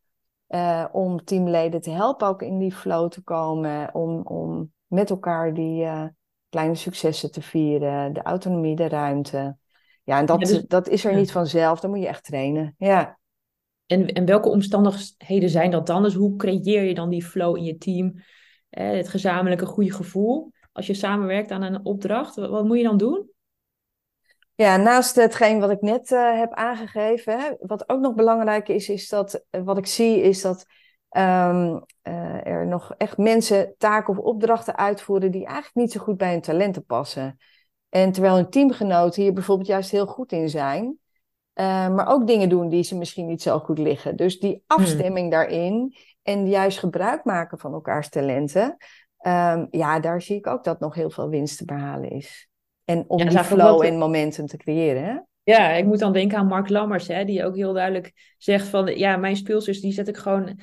Uh, 0.50 0.86
om 0.92 1.24
teamleden 1.24 1.82
te 1.82 1.90
helpen 1.90 2.28
ook 2.28 2.42
in 2.42 2.58
die 2.58 2.74
flow 2.74 3.10
te 3.10 3.22
komen. 3.22 3.94
Om, 3.94 4.22
om 4.22 4.72
met 4.88 5.10
elkaar 5.10 5.54
die 5.54 5.84
uh, 5.84 6.06
kleine 6.50 6.76
successen 6.76 7.32
te 7.32 7.42
vieren. 7.42 8.14
De 8.14 8.22
autonomie, 8.22 8.76
de 8.76 8.88
ruimte. 8.88 9.58
Ja, 10.04 10.20
en 10.20 10.26
dat, 10.26 10.40
dus, 10.40 10.66
dat 10.66 10.88
is 10.88 11.06
er 11.06 11.12
ja. 11.12 11.18
niet 11.18 11.32
vanzelf. 11.32 11.80
Dan 11.80 11.90
moet 11.90 12.00
je 12.00 12.08
echt 12.08 12.24
trainen. 12.24 12.76
Ja. 12.78 13.20
En, 13.86 14.08
en 14.08 14.26
welke 14.26 14.50
omstandigheden 14.50 15.50
zijn 15.50 15.72
dat 15.72 15.88
dan? 15.88 16.04
Dus 16.04 16.14
hoe 16.14 16.36
creëer 16.36 16.84
je 16.84 16.94
dan 16.94 17.10
die 17.10 17.26
flow 17.26 17.58
in 17.58 17.64
je 17.64 17.78
team? 17.78 18.14
Eh, 18.70 18.92
het 18.92 19.10
gezamenlijke 19.10 19.66
goede 19.66 19.94
gevoel. 19.94 20.52
Als 20.72 20.88
je 20.88 20.94
samenwerkt 20.94 21.52
aan 21.52 21.62
een 21.62 21.86
opdracht, 21.86 22.36
wat, 22.36 22.50
wat 22.50 22.66
moet 22.66 22.78
je 22.78 22.84
dan 22.84 22.98
doen? 22.98 23.30
Ja, 24.56 24.78
naast 24.78 25.16
hetgeen 25.16 25.60
wat 25.60 25.70
ik 25.70 25.82
net 25.82 26.12
uh, 26.12 26.38
heb 26.38 26.54
aangegeven, 26.54 27.40
hè, 27.40 27.52
wat 27.60 27.90
ook 27.90 28.00
nog 28.00 28.14
belangrijk 28.14 28.68
is, 28.68 28.90
is 28.90 29.10
dat 29.10 29.46
uh, 29.52 29.62
wat 29.62 29.78
ik 29.78 29.86
zie, 29.86 30.22
is 30.22 30.42
dat 30.42 30.66
um, 31.18 31.84
uh, 32.04 32.46
er 32.46 32.68
nog 32.68 32.94
echt 32.98 33.18
mensen 33.18 33.76
taken 33.78 34.18
of 34.18 34.24
opdrachten 34.24 34.78
uitvoeren 34.78 35.32
die 35.32 35.46
eigenlijk 35.46 35.76
niet 35.76 35.92
zo 35.92 36.00
goed 36.00 36.18
bij 36.18 36.32
hun 36.32 36.42
talenten 36.42 36.86
passen. 36.86 37.38
En 37.90 38.12
terwijl 38.12 38.36
hun 38.36 38.50
teamgenoten 38.50 39.22
hier 39.22 39.34
bijvoorbeeld 39.34 39.68
juist 39.68 39.92
heel 39.92 40.06
goed 40.06 40.32
in 40.32 40.50
zijn, 40.50 41.00
maar 41.94 42.08
ook 42.08 42.28
dingen 42.28 42.50
doen 42.50 42.70
die 42.70 42.84
ze 42.84 42.98
misschien 42.98 43.26
niet 43.26 43.42
zo 43.42 43.60
goed 43.60 43.78
liggen. 43.78 44.16
Dus 44.16 44.40
die 44.40 44.52
hmm. 44.52 44.64
afstemming 44.66 45.32
daarin 45.32 45.96
en 46.22 46.48
juist 46.48 46.80
gebruik 46.80 47.24
maken 47.24 47.60
van 47.60 47.74
elkaars 47.74 48.10
talenten, 48.10 48.78
um, 49.28 49.68
ja, 49.72 50.00
daar 50.00 50.22
zie 50.22 50.38
ik 50.38 50.48
ook 50.48 50.64
dat 50.64 50.80
nog 50.80 50.96
heel 50.96 51.10
veel 51.10 51.30
winst 51.30 51.58
te 51.58 51.66
behalen 51.66 52.10
is. 52.10 52.50
En 52.86 53.06
om 53.08 53.30
die 53.30 53.44
flow 53.44 53.84
en 53.84 53.98
momentum 53.98 54.46
te 54.46 54.58
creëren. 54.58 55.04
Hè? 55.04 55.18
Ja, 55.44 55.70
ik 55.70 55.86
moet 55.86 56.00
dan 56.00 56.14
denken 56.14 56.38
aan 56.38 56.48
Mark 56.48 56.70
Lammers, 56.70 57.08
hè, 57.08 57.26
die 57.26 57.46
ook 57.46 57.56
heel 57.56 57.74
duidelijk 57.74 58.36
zegt 58.38 58.68
van... 58.68 58.98
Ja, 58.98 59.18
mijn 59.18 59.36
speelsters, 59.36 59.82
die 59.82 59.92
zet 59.92 60.08
ik 60.08 60.18
gewoon... 60.18 60.60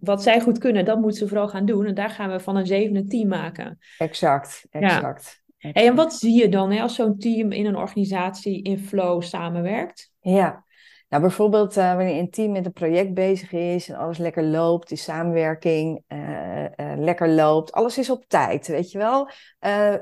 Wat 0.00 0.22
zij 0.22 0.40
goed 0.40 0.58
kunnen, 0.58 0.84
dat 0.84 1.00
moeten 1.00 1.18
ze 1.18 1.28
vooral 1.28 1.48
gaan 1.48 1.64
doen. 1.64 1.86
En 1.86 1.94
daar 1.94 2.10
gaan 2.10 2.30
we 2.30 2.40
van 2.40 2.56
een 2.56 2.66
zevende 2.66 3.04
team 3.04 3.28
maken. 3.28 3.78
Exact, 3.98 4.66
exact. 4.70 5.42
Ja. 5.56 5.70
Hey, 5.72 5.86
en 5.86 5.94
wat 5.94 6.14
zie 6.14 6.40
je 6.40 6.48
dan 6.48 6.70
hè, 6.70 6.82
als 6.82 6.94
zo'n 6.94 7.18
team 7.18 7.52
in 7.52 7.66
een 7.66 7.76
organisatie 7.76 8.62
in 8.62 8.78
flow 8.78 9.22
samenwerkt? 9.22 10.12
Ja, 10.20 10.64
nou, 11.08 11.22
bijvoorbeeld 11.22 11.76
uh, 11.76 11.94
wanneer 11.94 12.18
een 12.18 12.30
team 12.30 12.52
met 12.52 12.66
een 12.66 12.72
project 12.72 13.14
bezig 13.14 13.52
is 13.52 13.88
en 13.88 13.96
alles 13.96 14.18
lekker 14.18 14.42
loopt, 14.44 14.88
die 14.88 14.98
samenwerking 14.98 16.04
uh, 16.08 16.62
uh, 16.62 16.68
lekker 16.76 17.28
loopt, 17.28 17.72
alles 17.72 17.98
is 17.98 18.10
op 18.10 18.24
tijd, 18.26 18.66
weet 18.66 18.90
je 18.90 18.98
wel. 18.98 19.30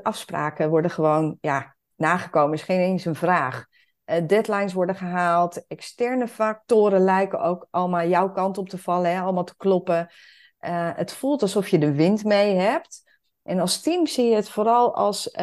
afspraken 0.02 0.68
worden 0.68 0.90
gewoon 0.90 1.38
ja, 1.40 1.76
nagekomen, 1.96 2.54
is 2.54 2.62
geen 2.62 2.80
eens 2.80 3.04
een 3.04 3.14
vraag. 3.14 3.64
deadlines 4.26 4.72
worden 4.72 4.94
gehaald, 4.94 5.66
externe 5.66 6.28
factoren 6.28 7.00
lijken 7.00 7.40
ook 7.40 7.66
allemaal 7.70 8.06
jouw 8.06 8.30
kant 8.32 8.58
op 8.58 8.68
te 8.68 8.78
vallen, 8.78 9.10
hè, 9.10 9.20
allemaal 9.20 9.44
te 9.44 9.56
kloppen. 9.56 10.10
het 10.94 11.12
voelt 11.12 11.42
alsof 11.42 11.68
je 11.68 11.78
de 11.78 11.92
wind 11.92 12.24
mee 12.24 12.54
hebt. 12.54 13.04
En 13.42 13.60
als 13.60 13.80
team 13.80 14.06
zie 14.06 14.28
je 14.28 14.34
het 14.34 14.48
vooral 14.48 14.94
als, 14.94 15.36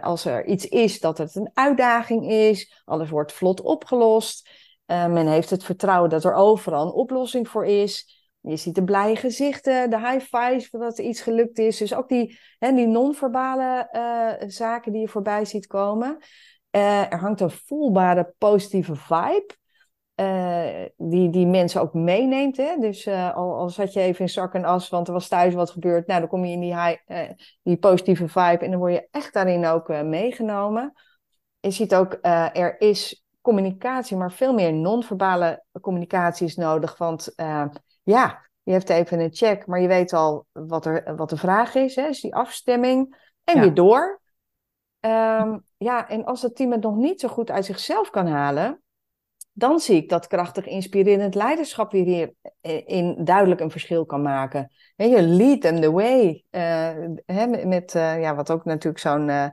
als 0.00 0.24
er 0.24 0.46
iets 0.46 0.66
is 0.66 1.00
dat 1.00 1.18
het 1.18 1.34
een 1.34 1.50
uitdaging 1.54 2.30
is, 2.30 2.82
alles 2.84 3.10
wordt 3.10 3.32
vlot 3.32 3.60
opgelost. 3.60 4.48
Uh, 4.90 5.06
men 5.06 5.26
heeft 5.26 5.50
het 5.50 5.64
vertrouwen 5.64 6.10
dat 6.10 6.24
er 6.24 6.34
overal 6.34 6.86
een 6.86 6.92
oplossing 6.92 7.48
voor 7.48 7.66
is. 7.66 8.18
Je 8.40 8.56
ziet 8.56 8.74
de 8.74 8.84
blije 8.84 9.16
gezichten, 9.16 9.90
de 9.90 9.98
high 9.98 10.36
fives, 10.36 10.70
dat 10.70 10.98
er 10.98 11.04
iets 11.04 11.20
gelukt 11.20 11.58
is. 11.58 11.76
Dus 11.76 11.94
ook 11.94 12.08
die, 12.08 12.38
die 12.58 12.86
non-verbale 12.86 13.88
uh, 13.92 14.48
zaken 14.48 14.92
die 14.92 15.00
je 15.00 15.08
voorbij 15.08 15.44
ziet 15.44 15.66
komen. 15.66 16.18
Uh, 16.70 17.12
er 17.12 17.18
hangt 17.18 17.40
een 17.40 17.50
voelbare 17.50 18.34
positieve 18.38 18.94
vibe. 18.96 19.54
die, 20.96 21.30
die 21.30 21.46
mensen 21.46 21.80
ook 21.80 21.94
meeneemt. 21.94 22.56
Hè? 22.56 22.76
Dus 22.78 23.08
al, 23.08 23.54
al 23.54 23.68
zat 23.68 23.92
je 23.92 24.00
even 24.00 24.20
in 24.20 24.28
zak 24.28 24.54
en 24.54 24.64
as, 24.64 24.88
want 24.88 25.06
er 25.06 25.12
was 25.12 25.28
thuis 25.28 25.54
wat 25.54 25.70
gebeurd. 25.70 26.06
Nou, 26.06 26.20
dan 26.20 26.28
kom 26.28 26.44
je 26.44 26.52
in 26.52 26.60
die, 26.60 26.74
high, 26.74 27.00
die 27.62 27.76
positieve 27.76 28.28
vibe 28.28 28.64
en 28.64 28.70
dan 28.70 28.80
word 28.80 28.92
je 28.92 29.08
echt 29.10 29.32
daarin 29.32 29.66
ook 29.66 29.88
meegenomen. 29.88 30.92
Je 31.60 31.70
ziet 31.70 31.94
ook, 31.94 32.18
er 32.52 32.80
is 32.80 33.24
communicatie, 33.40 34.16
maar 34.16 34.32
veel 34.32 34.52
meer 34.52 34.72
non-verbale 34.72 35.64
communicatie 35.80 36.46
is 36.46 36.56
nodig. 36.56 36.98
Want 36.98 37.32
uh, 37.36 37.64
ja, 38.02 38.50
je 38.62 38.72
hebt 38.72 38.88
even 38.88 39.20
een 39.20 39.34
check, 39.34 39.66
maar 39.66 39.80
je 39.80 39.88
weet 39.88 40.12
al 40.12 40.46
wat, 40.52 40.86
er, 40.86 41.16
wat 41.16 41.30
de 41.30 41.36
vraag 41.36 41.74
is. 41.74 41.96
Hè? 41.96 42.06
Is 42.06 42.20
die 42.20 42.34
afstemming 42.34 43.16
en 43.44 43.60
weer 43.60 43.74
door. 43.74 44.20
Um, 45.00 45.64
ja, 45.76 46.08
en 46.08 46.24
als 46.24 46.42
het 46.42 46.56
team 46.56 46.72
het 46.72 46.82
nog 46.82 46.96
niet 46.96 47.20
zo 47.20 47.28
goed 47.28 47.50
uit 47.50 47.64
zichzelf 47.64 48.10
kan 48.10 48.26
halen, 48.26 48.82
dan 49.52 49.80
zie 49.80 49.96
ik 49.96 50.08
dat 50.08 50.26
krachtig 50.26 50.66
inspirerend 50.66 51.34
leiderschap 51.34 51.92
weer 51.92 52.04
hier 52.04 52.34
eh, 52.60 52.82
in 52.86 53.24
duidelijk 53.24 53.60
een 53.60 53.70
verschil 53.70 54.06
kan 54.06 54.22
maken. 54.22 54.72
je 54.96 55.22
lead 55.22 55.60
them 55.60 55.80
the 55.80 55.90
way. 55.90 56.44
Uh, 56.50 57.64
met, 57.64 57.94
uh, 57.94 58.20
ja, 58.20 58.34
wat 58.34 58.50
ook 58.50 58.64
natuurlijk 58.64 59.02
zo'n 59.02 59.52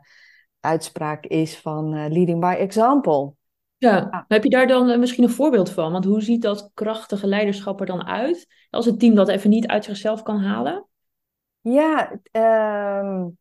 uitspraak 0.59 1.25
is 1.25 1.59
van 1.59 2.07
leading 2.07 2.39
by 2.39 2.55
example. 2.59 3.36
Ja, 3.77 4.25
heb 4.27 4.43
je 4.43 4.49
daar 4.49 4.67
dan 4.67 4.89
eh, 4.89 4.97
misschien 4.97 5.23
een 5.23 5.29
voorbeeld 5.29 5.69
van? 5.69 5.91
Want 5.91 6.05
hoe 6.05 6.21
ziet 6.21 6.41
dat 6.41 6.71
krachtige 6.73 7.27
leiderschap 7.27 7.79
er 7.79 7.85
dan 7.85 8.05
uit? 8.05 8.47
Als 8.69 8.85
het 8.85 8.99
team 8.99 9.15
dat 9.15 9.29
even 9.29 9.49
niet 9.49 9.67
uit 9.67 9.85
zichzelf 9.85 10.23
kan 10.23 10.39
halen? 10.39 10.87
Ja, 11.61 12.11
um, 13.01 13.37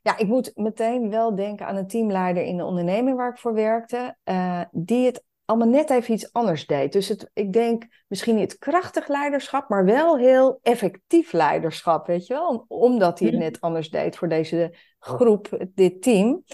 ja, 0.00 0.16
ik 0.16 0.26
moet 0.26 0.52
meteen 0.54 1.10
wel 1.10 1.34
denken 1.34 1.66
aan 1.66 1.76
een 1.76 1.86
teamleider 1.86 2.42
in 2.42 2.56
de 2.56 2.64
onderneming 2.64 3.16
waar 3.16 3.30
ik 3.30 3.38
voor 3.38 3.54
werkte, 3.54 4.16
uh, 4.24 4.60
die 4.70 5.06
het 5.06 5.24
allemaal 5.44 5.68
net 5.68 5.90
even 5.90 6.14
iets 6.14 6.32
anders 6.32 6.66
deed. 6.66 6.92
Dus 6.92 7.08
het, 7.08 7.30
ik 7.32 7.52
denk 7.52 7.86
misschien 8.08 8.34
niet 8.34 8.58
krachtig 8.58 9.08
leiderschap, 9.08 9.68
maar 9.68 9.84
wel 9.84 10.18
heel 10.18 10.58
effectief 10.62 11.32
leiderschap, 11.32 12.06
weet 12.06 12.26
je 12.26 12.34
wel? 12.34 12.64
Omdat 12.68 13.18
hij 13.18 13.28
het 13.28 13.38
net 13.38 13.60
anders 13.60 13.90
deed 13.90 14.16
voor 14.16 14.28
deze 14.28 14.74
groep, 14.98 15.66
dit 15.74 16.02
team. 16.02 16.44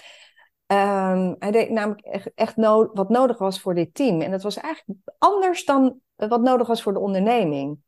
Um, 0.72 1.36
hij 1.38 1.50
deed 1.50 1.70
namelijk 1.70 2.30
echt, 2.34 2.54
wat 2.92 3.08
nodig 3.08 3.38
was 3.38 3.60
voor 3.60 3.74
dit 3.74 3.94
team. 3.94 4.20
En 4.20 4.30
dat 4.30 4.42
was 4.42 4.56
eigenlijk 4.56 4.98
anders 5.18 5.64
dan 5.64 6.00
wat 6.16 6.40
nodig 6.40 6.66
was 6.66 6.82
voor 6.82 6.92
de 6.92 6.98
onderneming. 6.98 7.78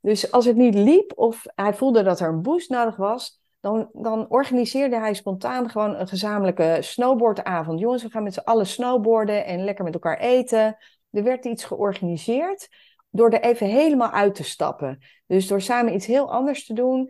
Dus 0.00 0.32
als 0.32 0.44
het 0.44 0.56
niet 0.56 0.74
liep 0.74 1.12
of 1.14 1.42
hij 1.54 1.74
voelde 1.74 2.02
dat 2.02 2.20
er 2.20 2.28
een 2.28 2.42
boost 2.42 2.70
nodig 2.70 2.96
was, 2.96 3.40
dan, 3.60 3.88
dan 3.92 4.28
organiseerde 4.28 4.98
hij 4.98 5.14
spontaan 5.14 5.70
gewoon 5.70 5.94
een 5.94 6.08
gezamenlijke 6.08 6.76
snowboardavond. 6.80 7.80
Jongens, 7.80 8.02
we 8.02 8.10
gaan 8.10 8.22
met 8.22 8.34
z'n 8.34 8.40
allen 8.40 8.66
snowboarden 8.66 9.44
en 9.44 9.64
lekker 9.64 9.84
met 9.84 9.94
elkaar 9.94 10.18
eten. 10.18 10.76
Er 11.10 11.22
werd 11.22 11.44
iets 11.44 11.64
georganiseerd 11.64 12.68
door 13.10 13.30
er 13.30 13.42
even 13.42 13.66
helemaal 13.66 14.10
uit 14.10 14.34
te 14.34 14.44
stappen. 14.44 14.98
Dus 15.26 15.46
door 15.46 15.60
samen 15.60 15.94
iets 15.94 16.06
heel 16.06 16.32
anders 16.32 16.66
te 16.66 16.74
doen. 16.74 17.00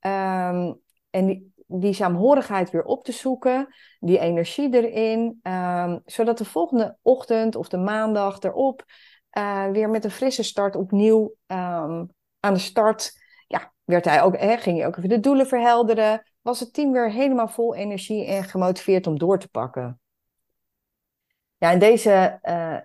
Um, 0.00 0.80
en 1.10 1.26
die, 1.26 1.51
die 1.80 1.92
saamhorigheid 1.92 2.70
weer 2.70 2.84
op 2.84 3.04
te 3.04 3.12
zoeken, 3.12 3.74
die 4.00 4.18
energie 4.18 4.74
erin, 4.74 5.40
um, 5.42 6.02
zodat 6.04 6.38
de 6.38 6.44
volgende 6.44 6.96
ochtend 7.02 7.56
of 7.56 7.68
de 7.68 7.76
maandag 7.76 8.40
erop 8.40 8.84
uh, 9.38 9.66
weer 9.70 9.90
met 9.90 10.04
een 10.04 10.10
frisse 10.10 10.42
start 10.42 10.76
opnieuw 10.76 11.34
um, 11.46 12.10
aan 12.40 12.54
de 12.54 12.58
start. 12.58 13.12
Ja, 13.46 13.72
werd 13.84 14.04
hij 14.04 14.22
ook, 14.22 14.36
hè, 14.38 14.56
ging 14.56 14.78
hij 14.78 14.86
ook 14.86 14.96
even 14.96 15.08
de 15.08 15.20
doelen 15.20 15.46
verhelderen. 15.46 16.22
Was 16.40 16.60
het 16.60 16.72
team 16.72 16.92
weer 16.92 17.10
helemaal 17.10 17.48
vol 17.48 17.74
energie 17.74 18.26
en 18.26 18.44
gemotiveerd 18.44 19.06
om 19.06 19.18
door 19.18 19.38
te 19.38 19.48
pakken. 19.48 20.00
Ja, 21.58 21.70
en 21.70 21.78
deze 21.78 22.38
uh, 22.42 22.76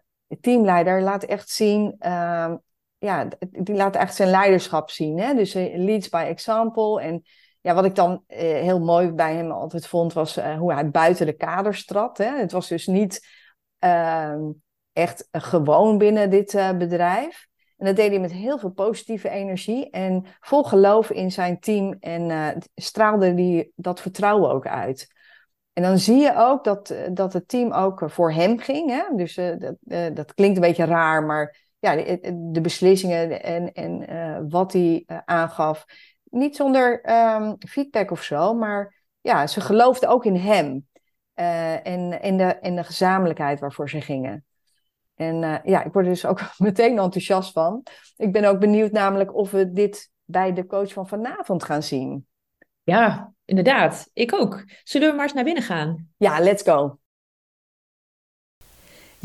teamleider 0.42 1.02
laat 1.02 1.24
echt 1.24 1.50
zien 1.50 1.96
uh, 2.00 2.54
ja, 2.98 3.28
die 3.50 3.76
laat 3.76 3.96
echt 3.96 4.16
zijn 4.16 4.30
leiderschap 4.30 4.90
zien. 4.90 5.20
Hè? 5.20 5.34
Dus 5.34 5.54
hij 5.54 5.78
leads 5.78 6.10
by 6.10 6.26
example. 6.28 7.02
En 7.02 7.24
ja, 7.68 7.74
wat 7.74 7.86
ik 7.86 7.96
dan 7.96 8.24
eh, 8.28 8.40
heel 8.40 8.80
mooi 8.80 9.12
bij 9.12 9.36
hem 9.36 9.52
altijd 9.52 9.88
vond, 9.88 10.14
was 10.14 10.38
eh, 10.38 10.58
hoe 10.58 10.74
hij 10.74 10.90
buiten 10.90 11.26
de 11.26 11.34
kaders 11.34 11.86
trad. 11.86 12.18
Hè? 12.18 12.38
Het 12.38 12.52
was 12.52 12.68
dus 12.68 12.88
niet 12.88 13.28
ehm, 13.80 14.42
echt 14.94 15.28
gewoon 15.32 15.98
binnen 15.98 16.30
dit 16.30 16.54
uh, 16.54 16.78
bedrijf. 16.78 17.48
En 17.78 17.86
dat 17.86 17.96
deed 17.96 18.10
hij 18.10 18.20
met 18.20 18.32
heel 18.32 18.60
veel 18.60 18.70
positieve 18.70 19.30
energie 19.30 19.90
en 19.90 20.26
vol 20.40 20.64
geloof 20.64 21.10
in 21.10 21.32
zijn 21.32 21.60
team. 21.60 21.96
En 22.00 22.58
straalde 22.76 23.34
hij 23.34 23.72
dat 23.76 24.02
vertrouwen 24.02 24.52
ook 24.52 24.68
uit. 24.68 25.08
En 25.74 25.84
dan 25.84 25.98
zie 25.98 26.18
je 26.18 26.36
ook 26.36 26.64
dat, 26.64 26.96
dat 27.12 27.34
het 27.34 27.48
team 27.48 27.72
ook 27.72 28.04
voor 28.06 28.32
hem 28.32 28.60
ging. 28.60 28.90
Hè? 28.90 29.16
Dus 29.16 29.36
dat, 29.36 29.76
dat 30.16 30.34
klinkt 30.34 30.56
een 30.56 30.62
beetje 30.62 30.86
raar, 30.86 31.24
maar 31.24 31.72
ja, 31.80 31.96
de, 31.96 32.20
de 32.52 32.62
beslissingen 32.62 33.44
en, 33.44 33.74
en 33.74 34.50
wat 34.50 34.74
hij 34.74 35.04
aangaf 35.26 35.86
niet 36.30 36.56
zonder 36.56 37.02
ehm, 37.02 37.54
feedback 37.60 38.12
of 38.12 38.24
zo, 38.24 38.54
maar 38.54 39.04
ja, 39.22 39.48
ze 39.48 39.62
geloofden 39.62 40.10
ook 40.10 40.26
in 40.26 40.36
hem. 40.36 40.88
Uh, 41.36 41.88
en 41.88 42.22
in 42.22 42.38
de, 42.38 42.58
in 42.62 42.76
de 42.76 42.84
gezamenlijkheid 42.84 43.60
waarvoor 43.60 43.90
ze 43.90 44.02
gingen. 44.02 44.46
En 45.16 45.42
uh, 45.42 45.58
ja, 45.64 45.84
ik 45.84 45.94
word 45.94 46.06
er 46.06 46.12
dus 46.12 46.26
ook 46.26 46.42
meteen 46.58 47.00
enthousiast 47.00 47.52
van. 47.52 47.84
Ik 48.16 48.32
ben 48.32 48.46
ook 48.46 48.60
benieuwd 48.60 48.92
namelijk 48.92 49.36
of 49.36 49.52
we 49.52 49.72
dit 49.72 50.12
bij 50.26 50.54
de 50.54 50.66
coach 50.66 50.94
van 50.94 51.08
vanavond 51.08 51.64
gaan 51.64 51.84
zien. 51.84 52.28
Ja, 52.84 53.34
inderdaad. 53.46 54.10
Ik 54.14 54.34
ook. 54.34 54.64
Zullen 54.84 55.10
we 55.10 55.16
maar 55.16 55.24
eens 55.24 55.34
naar 55.34 55.44
binnen 55.44 55.64
gaan? 55.64 56.10
Ja, 56.18 56.40
let's 56.40 56.64
go. 56.64 57.00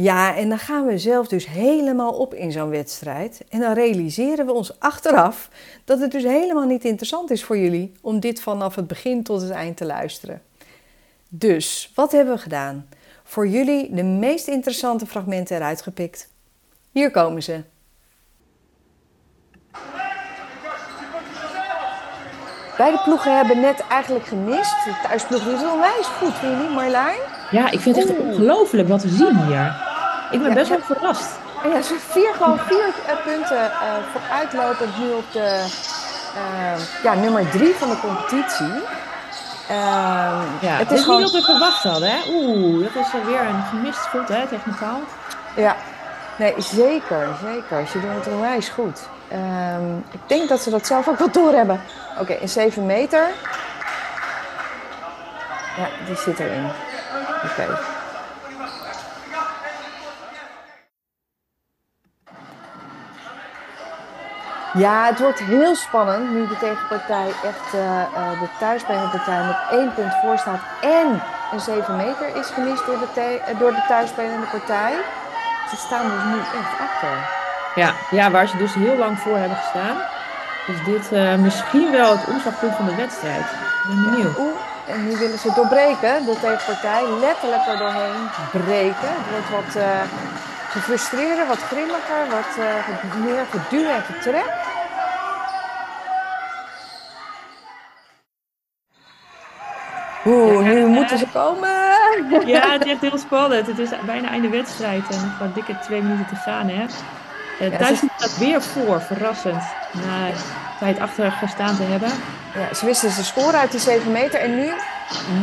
Ja, 0.02 0.36
en 0.36 0.48
dan 0.48 0.58
gaan 0.58 0.86
we 0.86 0.98
zelf 0.98 1.28
dus 1.28 1.46
helemaal 1.46 2.12
op 2.12 2.34
in 2.34 2.52
zo'n 2.52 2.68
wedstrijd. 2.68 3.44
En 3.48 3.60
dan 3.60 3.72
realiseren 3.72 4.46
we 4.46 4.52
ons 4.52 4.80
achteraf 4.80 5.48
dat 5.84 6.00
het 6.00 6.10
dus 6.10 6.22
helemaal 6.22 6.66
niet 6.66 6.84
interessant 6.84 7.30
is 7.30 7.44
voor 7.44 7.58
jullie 7.58 7.92
om 8.00 8.20
dit 8.20 8.40
vanaf 8.40 8.74
het 8.74 8.86
begin 8.86 9.22
tot 9.22 9.40
het 9.40 9.50
eind 9.50 9.76
te 9.76 9.84
luisteren. 9.84 10.42
Dus, 11.28 11.92
wat 11.94 12.12
hebben 12.12 12.34
we 12.34 12.40
gedaan? 12.40 12.88
Voor 13.24 13.48
jullie 13.48 13.94
de 13.94 14.02
meest 14.02 14.48
interessante 14.48 15.06
fragmenten 15.06 15.56
eruit 15.56 15.82
gepikt. 15.82 16.28
Hier 16.90 17.10
komen 17.10 17.42
ze. 17.42 17.62
Beide 22.76 23.00
ploegen 23.04 23.36
hebben 23.36 23.60
net 23.60 23.84
eigenlijk 23.88 24.26
gemist. 24.26 24.84
De 24.84 25.00
thuisploeg 25.02 25.46
is 25.46 25.62
onwijs 25.62 26.06
goed, 26.06 26.34
vind 26.34 26.60
je 26.60 26.68
niet? 26.68 27.50
Ja, 27.50 27.70
ik 27.70 27.80
vind 27.80 27.96
het 27.96 28.08
echt 28.08 28.18
ongelooflijk 28.18 28.88
wat 28.88 29.02
we 29.02 29.08
zien 29.08 29.46
hier. 29.46 29.90
Ik 30.32 30.42
ben 30.42 30.54
best 30.54 30.68
wel 30.68 30.78
verrast. 30.82 31.30
Ja, 31.64 31.82
ze 31.82 31.96
vier, 32.08 32.34
gewoon 32.34 32.58
vier 32.58 32.86
uh, 32.86 33.24
punten 33.24 33.64
uh, 33.64 33.70
vooruitlopend 34.12 34.98
nu 34.98 35.12
op 35.12 35.32
de 35.32 35.64
uh, 36.36 37.02
ja, 37.02 37.14
nummer 37.14 37.50
drie 37.50 37.74
van 37.74 37.88
de 37.88 38.00
competitie. 38.00 38.82
Ehm, 39.68 40.42
ja, 40.60 40.76
het 40.76 40.90
is 40.90 41.02
gewoon... 41.02 41.22
niet 41.22 41.32
wat 41.32 41.40
we 41.40 41.46
verwacht 41.46 41.82
hadden. 41.82 42.08
Hè? 42.10 42.18
Oeh, 42.28 42.82
dat 42.82 43.04
is 43.04 43.12
weer 43.26 43.40
een 43.40 43.62
gemist 43.62 44.06
goed, 44.06 44.28
hè, 44.28 44.46
technicaal. 44.46 45.00
Ja, 45.56 45.76
nee, 46.38 46.54
zeker, 46.58 47.28
zeker. 47.42 47.86
Ze 47.86 48.00
doen 48.00 48.10
het 48.10 48.26
onwijs 48.26 48.68
goed. 48.68 49.00
Um, 49.32 50.04
ik 50.10 50.20
denk 50.26 50.48
dat 50.48 50.60
ze 50.60 50.70
dat 50.70 50.86
zelf 50.86 51.08
ook 51.08 51.18
wel 51.18 51.30
doorhebben. 51.30 51.80
Oké, 52.12 52.20
okay, 52.20 52.36
in 52.36 52.48
7 52.48 52.86
meter. 52.86 53.28
Ja, 55.76 55.88
die 56.06 56.16
zit 56.16 56.38
erin. 56.38 56.70
Oké. 57.44 57.62
Okay. 57.62 57.91
Ja, 64.74 65.06
het 65.06 65.18
wordt 65.18 65.38
heel 65.38 65.74
spannend 65.74 66.30
nu 66.30 66.46
de 66.46 66.58
tegenpartij 66.58 67.26
echt 67.26 67.74
uh, 67.74 68.40
de 68.40 68.48
thuisspelende 68.58 69.20
met 69.26 69.78
één 69.80 69.94
punt 69.94 70.14
voor 70.22 70.38
staat 70.38 70.60
en 70.80 71.22
een 71.52 71.60
7 71.60 71.96
meter 71.96 72.36
is 72.36 72.46
gemist 72.46 72.86
door 72.86 72.98
de, 72.98 73.40
uh, 73.52 73.58
door 73.58 73.70
de 73.70 73.84
thuisspelende 73.88 74.46
partij. 74.46 74.92
Ze 75.70 75.76
staan 75.76 76.10
dus 76.10 76.24
nu 76.24 76.38
echt 76.38 76.80
achter. 76.80 77.14
Ja, 77.74 77.92
ja, 78.10 78.30
waar 78.30 78.46
ze 78.48 78.56
dus 78.56 78.74
heel 78.74 78.96
lang 78.96 79.18
voor 79.18 79.36
hebben 79.36 79.56
gestaan. 79.56 79.96
Is 80.66 80.84
dit 80.84 81.10
misschien 81.40 81.90
wel 81.90 82.10
het 82.16 82.26
omslagpunt 82.26 82.74
van 82.74 82.86
de 82.86 82.94
wedstrijd. 82.94 83.44
Ik 83.44 83.88
ben 83.88 84.10
benieuwd. 84.10 84.36
Ja, 84.36 84.92
en 84.92 85.08
nu 85.08 85.16
willen 85.16 85.38
ze 85.38 85.52
doorbreken, 85.54 86.24
de 86.24 86.36
tegenpartij, 86.40 87.02
letterlijk 87.20 87.66
er 87.66 87.78
doorheen 87.78 88.28
breken. 88.50 89.12
Het 89.18 89.48
wordt 89.50 89.74
wat 89.74 89.84
gefrustreerder, 90.72 91.46
wat 91.46 91.58
grimmiger, 91.58 92.22
wat 92.30 92.56
meer 93.24 93.44
geduw 93.50 93.88
en 93.88 94.02
getrek. 94.02 94.50
Oeh, 100.26 100.64
nu 100.64 100.86
moeten 100.86 101.18
ze 101.18 101.26
komen. 101.32 101.70
Ja, 102.46 102.70
het 102.72 102.84
is 102.84 102.90
echt 102.90 103.00
heel 103.00 103.18
spannend. 103.18 103.66
Het 103.66 103.78
is 103.78 103.90
bijna 104.06 104.28
einde 104.28 104.48
wedstrijd 104.48 105.08
en 105.10 105.20
nog 105.20 105.38
maar 105.38 105.52
dikke 105.54 105.78
twee 105.78 106.02
minuten 106.02 106.26
te 106.26 106.36
gaan. 106.36 106.68
Hè? 106.68 106.84
Uh, 107.60 107.96
staat 107.96 108.38
weer 108.38 108.62
voor, 108.62 109.00
verrassend. 109.00 109.62
Na 109.92 110.30
tijd 110.78 110.98
achter 110.98 111.32
gestaan 111.32 111.76
te 111.76 111.82
hebben. 111.82 112.08
Ja, 112.54 112.74
ze 112.74 112.86
wisten 112.86 113.10
ze 113.10 113.24
scoren 113.24 113.58
uit 113.58 113.70
die 113.70 113.80
7 113.80 114.12
meter 114.12 114.40
en 114.40 114.54
nu 114.54 114.72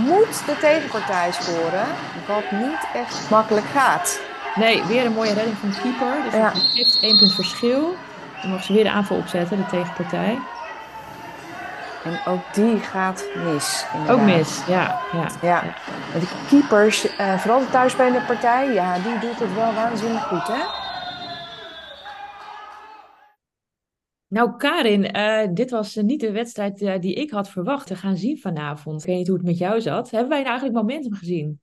moet 0.06 0.46
de 0.46 0.58
tegenpartij 0.60 1.32
scoren. 1.32 1.86
Wat 2.28 2.52
niet 2.52 2.84
echt 2.94 3.30
makkelijk 3.30 3.66
gaat. 3.74 4.20
Nee, 4.60 4.84
weer 4.84 5.06
een 5.06 5.14
mooie 5.14 5.34
redding 5.34 5.58
van 5.58 5.70
de 5.70 5.80
keeper. 5.82 6.24
Dus 6.24 6.34
ja. 6.34 6.50
geeft 6.50 7.00
één 7.02 7.18
punt 7.18 7.34
verschil. 7.34 7.96
Dan 8.42 8.52
mag 8.52 8.64
ze 8.64 8.74
weer 8.74 8.84
de 8.84 8.92
aanval 8.92 9.18
opzetten, 9.18 9.58
de 9.58 9.66
tegenpartij. 9.66 10.40
En 12.04 12.20
ook 12.26 12.54
die 12.54 12.78
gaat 12.78 13.26
mis. 13.36 13.86
Inderdaad. 13.94 14.20
Ook 14.20 14.26
mis, 14.26 14.66
ja. 14.68 15.00
ja. 15.12 15.28
ja. 15.42 15.62
De 16.14 16.46
keepers, 16.48 17.20
uh, 17.20 17.40
vooral 17.40 17.60
de 17.60 17.70
thuisspelende 17.70 18.22
partij, 18.22 18.74
ja, 18.74 18.94
die 18.94 19.20
doet 19.20 19.40
het 19.40 19.54
wel 19.56 19.74
waanzinnig 19.74 20.24
goed, 20.24 20.48
hè? 20.48 20.88
Nou, 24.28 24.58
Karin, 24.58 25.18
uh, 25.18 25.48
dit 25.54 25.70
was 25.70 25.96
niet 25.96 26.20
de 26.20 26.32
wedstrijd 26.32 27.02
die 27.02 27.14
ik 27.14 27.32
had 27.32 27.50
verwacht 27.50 27.88
te 27.88 27.96
gaan 27.96 28.18
zien 28.18 28.38
vanavond. 28.38 29.02
Ik 29.02 29.08
weet 29.08 29.18
niet 29.18 29.28
hoe 29.28 29.38
het 29.38 29.46
met 29.46 29.58
jou 29.58 29.82
zat. 29.82 30.12
Hebben 30.12 30.30
wij 30.30 30.38
nou 30.38 30.50
eigenlijk 30.50 30.78
momentum 30.78 31.14
gezien? 31.14 31.62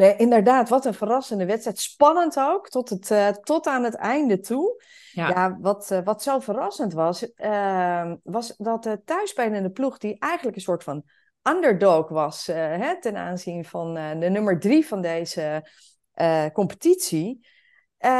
Nee, 0.00 0.16
inderdaad, 0.16 0.68
wat 0.68 0.84
een 0.84 0.94
verrassende 0.94 1.46
wedstrijd. 1.46 1.78
Spannend 1.78 2.38
ook, 2.38 2.68
tot, 2.68 2.88
het, 2.88 3.10
uh, 3.10 3.28
tot 3.28 3.66
aan 3.66 3.84
het 3.84 3.94
einde 3.94 4.40
toe. 4.40 4.82
Ja, 5.12 5.28
ja 5.28 5.58
wat, 5.60 5.90
uh, 5.92 5.98
wat 6.04 6.22
zo 6.22 6.38
verrassend 6.38 6.92
was, 6.92 7.32
uh, 7.36 8.12
was 8.22 8.54
dat 8.56 8.82
de 8.82 9.02
thuisspelende 9.04 9.70
ploeg, 9.70 9.98
die 9.98 10.18
eigenlijk 10.18 10.56
een 10.56 10.62
soort 10.62 10.84
van 10.84 11.02
underdog 11.42 12.08
was 12.08 12.46
hè, 12.46 13.00
ten 13.00 13.16
aanzien 13.16 13.64
van 13.64 13.94
de 13.94 14.28
nummer 14.30 14.58
drie 14.58 14.86
van 14.86 15.00
deze 15.02 15.68
competitie, 16.52 17.46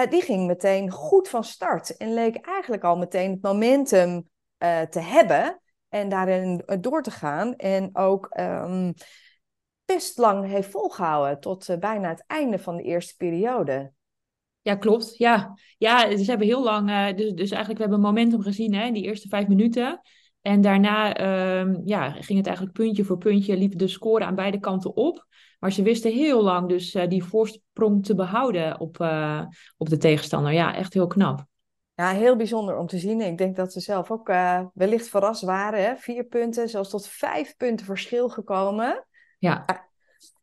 die 0.08 0.22
ging 0.22 0.46
meteen 0.46 0.90
goed 0.90 1.28
van 1.28 1.44
start 1.44 1.96
en 1.96 2.14
leek 2.14 2.36
eigenlijk 2.36 2.84
al 2.84 2.96
meteen 2.96 3.30
het 3.30 3.42
momentum 3.42 4.28
te 4.90 5.00
hebben 5.00 5.60
en 5.88 6.08
daarin 6.08 6.62
door 6.80 7.02
te 7.02 7.10
gaan. 7.10 7.56
En 7.56 7.90
ook. 7.92 8.28
Um, 8.40 8.94
best 9.94 10.18
lang 10.18 10.46
heeft 10.46 10.70
volgehouden 10.70 11.40
tot 11.40 11.68
uh, 11.68 11.76
bijna 11.76 12.08
het 12.08 12.24
einde 12.26 12.58
van 12.58 12.76
de 12.76 12.82
eerste 12.82 13.16
periode. 13.16 13.92
Ja, 14.62 14.74
klopt. 14.74 15.16
Ja, 15.16 15.58
ja 15.78 16.16
ze 16.16 16.24
hebben 16.24 16.46
heel 16.46 16.62
lang, 16.62 16.90
uh, 16.90 17.16
dus, 17.16 17.32
dus 17.32 17.50
eigenlijk 17.50 17.76
we 17.76 17.88
hebben 17.88 18.00
momentum 18.00 18.42
gezien 18.42 18.74
hè, 18.74 18.86
in 18.86 18.92
die 18.92 19.04
eerste 19.04 19.28
vijf 19.28 19.48
minuten. 19.48 20.00
En 20.40 20.60
daarna 20.60 21.20
um, 21.60 21.82
ja, 21.84 22.10
ging 22.10 22.38
het 22.38 22.46
eigenlijk 22.46 22.76
puntje 22.76 23.04
voor 23.04 23.18
puntje, 23.18 23.56
liep 23.56 23.78
de 23.78 23.88
score 23.88 24.24
aan 24.24 24.34
beide 24.34 24.60
kanten 24.60 24.96
op. 24.96 25.26
Maar 25.58 25.72
ze 25.72 25.82
wisten 25.82 26.12
heel 26.12 26.42
lang 26.42 26.68
dus 26.68 26.94
uh, 26.94 27.08
die 27.08 27.24
voorsprong 27.24 28.04
te 28.04 28.14
behouden 28.14 28.80
op, 28.80 29.00
op 29.76 29.88
de 29.88 29.96
tegenstander. 29.96 30.52
Ja, 30.52 30.74
echt 30.74 30.94
heel 30.94 31.06
knap. 31.06 31.44
Ja, 31.94 32.10
heel 32.10 32.36
bijzonder 32.36 32.76
om 32.76 32.86
te 32.86 32.98
zien. 32.98 33.20
Ik 33.20 33.38
denk 33.38 33.56
dat 33.56 33.72
ze 33.72 33.80
zelf 33.80 34.10
ook 34.10 34.28
wellicht 34.74 35.08
verrast 35.08 35.42
waren. 35.42 35.84
Hè? 35.84 35.96
Vier 35.96 36.24
punten, 36.24 36.68
zelfs 36.68 36.90
tot 36.90 37.06
vijf 37.06 37.56
punten 37.56 37.86
verschil 37.86 38.28
gekomen. 38.28 39.04
Ja. 39.40 39.64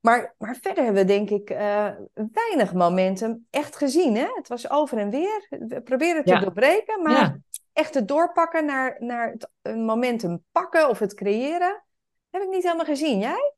Maar, 0.02 0.36
maar 0.38 0.58
verder 0.62 0.84
hebben 0.84 1.02
we 1.02 1.08
denk 1.08 1.30
ik 1.30 1.50
uh, 1.50 1.90
weinig 2.14 2.74
momentum 2.74 3.46
echt 3.50 3.76
gezien. 3.76 4.16
Hè? 4.16 4.26
Het 4.36 4.48
was 4.48 4.70
over 4.70 4.98
en 4.98 5.10
weer. 5.10 5.48
We 5.50 5.82
proberen 5.82 6.16
het 6.16 6.26
te 6.26 6.40
doorbreken, 6.40 7.02
maar 7.02 7.40
echt 7.74 7.94
het 7.94 8.08
doorpakken 8.08 8.66
naar, 8.66 8.96
naar 9.00 9.32
het 9.32 9.76
momentum 9.76 10.44
pakken 10.52 10.90
of 10.90 11.00
het 11.00 11.14
creëren, 11.14 11.84
heb 12.30 12.42
ik 12.42 12.50
niet 12.50 12.64
helemaal 12.64 12.86
gezien. 12.86 13.20
Jij? 13.20 13.54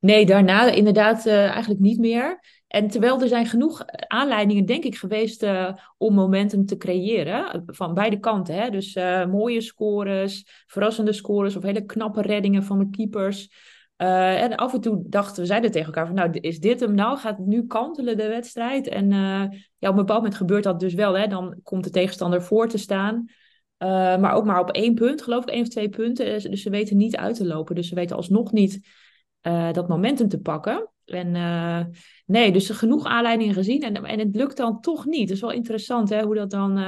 Nee, 0.00 0.26
daarna 0.26 0.70
inderdaad 0.70 1.26
uh, 1.26 1.50
eigenlijk 1.50 1.80
niet 1.80 1.98
meer. 1.98 2.40
En 2.66 2.88
terwijl 2.88 3.20
er 3.20 3.28
zijn 3.28 3.46
genoeg 3.46 3.84
aanleidingen, 4.06 4.66
denk 4.66 4.84
ik, 4.84 4.96
geweest 4.96 5.42
uh, 5.42 5.74
om 5.96 6.14
momentum 6.14 6.66
te 6.66 6.76
creëren. 6.76 7.62
Van 7.66 7.94
beide 7.94 8.18
kanten. 8.18 8.54
Hè? 8.54 8.70
Dus 8.70 8.94
mooie 9.28 9.60
scores, 9.60 10.64
verrassende 10.66 11.12
scores 11.12 11.56
of 11.56 11.62
hele 11.62 11.84
knappe 11.84 12.22
reddingen 12.22 12.64
van 12.64 12.78
de 12.78 12.90
keepers. 12.90 13.50
Uh, 13.98 14.42
en 14.42 14.54
af 14.54 14.74
en 14.74 14.80
toe 14.80 15.02
dachten 15.06 15.40
we, 15.42 15.46
zeiden 15.46 15.70
tegen 15.70 15.86
elkaar 15.86 16.06
van, 16.06 16.14
nou, 16.14 16.30
is 16.40 16.60
dit 16.60 16.80
hem 16.80 16.94
nou? 16.94 17.18
Gaat 17.18 17.38
het 17.38 17.46
nu 17.46 17.66
kantelen 17.66 18.16
de 18.16 18.28
wedstrijd? 18.28 18.88
En 18.88 19.04
uh, 19.04 19.44
ja, 19.78 19.88
op 19.88 19.88
een 19.88 19.94
bepaald 19.94 20.18
moment 20.18 20.34
gebeurt 20.34 20.64
dat 20.64 20.80
dus 20.80 20.94
wel. 20.94 21.18
Hè? 21.18 21.26
Dan 21.26 21.60
komt 21.62 21.84
de 21.84 21.90
tegenstander 21.90 22.42
voor 22.42 22.68
te 22.68 22.78
staan. 22.78 23.24
Uh, 23.78 23.88
maar 24.16 24.32
ook 24.32 24.44
maar 24.44 24.60
op 24.60 24.70
één 24.70 24.94
punt, 24.94 25.22
geloof 25.22 25.42
ik, 25.42 25.50
één 25.50 25.62
of 25.62 25.68
twee 25.68 25.88
punten. 25.88 26.50
Dus 26.50 26.62
ze 26.62 26.70
weten 26.70 26.96
niet 26.96 27.16
uit 27.16 27.36
te 27.36 27.46
lopen. 27.46 27.74
Dus 27.74 27.88
ze 27.88 27.94
weten 27.94 28.16
alsnog 28.16 28.52
niet 28.52 28.88
dat 29.72 29.88
momentum 29.88 30.28
te 30.28 30.40
pakken. 30.40 30.90
En 31.04 31.30
nee, 32.26 32.52
dus 32.52 32.70
genoeg 32.70 33.04
aanleidingen 33.04 33.54
gezien. 33.54 33.82
En, 33.82 34.04
en 34.04 34.18
het 34.18 34.36
lukt 34.36 34.56
dan 34.56 34.80
toch 34.80 35.04
niet. 35.04 35.20
Het 35.20 35.30
is 35.30 35.40
wel 35.40 35.52
interessant 35.52 36.08
hè, 36.08 36.22
hoe 36.22 36.34
dat 36.34 36.50
dan 36.50 36.78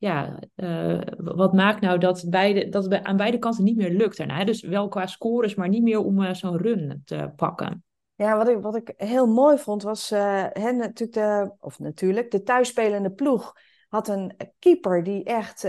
ja, 0.00 0.38
uh, 0.56 1.00
wat 1.16 1.52
maakt 1.52 1.80
nou 1.80 1.98
dat, 1.98 2.24
beide, 2.28 2.68
dat 2.68 2.84
het 2.84 3.02
aan 3.02 3.16
beide 3.16 3.38
kanten 3.38 3.64
niet 3.64 3.76
meer 3.76 3.90
lukt 3.90 4.16
daarna? 4.16 4.44
Dus 4.44 4.62
wel 4.62 4.88
qua 4.88 5.06
scores, 5.06 5.54
maar 5.54 5.68
niet 5.68 5.82
meer 5.82 6.04
om 6.04 6.20
uh, 6.20 6.32
zo'n 6.34 6.56
run 6.56 7.02
te 7.04 7.32
pakken. 7.36 7.84
Ja, 8.14 8.36
wat 8.36 8.48
ik, 8.48 8.58
wat 8.60 8.76
ik 8.76 8.92
heel 8.96 9.26
mooi 9.26 9.58
vond 9.58 9.82
was, 9.82 10.12
uh, 10.12 10.44
hè, 10.52 10.72
natuurlijk 10.72 11.12
de, 11.12 11.52
of 11.58 11.78
natuurlijk, 11.78 12.30
de 12.30 12.42
thuisspelende 12.42 13.10
ploeg 13.10 13.52
had 13.88 14.08
een 14.08 14.36
keeper 14.58 15.02
die 15.02 15.24
echt 15.24 15.66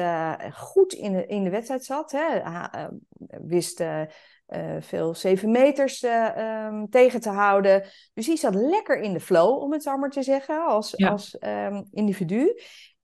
goed 0.53 0.93
in 0.93 1.11
de, 1.11 1.25
in 1.25 1.43
de 1.43 1.49
wedstrijd 1.49 1.85
zat. 1.85 2.11
Hè, 2.11 2.41
wist 3.27 3.83
veel 4.79 5.15
zeven 5.15 5.51
meters 5.51 6.03
um, 6.03 6.89
tegen 6.89 7.19
te 7.19 7.29
houden. 7.29 7.83
Dus 8.13 8.25
die 8.25 8.37
zat 8.37 8.55
lekker 8.55 8.99
in 9.01 9.13
de 9.13 9.19
flow, 9.19 9.61
om 9.61 9.71
het 9.71 9.83
zo 9.83 9.97
maar 9.97 10.09
te 10.09 10.23
zeggen, 10.23 10.65
als, 10.65 10.97
als 10.97 11.37
um, 11.39 11.87
individu. 11.91 12.53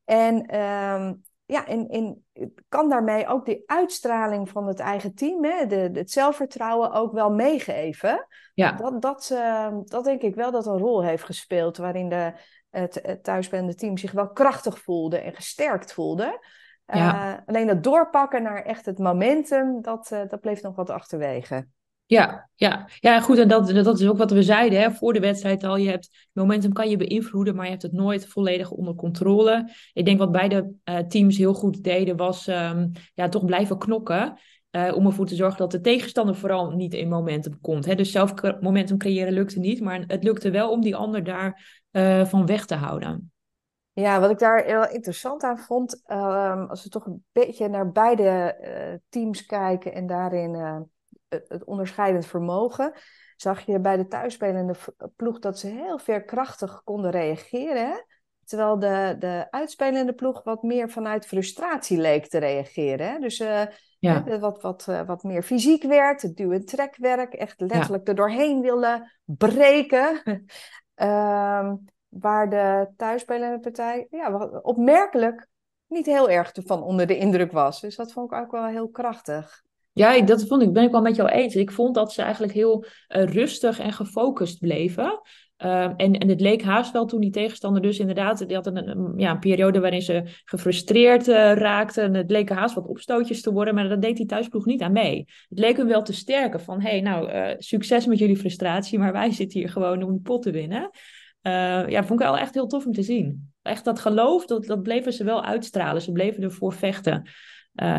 En 0.07 0.59
um, 0.59 1.23
ja, 1.45 1.65
en, 1.65 1.87
en 1.87 2.25
kan 2.69 2.89
daarmee 2.89 3.27
ook 3.27 3.45
die 3.45 3.63
uitstraling 3.65 4.49
van 4.49 4.67
het 4.67 4.79
eigen 4.79 5.15
team, 5.15 5.43
hè, 5.43 5.65
de, 5.65 5.89
het 5.93 6.11
zelfvertrouwen 6.11 6.91
ook 6.91 7.13
wel 7.13 7.31
meegeven. 7.31 8.27
Ja. 8.53 8.71
Dat, 8.71 9.01
dat, 9.01 9.29
uh, 9.33 9.77
dat 9.83 10.03
denk 10.03 10.21
ik 10.21 10.35
wel 10.35 10.51
dat 10.51 10.65
een 10.65 10.77
rol 10.77 11.03
heeft 11.03 11.23
gespeeld, 11.23 11.77
waarin 11.77 12.09
de, 12.09 12.33
het, 12.69 12.99
het 13.01 13.23
thuisbende 13.23 13.75
team 13.75 13.97
zich 13.97 14.11
wel 14.11 14.29
krachtig 14.29 14.79
voelde 14.79 15.17
en 15.17 15.33
gesterkt 15.33 15.93
voelde. 15.93 16.45
Ja. 16.85 17.31
Uh, 17.31 17.39
alleen 17.45 17.67
dat 17.67 17.83
doorpakken 17.83 18.43
naar 18.43 18.63
echt 18.63 18.85
het 18.85 18.97
momentum, 18.99 19.81
dat, 19.81 20.11
uh, 20.13 20.19
dat 20.27 20.39
bleef 20.39 20.61
nog 20.61 20.75
wat 20.75 20.89
achterwege. 20.89 21.67
Ja, 22.07 22.49
ja. 22.55 22.89
ja, 22.99 23.21
goed. 23.21 23.37
En 23.37 23.47
dat, 23.47 23.69
dat 23.69 23.99
is 23.99 24.07
ook 24.07 24.17
wat 24.17 24.31
we 24.31 24.43
zeiden 24.43 24.79
hè, 24.79 24.91
voor 24.91 25.13
de 25.13 25.19
wedstrijd 25.19 25.63
al. 25.63 25.77
Je 25.77 25.89
hebt 25.89 26.27
momentum 26.33 26.73
kan 26.73 26.89
je 26.89 26.97
beïnvloeden, 26.97 27.55
maar 27.55 27.65
je 27.65 27.71
hebt 27.71 27.81
het 27.81 27.91
nooit 27.91 28.27
volledig 28.27 28.71
onder 28.71 28.95
controle. 28.95 29.71
Ik 29.93 30.05
denk 30.05 30.19
wat 30.19 30.31
beide 30.31 30.71
uh, 30.85 30.97
teams 30.97 31.37
heel 31.37 31.53
goed 31.53 31.83
deden, 31.83 32.17
was 32.17 32.47
um, 32.47 32.91
ja, 33.13 33.29
toch 33.29 33.45
blijven 33.45 33.77
knokken. 33.77 34.37
Uh, 34.71 34.95
om 34.95 35.05
ervoor 35.05 35.25
te 35.25 35.35
zorgen 35.35 35.57
dat 35.57 35.71
de 35.71 35.81
tegenstander 35.81 36.35
vooral 36.35 36.71
niet 36.71 36.93
in 36.93 37.09
momentum 37.09 37.61
komt. 37.61 37.85
Hè. 37.85 37.95
Dus 37.95 38.11
zelf 38.11 38.33
momentum 38.61 38.97
creëren 38.97 39.33
lukte 39.33 39.59
niet, 39.59 39.81
maar 39.81 40.03
het 40.07 40.23
lukte 40.23 40.51
wel 40.51 40.71
om 40.71 40.81
die 40.81 40.95
ander 40.95 41.23
daar 41.23 41.83
uh, 41.91 42.25
van 42.25 42.45
weg 42.45 42.65
te 42.65 42.75
houden. 42.75 43.31
Ja, 43.93 44.19
wat 44.19 44.29
ik 44.29 44.39
daar 44.39 44.63
heel 44.63 44.89
interessant 44.89 45.43
aan 45.43 45.57
vond, 45.57 46.01
uh, 46.07 46.69
als 46.69 46.83
we 46.83 46.89
toch 46.89 47.05
een 47.05 47.25
beetje 47.31 47.67
naar 47.67 47.91
beide 47.91 49.01
teams 49.09 49.45
kijken 49.45 49.93
en 49.93 50.07
daarin 50.07 50.87
het 51.29 51.63
onderscheidend 51.63 52.25
vermogen. 52.25 52.93
Zag 53.35 53.65
je 53.65 53.79
bij 53.79 53.97
de 53.97 54.07
thuisspelende 54.07 54.75
ploeg 55.15 55.39
dat 55.39 55.59
ze 55.59 55.67
heel 55.67 55.97
veerkrachtig 55.99 56.81
konden 56.83 57.11
reageren. 57.11 58.05
Terwijl 58.45 58.79
de, 58.79 59.15
de 59.19 59.47
uitspelende 59.49 60.13
ploeg 60.13 60.43
wat 60.43 60.63
meer 60.63 60.89
vanuit 60.89 61.27
frustratie 61.27 61.97
leek 61.97 62.27
te 62.27 62.37
reageren. 62.37 63.09
Hè? 63.09 63.19
Dus 63.19 63.39
uh, 63.39 63.61
ja. 63.99 64.39
wat, 64.39 64.61
wat, 64.61 64.85
uh, 64.89 65.01
wat 65.05 65.23
meer 65.23 65.43
fysiek 65.43 65.83
werd, 65.83 66.21
het 66.21 66.35
duw- 66.35 66.51
en 66.51 66.65
trekwerk, 66.65 67.33
echt 67.33 67.59
letterlijk 67.59 68.03
ja. 68.03 68.09
er 68.09 68.15
doorheen 68.15 68.61
willen 68.61 69.11
breken. 69.25 70.21
uh, 70.95 71.73
waar 72.07 72.49
de 72.49 72.87
thuisspelende 72.97 73.59
partij 73.59 74.07
ja, 74.09 74.37
opmerkelijk 74.61 75.47
niet 75.87 76.05
heel 76.05 76.29
erg 76.29 76.51
van 76.53 76.83
onder 76.83 77.07
de 77.07 77.17
indruk 77.17 77.51
was. 77.51 77.81
Dus 77.81 77.95
dat 77.95 78.11
vond 78.11 78.31
ik 78.31 78.37
ook 78.37 78.51
wel 78.51 78.65
heel 78.65 78.89
krachtig. 78.89 79.65
Ja, 79.97 80.21
dat 80.21 80.47
vond 80.47 80.61
ik, 80.61 80.73
ben 80.73 80.83
ik 80.83 80.91
wel 80.91 81.01
met 81.01 81.15
jou 81.15 81.29
eens. 81.29 81.55
Ik 81.55 81.71
vond 81.71 81.95
dat 81.95 82.13
ze 82.13 82.21
eigenlijk 82.21 82.53
heel 82.53 82.85
uh, 82.85 83.23
rustig 83.23 83.79
en 83.79 83.93
gefocust 83.93 84.59
bleven. 84.59 85.21
Uh, 85.63 85.83
en, 85.83 86.13
en 86.13 86.29
het 86.29 86.41
leek 86.41 86.61
haast 86.61 86.91
wel 86.91 87.05
toen 87.05 87.19
die 87.19 87.31
tegenstander 87.31 87.81
dus 87.81 87.99
inderdaad, 87.99 88.47
die 88.47 88.55
had 88.55 88.67
een, 88.67 89.13
ja, 89.15 89.31
een 89.31 89.39
periode 89.39 89.79
waarin 89.79 90.01
ze 90.01 90.23
gefrustreerd 90.45 91.27
uh, 91.27 91.53
raakten. 91.53 92.03
En 92.03 92.13
het 92.13 92.31
leek 92.31 92.49
haast 92.49 92.75
wat 92.75 92.87
opstootjes 92.87 93.41
te 93.41 93.51
worden, 93.51 93.75
maar 93.75 93.89
dat 93.89 94.01
deed 94.01 94.17
die 94.17 94.25
thuisploeg 94.25 94.65
niet 94.65 94.81
aan 94.81 94.91
mee. 94.91 95.25
Het 95.49 95.59
leek 95.59 95.77
hem 95.77 95.87
wel 95.87 96.03
te 96.03 96.13
sterken 96.13 96.61
van, 96.61 96.81
hey, 96.81 97.01
nou, 97.01 97.31
uh, 97.31 97.49
succes 97.57 98.05
met 98.05 98.19
jullie 98.19 98.37
frustratie, 98.37 98.99
maar 98.99 99.11
wij 99.11 99.31
zitten 99.31 99.59
hier 99.59 99.69
gewoon 99.69 100.03
om 100.03 100.09
een 100.09 100.21
pot 100.21 100.41
te 100.41 100.51
winnen. 100.51 100.89
ja, 101.87 102.03
vond 102.03 102.19
ik 102.19 102.25
wel 102.25 102.37
echt 102.37 102.53
heel 102.53 102.67
tof 102.67 102.85
om 102.85 102.93
te 102.93 103.03
zien. 103.03 103.53
Echt 103.61 103.85
dat 103.85 103.99
geloof, 103.99 104.45
dat, 104.45 104.65
dat 104.65 104.83
bleven 104.83 105.13
ze 105.13 105.23
wel 105.23 105.43
uitstralen. 105.43 106.01
Ze 106.01 106.11
bleven 106.11 106.43
ervoor 106.43 106.73
vechten. 106.73 107.29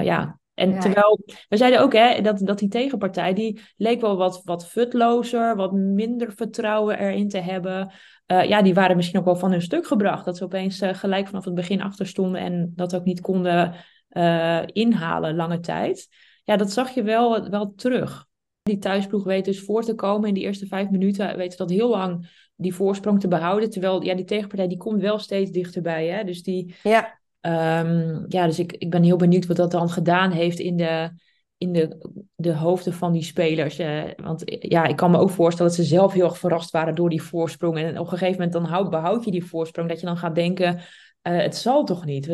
ja, 0.03 0.38
en 0.59 0.81
terwijl, 0.81 1.21
we 1.49 1.57
zeiden 1.57 1.81
ook 1.81 1.93
hè, 1.93 2.21
dat, 2.21 2.39
dat 2.39 2.59
die 2.59 2.69
tegenpartij, 2.69 3.35
die 3.35 3.61
leek 3.77 4.01
wel 4.01 4.17
wat, 4.17 4.43
wat 4.45 4.69
futlozer, 4.69 5.57
wat 5.57 5.73
minder 5.73 6.33
vertrouwen 6.33 6.99
erin 6.99 7.29
te 7.29 7.39
hebben. 7.39 7.93
Uh, 8.27 8.45
ja, 8.45 8.63
die 8.63 8.75
waren 8.75 8.97
misschien 8.97 9.19
ook 9.19 9.25
wel 9.25 9.37
van 9.37 9.51
hun 9.51 9.63
stuk 9.63 9.87
gebracht. 9.87 10.25
Dat 10.25 10.37
ze 10.37 10.45
opeens 10.45 10.83
uh, 10.83 10.95
gelijk 10.95 11.27
vanaf 11.27 11.45
het 11.45 11.55
begin 11.55 11.83
achter 11.83 12.07
stonden 12.07 12.41
en 12.41 12.73
dat 12.75 12.95
ook 12.97 13.05
niet 13.05 13.21
konden 13.21 13.75
uh, 14.11 14.63
inhalen 14.67 15.37
lange 15.37 15.61
tijd. 15.61 16.09
Ja, 16.45 16.57
dat 16.57 16.73
zag 16.73 16.91
je 16.91 17.03
wel, 17.03 17.51
wel 17.51 17.73
terug. 17.75 18.27
Die 18.63 18.79
thuisploeg 18.79 19.25
weet 19.25 19.45
dus 19.45 19.61
voor 19.61 19.83
te 19.83 19.95
komen 19.95 20.29
in 20.29 20.35
die 20.35 20.43
eerste 20.43 20.67
vijf 20.67 20.91
minuten. 20.91 21.37
Weet 21.37 21.57
dat 21.57 21.71
heel 21.71 21.89
lang 21.89 22.29
die 22.57 22.75
voorsprong 22.75 23.21
te 23.21 23.29
behouden. 23.29 23.71
Terwijl 23.71 24.03
ja, 24.03 24.15
die 24.15 24.25
tegenpartij 24.25 24.69
die 24.69 24.79
komt 24.79 25.01
wel 25.01 25.19
steeds 25.19 25.51
dichterbij. 25.51 26.07
Hè? 26.07 26.25
Dus 26.25 26.43
die, 26.43 26.75
ja. 26.83 27.18
Um, 27.41 28.25
ja, 28.29 28.47
dus 28.47 28.59
ik, 28.59 28.73
ik 28.73 28.91
ben 28.91 29.03
heel 29.03 29.17
benieuwd 29.17 29.47
wat 29.47 29.57
dat 29.57 29.71
dan 29.71 29.91
gedaan 29.91 30.31
heeft 30.31 30.59
in 30.59 30.77
de, 30.77 31.11
in 31.59 31.73
de, 31.73 32.11
de 32.35 32.55
hoofden 32.55 32.93
van 32.93 33.13
die 33.13 33.23
spelers. 33.23 33.81
Uh, 33.81 34.03
want 34.17 34.43
ja, 34.45 34.85
ik 34.85 34.97
kan 34.97 35.11
me 35.11 35.19
ook 35.19 35.31
voorstellen 35.31 35.73
dat 35.73 35.81
ze 35.81 35.87
zelf 35.87 36.13
heel 36.13 36.25
erg 36.25 36.39
verrast 36.39 36.71
waren 36.71 36.95
door 36.95 37.11
die 37.11 37.23
voorsprong. 37.23 37.79
En 37.79 37.99
op 37.99 38.05
een 38.05 38.19
gegeven 38.19 38.33
moment 38.33 38.53
dan 38.53 38.65
houd, 38.65 38.91
behoud 38.91 39.25
je 39.25 39.31
die 39.31 39.45
voorsprong. 39.45 39.89
Dat 39.89 40.01
je 40.01 40.07
dan 40.07 40.17
gaat 40.17 40.35
denken, 40.35 40.77
uh, 40.77 40.81
het 41.23 41.57
zal 41.57 41.85
toch 41.85 42.05
niet? 42.05 42.27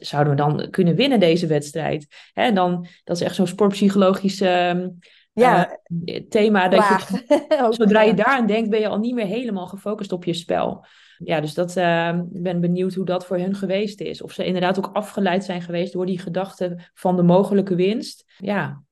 Zouden 0.00 0.32
we 0.32 0.38
dan 0.38 0.70
kunnen 0.70 0.94
winnen 0.94 1.20
deze 1.20 1.46
wedstrijd? 1.46 2.06
Hè, 2.32 2.42
en 2.42 2.54
dan, 2.54 2.86
dat 3.04 3.16
is 3.16 3.22
echt 3.22 3.34
zo'n 3.34 3.46
sportpsychologisch 3.46 4.40
uh, 4.40 4.86
ja, 5.32 5.80
thema. 6.28 6.68
Dat 6.68 6.84
je, 6.88 7.66
zodra 7.78 8.02
je 8.02 8.14
daaraan 8.14 8.46
denkt, 8.46 8.70
ben 8.70 8.80
je 8.80 8.88
al 8.88 8.98
niet 8.98 9.14
meer 9.14 9.26
helemaal 9.26 9.66
gefocust 9.66 10.12
op 10.12 10.24
je 10.24 10.34
spel 10.34 10.84
ja, 11.18 11.40
dus 11.40 11.54
dat, 11.54 11.76
uh, 11.76 12.18
ik 12.32 12.42
ben 12.42 12.60
benieuwd 12.60 12.94
hoe 12.94 13.04
dat 13.04 13.26
voor 13.26 13.38
hun 13.38 13.54
geweest 13.54 14.00
is. 14.00 14.22
Of 14.22 14.32
ze 14.32 14.44
inderdaad 14.44 14.78
ook 14.78 14.90
afgeleid 14.92 15.44
zijn 15.44 15.62
geweest 15.62 15.92
door 15.92 16.06
die 16.06 16.18
gedachte 16.18 16.78
van 16.94 17.16
de 17.16 17.22
mogelijke 17.22 17.74
winst. 17.74 18.24
Ja. 18.36 18.84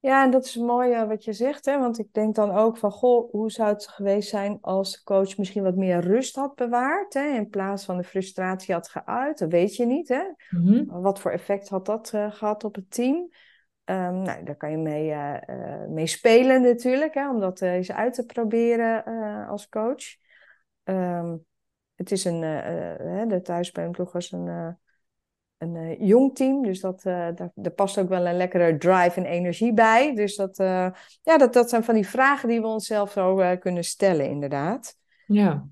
Ja, 0.00 0.24
en 0.24 0.30
dat 0.30 0.44
is 0.44 0.56
mooi 0.56 0.92
uh, 0.92 1.06
wat 1.06 1.24
je 1.24 1.32
zegt, 1.32 1.64
hè? 1.64 1.78
want 1.78 1.98
ik 1.98 2.12
denk 2.12 2.34
dan 2.34 2.50
ook 2.50 2.76
van, 2.76 2.90
goh, 2.90 3.30
hoe 3.30 3.50
zou 3.50 3.68
het 3.68 3.88
geweest 3.88 4.28
zijn 4.28 4.58
als 4.60 4.92
de 4.92 5.02
coach 5.04 5.36
misschien 5.36 5.62
wat 5.62 5.76
meer 5.76 6.00
rust 6.00 6.36
had 6.36 6.54
bewaard, 6.54 7.14
hè? 7.14 7.28
in 7.28 7.48
plaats 7.48 7.84
van 7.84 7.96
de 7.96 8.04
frustratie 8.04 8.74
had 8.74 8.88
geuit, 8.88 9.38
dat 9.38 9.50
weet 9.50 9.76
je 9.76 9.86
niet. 9.86 10.08
Hè? 10.08 10.22
Mm 10.50 10.66
-hmm. 10.66 11.00
Wat 11.02 11.20
voor 11.20 11.30
effect 11.30 11.68
had 11.68 11.86
dat 11.86 12.12
uh, 12.14 12.32
gehad 12.32 12.64
op 12.64 12.74
het 12.74 12.90
team? 12.90 13.16
Um, 13.84 14.22
nou, 14.22 14.44
daar 14.44 14.56
kan 14.56 14.70
je 14.70 14.76
mee, 14.76 15.10
uh, 15.10 15.86
mee 15.88 16.06
spelen 16.06 16.62
natuurlijk, 16.62 17.14
hè, 17.14 17.30
om 17.30 17.40
dat 17.40 17.60
eens 17.60 17.92
uit 17.92 18.14
te 18.14 18.26
proberen 18.26 19.04
als 19.48 19.68
coach. 19.68 20.04
Um, 20.88 21.46
het 21.94 22.12
is 22.12 22.24
een, 22.24 22.42
uh, 22.42 23.28
de 23.28 23.40
thuisspelploeg 23.42 24.12
was 24.12 24.32
een, 24.32 24.46
uh, 24.46 24.68
een 25.58 26.06
jong 26.06 26.34
team, 26.34 26.62
dus 26.62 26.80
dat, 26.80 27.02
daar, 27.02 27.34
daar, 27.54 27.70
past 27.70 27.98
ook 27.98 28.08
wel 28.08 28.26
een 28.26 28.36
lekkere 28.36 28.78
drive 28.78 29.20
en 29.20 29.24
energie 29.24 29.72
bij. 29.72 30.14
Dus 30.14 30.36
dat, 30.36 30.56
ja, 31.22 31.38
dat, 31.38 31.52
dat 31.52 31.68
zijn 31.68 31.84
van 31.84 31.94
die 31.94 32.08
vragen 32.08 32.48
die 32.48 32.60
we 32.60 32.66
onszelf 32.66 33.12
zo 33.12 33.56
kunnen 33.56 33.84
stellen, 33.84 34.28
inderdaad. 34.28 34.96
Ja. 35.26 35.68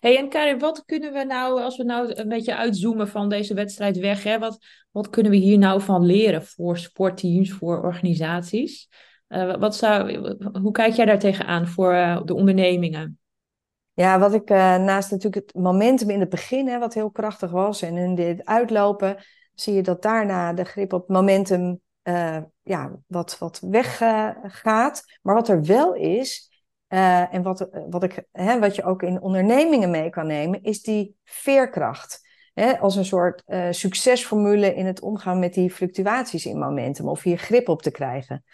Hey, 0.00 0.18
en 0.18 0.28
Karin, 0.28 0.58
wat 0.58 0.84
kunnen 0.84 1.12
we 1.12 1.24
nou, 1.24 1.62
als 1.62 1.76
we 1.76 1.84
nou 1.84 2.12
een 2.14 2.28
beetje 2.28 2.56
uitzoomen 2.56 3.08
van 3.08 3.28
deze 3.28 3.54
wedstrijd 3.54 3.98
weg, 3.98 4.22
hè, 4.22 4.38
wat, 4.38 4.58
wat 4.90 5.10
kunnen 5.10 5.32
we 5.32 5.38
hier 5.38 5.58
nou 5.58 5.80
van 5.80 6.04
leren 6.04 6.44
voor 6.44 6.78
sportteams, 6.78 7.50
voor 7.50 7.82
organisaties? 7.82 8.88
wat 9.58 9.76
zou, 9.76 10.18
hoe 10.60 10.72
kijk 10.72 10.94
jij 10.94 11.04
daar 11.04 11.18
tegenaan 11.18 11.66
voor 11.66 12.22
de 12.24 12.34
ondernemingen? 12.34 13.18
Ja, 13.98 14.18
wat 14.18 14.34
ik 14.34 14.50
uh, 14.50 14.76
naast 14.76 15.10
natuurlijk 15.10 15.46
het 15.46 15.62
momentum 15.62 16.10
in 16.10 16.20
het 16.20 16.28
begin, 16.28 16.68
hè, 16.68 16.78
wat 16.78 16.94
heel 16.94 17.10
krachtig 17.10 17.50
was, 17.50 17.82
en 17.82 17.96
in 17.96 18.14
dit 18.14 18.44
uitlopen, 18.44 19.24
zie 19.54 19.74
je 19.74 19.82
dat 19.82 20.02
daarna 20.02 20.52
de 20.52 20.64
grip 20.64 20.92
op 20.92 21.08
momentum 21.08 21.80
uh, 22.02 22.38
ja, 22.62 22.98
wat, 23.06 23.38
wat 23.38 23.60
weggaat. 23.60 25.02
Maar 25.22 25.34
wat 25.34 25.48
er 25.48 25.64
wel 25.64 25.94
is, 25.94 26.50
eh, 26.86 27.34
en 27.34 27.42
wat, 27.42 27.68
wat, 27.90 28.02
ik, 28.02 28.24
hè, 28.32 28.58
wat 28.58 28.76
je 28.76 28.84
ook 28.84 29.02
in 29.02 29.20
ondernemingen 29.20 29.90
mee 29.90 30.10
kan 30.10 30.26
nemen, 30.26 30.62
is 30.62 30.82
die 30.82 31.16
veerkracht. 31.24 32.20
Hè, 32.54 32.78
als 32.78 32.96
een 32.96 33.04
soort 33.04 33.42
succesformule 33.70 34.74
in 34.74 34.86
het 34.86 35.00
omgaan 35.00 35.38
met 35.38 35.54
die 35.54 35.70
fluctuaties 35.70 36.46
in 36.46 36.58
momentum, 36.58 37.08
of 37.08 37.22
hier 37.22 37.38
grip 37.38 37.68
op 37.68 37.82
te 37.82 37.90
krijgen. 37.90 38.44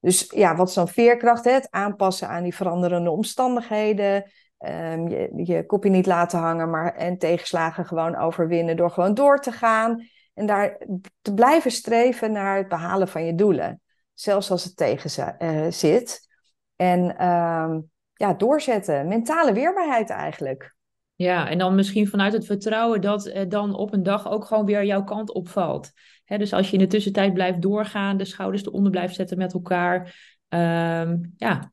Dus 0.00 0.30
ja, 0.34 0.56
wat 0.56 0.68
is 0.68 0.74
dan 0.74 0.88
veerkracht? 0.88 1.44
Hè? 1.44 1.50
Het 1.50 1.70
aanpassen 1.70 2.28
aan 2.28 2.42
die 2.42 2.54
veranderende 2.54 3.10
omstandigheden. 3.10 4.30
Um, 4.66 5.08
je, 5.08 5.30
je 5.34 5.66
kopje 5.66 5.90
niet 5.90 6.06
laten 6.06 6.38
hangen 6.38 6.70
maar, 6.70 6.94
en 6.94 7.18
tegenslagen 7.18 7.86
gewoon 7.86 8.16
overwinnen 8.16 8.76
door 8.76 8.90
gewoon 8.90 9.14
door 9.14 9.38
te 9.38 9.52
gaan. 9.52 10.06
En 10.34 10.46
daar 10.46 10.86
te 11.20 11.34
blijven 11.34 11.70
streven 11.70 12.32
naar 12.32 12.56
het 12.56 12.68
behalen 12.68 13.08
van 13.08 13.24
je 13.24 13.34
doelen. 13.34 13.80
Zelfs 14.14 14.50
als 14.50 14.64
het 14.64 14.76
tegen 14.76 15.36
uh, 15.42 15.66
zit. 15.70 16.28
En 16.76 17.26
um, 17.28 17.90
ja, 18.12 18.34
doorzetten. 18.34 19.08
Mentale 19.08 19.52
weerbaarheid 19.52 20.10
eigenlijk. 20.10 20.74
Ja, 21.14 21.48
en 21.48 21.58
dan 21.58 21.74
misschien 21.74 22.08
vanuit 22.08 22.32
het 22.32 22.46
vertrouwen 22.46 23.00
dat 23.00 23.26
uh, 23.26 23.40
dan 23.48 23.74
op 23.74 23.92
een 23.92 24.02
dag 24.02 24.30
ook 24.30 24.44
gewoon 24.44 24.64
weer 24.64 24.84
jouw 24.84 25.04
kant 25.04 25.32
opvalt. 25.32 25.90
Dus 26.26 26.52
als 26.52 26.66
je 26.66 26.72
in 26.72 26.82
de 26.82 26.86
tussentijd 26.86 27.34
blijft 27.34 27.62
doorgaan, 27.62 28.16
de 28.16 28.24
schouders 28.24 28.64
eronder 28.64 28.90
blijft 28.90 29.14
zetten 29.14 29.38
met 29.38 29.52
elkaar. 29.52 30.14
Um, 30.54 31.32
ja, 31.36 31.72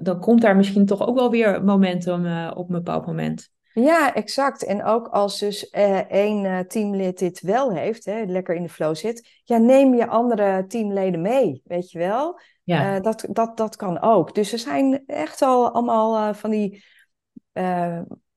dan 0.00 0.20
komt 0.20 0.40
daar 0.40 0.56
misschien 0.56 0.86
toch 0.86 1.06
ook 1.06 1.14
wel 1.14 1.30
weer 1.30 1.64
momentum 1.64 2.24
uh, 2.24 2.50
op 2.54 2.68
een 2.68 2.74
bepaald 2.74 3.06
moment. 3.06 3.50
Ja, 3.72 4.14
exact. 4.14 4.64
En 4.64 4.84
ook 4.84 5.08
als 5.08 5.38
dus 5.38 5.72
uh, 5.72 6.10
één 6.10 6.44
uh, 6.44 6.58
teamlid 6.58 7.18
dit 7.18 7.40
wel 7.40 7.72
heeft, 7.72 8.04
hè, 8.04 8.22
lekker 8.22 8.54
in 8.54 8.62
de 8.62 8.68
flow 8.68 8.94
zit, 8.94 9.40
ja, 9.44 9.56
neem 9.58 9.94
je 9.94 10.06
andere 10.06 10.64
teamleden 10.66 11.20
mee, 11.20 11.62
weet 11.64 11.90
je 11.90 11.98
wel. 11.98 12.40
Ja. 12.62 13.00
dat, 13.00 13.26
dat, 13.30 13.56
dat 13.56 13.76
kan 13.76 14.00
ook. 14.00 14.34
Dus 14.34 14.52
er 14.52 14.58
zijn 14.58 15.02
echt 15.06 15.42
al 15.42 15.70
allemaal 15.70 16.34
van 16.34 16.50
die 16.50 16.84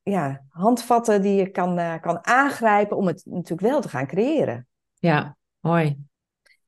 ja, 0.03 0.45
handvatten 0.49 1.21
die 1.21 1.35
je 1.35 1.49
kan, 1.49 1.99
kan 2.01 2.25
aangrijpen 2.25 2.97
om 2.97 3.07
het 3.07 3.21
natuurlijk 3.25 3.71
wel 3.71 3.81
te 3.81 3.89
gaan 3.89 4.07
creëren. 4.07 4.67
Ja, 4.93 5.37
mooi. 5.59 6.08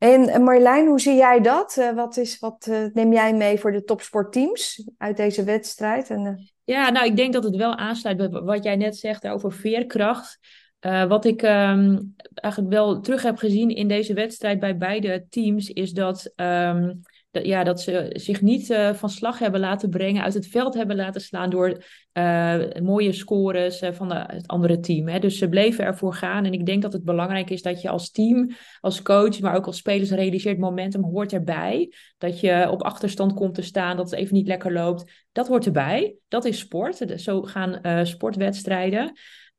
En 0.02 0.44
Marjolein, 0.44 0.88
hoe 0.88 1.00
zie 1.00 1.16
jij 1.16 1.42
dat? 1.42 1.76
Uh, 1.80 1.94
wat, 1.94 2.18
is, 2.18 2.40
wat 2.40 2.68
uh, 2.70 2.86
neem 2.94 3.14
jij 3.14 3.34
mee 3.34 3.60
voor 3.60 3.72
de 3.72 3.84
topsportteams 3.84 4.90
uit 4.98 5.18
deze 5.18 5.44
wedstrijd? 5.44 6.10
En. 6.10 6.52
Ja, 6.64 6.90
nou, 6.90 7.06
ik 7.06 7.16
denk 7.16 7.34
dat 7.34 7.44
het 7.44 7.56
wel 7.56 7.76
aansluit 7.76 8.18
bij 8.18 8.30
wat 8.30 8.64
jij 8.64 8.76
net 8.76 8.98
zegt 8.98 9.28
over 9.28 9.52
veerkracht. 9.52 10.40
wat 11.08 11.26
ik 11.26 11.42
um, 11.42 12.14
eigenlijk 12.34 12.74
wel 12.74 13.00
terug 13.00 13.22
heb 13.22 13.38
gezien 13.38 13.70
in 13.70 13.88
deze 13.88 14.14
wedstrijd 14.14 14.60
bij 14.60 14.78
beide 14.78 15.26
teams, 15.30 15.70
is 15.70 15.92
dat 15.92 16.34
um, 16.36 17.02
dat, 17.32 17.46
ja, 17.46 17.64
dat 17.64 17.82
ze 17.82 18.10
zich 18.14 18.42
niet 18.42 18.70
uh, 18.70 18.94
van 18.94 19.10
slag 19.10 19.40
hebben 19.40 19.60
laten 19.60 19.90
brengen, 19.90 20.24
uit 20.24 20.34
het 20.34 20.48
veld 20.48 20.74
hebben 20.74 20.96
laten 20.96 21.22
slaan 21.22 21.50
door 21.50 21.84
uh, 22.14 22.60
mooie 22.82 23.12
scores 23.12 23.82
uh, 23.82 23.92
van 23.92 24.10
de, 24.10 24.24
het 24.28 24.48
andere 24.48 24.80
team. 24.80 25.08
Hè. 25.08 25.20
Dus 25.20 25.38
ze 25.38 25.50
bleven 25.50 25.86
ervoor 25.86 26.14
gaan. 26.14 26.46
En 26.46 26.54
ik 26.54 26.66
denk 26.66 26.82
dat 26.82 26.94
het 26.94 27.04
belangrijk 27.04 27.50
is 27.50 27.62
dat 27.62 27.82
je 27.82 27.90
als 27.90 28.12
team, 28.12 28.52
als 28.80 29.02
coach, 29.02 29.40
maar 29.40 29.56
ook 29.56 29.66
als 29.66 29.78
spelers 29.78 30.12
realiseert, 30.12 30.58
momentum 30.58 31.04
hoort 31.04 31.34
erbij. 31.34 31.94
Dat 32.18 32.40
je 32.40 32.68
op 32.70 32.84
achterstand 32.84 33.34
komt 33.34 33.56
te 33.56 33.62
staan, 33.62 33.98
dat 33.98 34.10
het 34.10 34.20
even 34.20 34.36
niet 34.36 34.48
lekker 34.48 34.74
loopt. 34.74 35.28
Dat 35.32 35.48
hoort 35.48 35.66
erbij. 35.66 36.16
Dat 36.28 36.46
is 36.46 36.60
sport. 36.60 37.04
Zo 37.16 37.42
gaan 37.42 38.06
sportwedstrijden. 38.06 39.04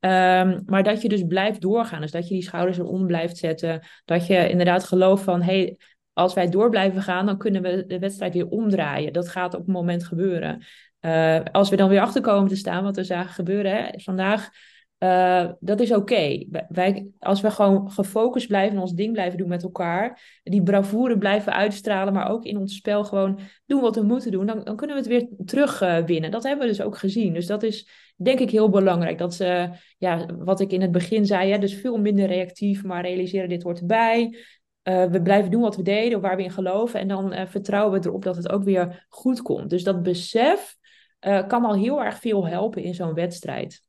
Um, 0.04 0.62
maar 0.66 0.82
dat 0.82 1.02
je 1.02 1.08
dus 1.08 1.22
blijft 1.26 1.60
doorgaan. 1.60 2.00
Dus 2.00 2.10
dat 2.10 2.28
je 2.28 2.34
die 2.34 2.42
schouders 2.42 2.78
eronder 2.78 3.06
blijft 3.06 3.36
zetten. 3.36 3.80
Dat 4.04 4.26
je 4.26 4.48
inderdaad 4.48 4.84
gelooft 4.84 5.24
van, 5.24 5.42
hey, 5.42 5.76
als 6.12 6.34
wij 6.34 6.48
door 6.48 6.70
blijven 6.70 7.02
gaan, 7.02 7.26
dan 7.26 7.38
kunnen 7.38 7.62
we 7.62 7.84
de 7.86 7.98
wedstrijd 7.98 8.34
weer 8.34 8.48
omdraaien. 8.48 9.12
Dat 9.12 9.28
gaat 9.28 9.54
op 9.54 9.60
het 9.60 9.74
moment 9.74 10.04
gebeuren. 10.04 10.64
Uh, 11.00 11.40
als 11.52 11.70
we 11.70 11.76
dan 11.76 11.88
weer 11.88 12.00
achterkomen 12.00 12.48
te 12.48 12.56
staan, 12.56 12.84
wat 12.84 12.96
we 12.96 13.04
zagen 13.04 13.34
gebeuren 13.34 13.76
hè, 13.76 13.88
vandaag, 14.00 14.50
uh, 14.98 15.50
dat 15.60 15.80
is 15.80 15.92
oké. 15.92 16.44
Wij, 16.68 17.08
als 17.18 17.40
we 17.40 17.50
gewoon 17.50 17.90
gefocust 17.90 18.46
blijven 18.46 18.76
en 18.76 18.82
ons 18.82 18.92
ding 18.92 19.12
blijven 19.12 19.38
doen 19.38 19.48
met 19.48 19.62
elkaar, 19.62 20.40
die 20.42 20.62
bravoure 20.62 21.18
blijven 21.18 21.52
uitstralen, 21.52 22.12
maar 22.12 22.30
ook 22.30 22.44
in 22.44 22.56
ons 22.56 22.74
spel 22.74 23.04
gewoon 23.04 23.38
doen 23.66 23.80
wat 23.80 23.96
we 23.96 24.02
moeten 24.02 24.30
doen, 24.30 24.46
dan, 24.46 24.64
dan 24.64 24.76
kunnen 24.76 24.96
we 24.96 25.02
het 25.02 25.10
weer 25.10 25.46
terug 25.46 25.82
uh, 25.82 25.98
winnen. 26.04 26.30
Dat 26.30 26.42
hebben 26.42 26.66
we 26.66 26.72
dus 26.72 26.82
ook 26.82 26.96
gezien. 26.96 27.32
Dus 27.32 27.46
dat 27.46 27.62
is 27.62 27.88
denk 28.16 28.38
ik 28.38 28.50
heel 28.50 28.68
belangrijk. 28.68 29.18
Dat 29.18 29.34
ze, 29.34 29.68
ja, 29.98 30.26
wat 30.38 30.60
ik 30.60 30.72
in 30.72 30.80
het 30.80 30.92
begin 30.92 31.26
zei, 31.26 31.50
hè, 31.50 31.58
dus 31.58 31.74
veel 31.74 31.98
minder 31.98 32.26
reactief, 32.26 32.84
maar 32.84 33.02
realiseren 33.02 33.48
dit 33.48 33.62
hoort 33.62 33.80
erbij. 33.80 34.36
Uh, 34.84 35.04
we 35.04 35.22
blijven 35.22 35.50
doen 35.50 35.60
wat 35.60 35.76
we 35.76 35.82
deden, 35.82 36.20
waar 36.20 36.36
we 36.36 36.42
in 36.42 36.50
geloven. 36.50 37.00
En 37.00 37.08
dan 37.08 37.32
uh, 37.32 37.42
vertrouwen 37.46 38.00
we 38.00 38.08
erop 38.08 38.22
dat 38.22 38.36
het 38.36 38.50
ook 38.50 38.62
weer 38.62 39.06
goed 39.08 39.42
komt. 39.42 39.70
Dus 39.70 39.84
dat 39.84 40.02
besef 40.02 40.76
uh, 41.20 41.46
kan 41.46 41.64
al 41.64 41.74
heel 41.74 42.04
erg 42.04 42.18
veel 42.18 42.46
helpen 42.46 42.82
in 42.82 42.94
zo'n 42.94 43.14
wedstrijd. 43.14 43.82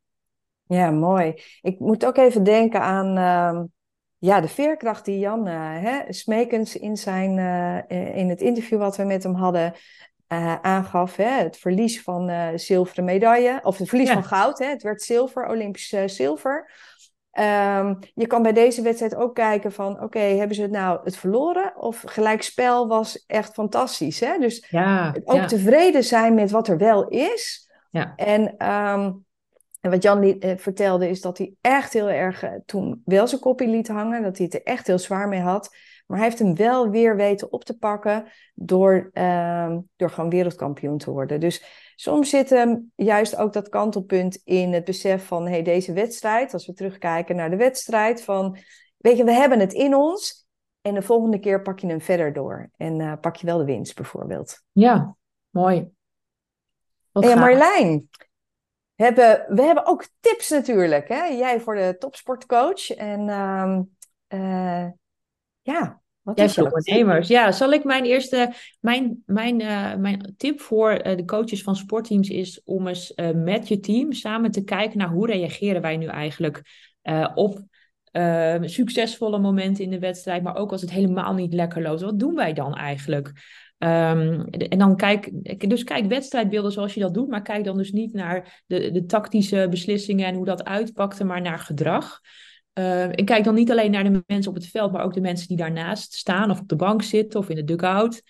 Ja, 0.64 0.91
mooi. 0.91 1.34
Ik 1.62 1.80
moet 1.80 2.06
ook 2.06 2.18
even 2.18 2.44
denken 2.44 2.82
aan 2.82 3.18
uh, 3.18 3.64
ja, 4.18 4.41
de 4.41 4.48
veerkracht 4.48 5.06
die 5.06 5.20
Jan 5.20 5.48
hè, 5.48 6.14
Smekens 6.14 6.76
in, 6.76 6.98
zijn, 6.98 7.38
in 8.16 8.30
het 8.30 8.41
interview 8.41 8.80
wat 8.80 8.98
we 8.98 9.04
met 9.04 9.24
hem 9.24 9.36
hadden 9.36 9.74
aangaf. 10.62 11.16
Hè, 11.16 11.30
het 11.44 11.58
verlies 11.58 12.02
van 12.02 12.32
zilveren 12.60 13.04
medaille, 13.04 13.60
of 13.64 13.78
het 13.78 13.89
verlies 13.89 14.08
ja. 14.08 14.14
van 14.14 14.24
goud. 14.24 14.60
Hè, 14.60 14.66
het 14.66 14.84
werd 14.84 15.02
zilver, 15.02 15.48
Olympisch 15.48 15.96
zilver. 16.06 16.72
Um, 17.40 18.00
je 18.14 18.28
kan 18.28 18.42
bij 18.42 18.54
deze 18.54 18.82
wedstrijd 18.82 19.16
ook 19.16 19.36
kijken 19.36 19.72
van, 19.72 20.02
oké, 20.02 20.20
hebben 20.20 20.56
ze 20.56 20.62
het 20.62 20.72
nou 20.72 21.00
het 21.04 21.18
verloren? 21.18 21.74
Of 21.78 22.04
gelijkspel 22.06 22.88
was 22.88 23.26
echt 23.28 23.54
fantastisch. 23.54 24.20
Hè? 24.20 24.38
Dus 24.38 24.68
ja, 24.70 25.16
ook 25.24 25.36
ja. 25.36 25.46
tevreden 25.46 26.04
zijn 26.04 26.34
met 26.34 26.52
wat 26.52 26.68
er 26.68 26.78
wel 26.78 27.08
is. 27.08 27.72
Ja. 27.92 28.14
En, 28.16 28.42
um, 28.42 29.26
en 29.82 29.90
wat 29.90 30.04
Jan 30.04 30.24
uh, 30.24 30.34
vertelde 30.58 31.10
is 31.10 31.22
dat 31.22 31.38
hij 31.38 31.54
echt 31.62 31.94
heel 31.94 32.10
erg 32.10 32.44
uh, 32.44 32.50
toen 32.66 33.02
wel 33.06 33.28
zijn 33.28 33.42
kopie 33.42 33.68
liet 33.68 33.88
hangen. 33.88 34.24
Dat 34.24 34.38
hij 34.38 34.46
het 34.46 34.56
er 34.56 34.64
echt 34.64 34.88
heel 34.88 35.00
zwaar 35.00 35.28
mee 35.28 35.42
had. 35.42 35.76
Maar 36.08 36.18
hij 36.18 36.28
heeft 36.28 36.40
hem 36.40 36.56
wel 36.56 36.90
weer 36.90 37.16
weten 37.16 37.52
op 37.52 37.64
te 37.64 37.78
pakken 37.78 38.26
door, 38.54 39.12
um, 39.14 39.90
door 39.96 40.10
gewoon 40.10 40.30
wereldkampioen 40.30 40.98
te 40.98 41.12
worden. 41.12 41.40
Dus 41.40 41.64
soms 41.96 42.30
zit 42.30 42.50
hem 42.50 42.91
juist 42.96 43.36
ook 43.36 43.54
dat 43.54 43.70
kantelpunt 43.70 44.41
in 44.44 44.74
het 44.74 44.84
besef 44.84 45.26
van 45.28 45.48
hey, 45.48 45.62
deze 45.62 45.94
wedstrijd, 45.94 46.54
als 46.54 46.66
we 46.66 46.74
terugkijken 46.74 47.36
naar 47.36 47.50
de 47.50 47.56
wedstrijd, 47.56 48.24
van 48.24 48.58
weet 48.98 49.18
je, 49.18 49.24
we 49.24 49.32
hebben 49.32 49.60
het 49.60 49.74
in 49.74 49.96
ons. 49.96 50.48
En 50.82 50.94
de 50.94 51.02
volgende 51.02 51.39
keer 51.39 51.62
pak 51.62 51.80
je 51.80 51.88
hem 51.88 52.02
verder 52.02 52.34
door. 52.34 52.70
En 52.78 53.00
uh, 53.00 53.14
pak 53.22 53.36
je 53.36 53.46
wel 53.46 53.58
de 53.58 53.66
winst 53.66 53.96
bijvoorbeeld. 53.96 54.64
Ja, 54.72 55.16
mooi. 55.50 55.91
Wat 57.12 57.24
en 57.24 57.39
Marjolein, 57.39 58.10
hebben, 58.96 59.46
we 59.56 59.62
hebben 59.62 59.86
ook 59.86 60.08
tips 60.20 60.50
natuurlijk. 60.50 61.08
Hè? 61.08 61.24
Jij 61.24 61.60
voor 61.60 61.76
de 61.76 61.96
topsportcoach. 62.00 62.89
En 62.89 63.30
um, 63.30 63.96
uh, 64.28 64.88
ja, 65.62 66.02
wat 66.24 66.38
Jij 66.38 66.50
voor 66.50 66.64
ondernemers. 66.64 67.28
Ja, 67.28 67.52
zal 67.52 67.74
ik 67.74 67.84
mijn 67.84 68.04
eerste, 68.04 68.54
mijn, 68.80 69.24
mijn, 69.26 69.62
uh, 69.62 69.96
mijn 69.96 70.34
tip 70.38 70.62
voor 70.62 70.92
uh, 70.92 71.16
de 71.16 71.26
coaches 71.26 71.64
van 71.64 71.76
sportteams 71.76 72.30
is 72.30 72.62
om 72.64 72.88
eens 72.88 73.14
uh, 73.16 73.30
met 73.32 73.68
je 73.68 73.80
team 73.80 74.12
samen 74.12 74.52
te 74.52 74.64
kijken 74.64 74.98
naar 74.98 75.10
hoe 75.10 75.28
reageren 75.28 75.82
wij 75.82 75.98
nu 75.98 76.06
eigenlijk 76.06 76.62
op 77.36 77.64
succesvolle 78.62 79.40
momenten 79.40 79.84
in 79.84 79.90
de 79.90 80.00
wedstrijd, 80.00 80.44
maar 80.44 80.56
ook 80.56 80.72
als 80.72 80.82
het 80.82 80.92
helemaal 80.92 81.34
niet 81.34 81.54
lekker 81.54 81.82
loopt. 81.82 82.02
Wat 82.02 82.20
doen 82.20 82.36
wij 82.36 82.54
dan 82.54 82.76
eigenlijk? 82.76 83.32
Um, 83.78 84.46
en 84.50 84.78
dan 84.78 84.96
kijk, 84.96 85.30
dus 85.70 85.84
kijk 85.84 86.06
wedstrijdbeelden 86.06 86.72
zoals 86.72 86.94
je 86.94 87.00
dat 87.00 87.14
doet, 87.14 87.30
maar 87.30 87.42
kijk 87.42 87.64
dan 87.64 87.78
dus 87.78 87.92
niet 87.92 88.14
naar 88.14 88.64
de, 88.66 88.92
de 88.92 89.06
tactische 89.06 89.68
beslissingen 89.70 90.28
en 90.28 90.36
hoe 90.36 90.46
dat 90.46 90.64
uitpakte, 90.64 91.24
maar 91.24 91.42
naar 91.42 91.60
gedrag. 91.60 92.20
Uh, 92.74 93.12
ik 93.12 93.26
kijk 93.26 93.44
dan 93.44 93.56
niet 93.56 93.72
alleen 93.72 93.92
naar 93.92 94.04
de 94.04 94.24
mensen 94.28 94.52
op 94.52 94.58
het 94.58 94.68
veld, 94.68 94.92
maar 94.92 95.04
ook 95.04 95.14
de 95.14 95.22
mensen 95.22 95.48
die 95.48 95.58
daarnaast 95.58 96.14
staan 96.14 96.52
of 96.52 96.60
op 96.60 96.68
de 96.68 96.76
bank 96.76 97.02
zitten 97.02 97.40
of 97.40 97.50
in 97.50 97.56
de 97.56 97.64
dugout. 97.64 98.24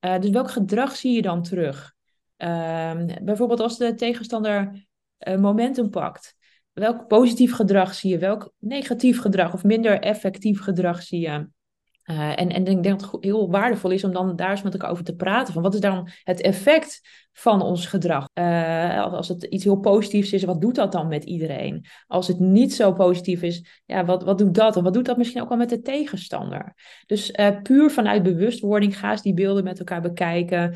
Uh, 0.00 0.18
dus 0.18 0.30
welk 0.30 0.50
gedrag 0.50 0.96
zie 0.96 1.14
je 1.14 1.22
dan 1.22 1.42
terug? 1.42 1.94
Uh, 2.38 3.00
bijvoorbeeld 3.22 3.60
als 3.60 3.78
de 3.78 3.94
tegenstander 3.94 4.86
eh, 5.18 5.36
momentum 5.36 5.90
pakt. 5.90 6.34
Welk 6.72 7.06
positief 7.06 7.54
gedrag 7.54 7.94
zie 7.94 8.10
je? 8.10 8.18
Welk 8.18 8.52
negatief 8.58 9.20
gedrag 9.20 9.52
of 9.52 9.64
minder 9.64 10.00
effectief 10.00 10.60
gedrag 10.60 11.02
zie 11.02 11.20
je? 11.20 11.48
Uh, 12.10 12.28
en, 12.28 12.48
en 12.48 12.66
ik 12.66 12.82
denk 12.82 13.00
dat 13.00 13.10
het 13.10 13.24
heel 13.24 13.50
waardevol 13.50 13.90
is 13.90 14.04
om 14.04 14.12
dan 14.12 14.36
daar 14.36 14.50
eens 14.50 14.62
met 14.62 14.72
elkaar 14.72 14.90
over 14.90 15.04
te 15.04 15.14
praten. 15.14 15.52
Van 15.52 15.62
wat 15.62 15.74
is 15.74 15.80
dan 15.80 16.08
het 16.22 16.40
effect 16.40 17.00
van 17.32 17.62
ons 17.62 17.86
gedrag? 17.86 18.28
Uh, 18.34 19.12
als 19.12 19.28
het 19.28 19.44
iets 19.44 19.64
heel 19.64 19.80
positiefs 19.80 20.32
is, 20.32 20.44
wat 20.44 20.60
doet 20.60 20.74
dat 20.74 20.92
dan 20.92 21.08
met 21.08 21.24
iedereen? 21.24 21.84
Als 22.06 22.28
het 22.28 22.38
niet 22.38 22.74
zo 22.74 22.92
positief 22.92 23.42
is, 23.42 23.82
ja, 23.86 24.04
wat, 24.04 24.22
wat 24.22 24.38
doet 24.38 24.54
dat? 24.54 24.76
En 24.76 24.82
wat 24.82 24.94
doet 24.94 25.04
dat 25.04 25.16
misschien 25.16 25.42
ook 25.42 25.48
wel 25.48 25.58
met 25.58 25.68
de 25.68 25.80
tegenstander? 25.80 26.74
Dus 27.06 27.30
uh, 27.30 27.60
puur 27.62 27.90
vanuit 27.90 28.22
bewustwording 28.22 28.98
ga 28.98 29.10
eens 29.10 29.22
die 29.22 29.34
beelden 29.34 29.64
met 29.64 29.78
elkaar 29.78 30.00
bekijken. 30.00 30.74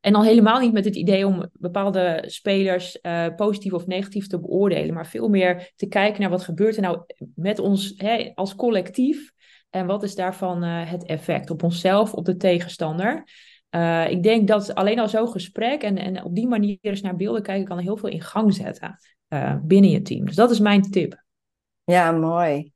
En 0.00 0.12
dan 0.12 0.24
helemaal 0.24 0.60
niet 0.60 0.72
met 0.72 0.84
het 0.84 0.96
idee 0.96 1.26
om 1.26 1.50
bepaalde 1.52 2.24
spelers 2.26 2.98
positief 3.36 3.72
of 3.72 3.86
negatief 3.86 4.26
te 4.26 4.40
beoordelen, 4.40 4.94
maar 4.94 5.06
veel 5.06 5.28
meer 5.28 5.72
te 5.76 5.86
kijken 5.86 6.20
naar 6.20 6.30
wat 6.30 6.42
gebeurt 6.42 6.76
er 6.76 6.82
nou 6.82 7.00
met 7.34 7.58
ons 7.58 7.94
hè, 7.96 8.30
als 8.34 8.54
collectief. 8.54 9.32
En 9.70 9.86
wat 9.86 10.02
is 10.02 10.14
daarvan 10.14 10.64
uh, 10.64 10.90
het 10.90 11.04
effect 11.04 11.50
op 11.50 11.62
onszelf, 11.62 12.14
op 12.14 12.24
de 12.24 12.36
tegenstander? 12.36 13.24
Uh, 13.70 14.10
ik 14.10 14.22
denk 14.22 14.48
dat 14.48 14.74
alleen 14.74 14.98
al 14.98 15.08
zo'n 15.08 15.28
gesprek 15.28 15.82
en, 15.82 15.98
en 15.98 16.24
op 16.24 16.34
die 16.34 16.48
manier 16.48 16.78
eens 16.80 17.00
naar 17.00 17.16
beelden 17.16 17.42
kijken 17.42 17.68
kan 17.68 17.78
heel 17.78 17.96
veel 17.96 18.08
in 18.08 18.20
gang 18.20 18.54
zetten 18.54 18.98
uh, 19.28 19.56
binnen 19.62 19.90
je 19.90 20.02
team. 20.02 20.24
Dus 20.24 20.34
dat 20.34 20.50
is 20.50 20.58
mijn 20.58 20.82
tip. 20.82 21.22
Ja, 21.84 22.12
mooi. 22.12 22.72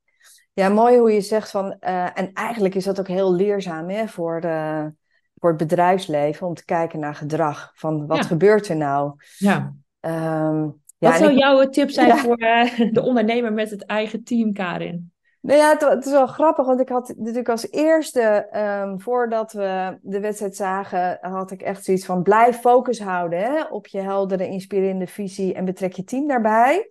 Ja, 0.52 0.68
mooi 0.68 0.98
hoe 0.98 1.12
je 1.12 1.20
zegt 1.20 1.50
van, 1.50 1.78
en 1.78 2.32
eigenlijk 2.32 2.74
is 2.74 2.84
dat 2.84 3.00
ook 3.00 3.08
heel 3.08 3.34
leerzaam 3.34 3.88
hè, 3.88 4.06
voor, 4.08 4.40
de, 4.40 4.92
voor 5.34 5.48
het 5.48 5.58
bedrijfsleven 5.58 6.46
om 6.46 6.54
te 6.54 6.64
kijken 6.64 7.00
naar 7.00 7.14
gedrag. 7.14 7.72
Van 7.74 8.06
wat 8.06 8.26
gebeurt 8.26 8.68
er 8.68 8.76
nou? 8.76 9.14
Ja. 9.38 9.74
Ehm, 10.00 10.62
ja 10.98 11.10
wat 11.10 11.16
zou 11.16 11.34
jouw 11.34 11.68
tip 11.68 11.90
zijn 11.90 12.18
voor 12.18 12.40
uh, 12.40 12.92
de 12.92 13.02
ondernemer 13.02 13.52
met 13.52 13.70
het 13.70 13.84
eigen 13.84 14.24
team, 14.24 14.52
Karin? 14.52 15.12
Nou 15.44 15.58
ja, 15.58 15.70
het, 15.70 15.80
het, 15.80 16.06
is 16.06 16.12
wel 16.12 16.26
grappig, 16.26 16.66
want 16.66 16.80
ik 16.80 16.88
had 16.88 17.14
natuurlijk 17.16 17.48
als 17.48 17.70
eerste, 17.70 18.48
um, 18.84 19.00
voordat 19.00 19.52
we 19.52 19.98
de 20.02 20.20
wedstrijd 20.20 20.56
zagen, 20.56 21.18
had 21.20 21.50
ik 21.50 21.62
echt 21.62 21.84
zoiets 21.84 22.04
van 22.04 22.22
blijf 22.22 22.60
focus 22.60 23.00
houden 23.00 23.38
hè, 23.38 23.62
op 23.62 23.86
je 23.86 24.00
heldere, 24.00 24.48
inspirerende 24.48 25.06
visie 25.06 25.54
en 25.54 25.64
betrek 25.64 25.92
je 25.92 26.04
team 26.04 26.28
daarbij. 26.28 26.90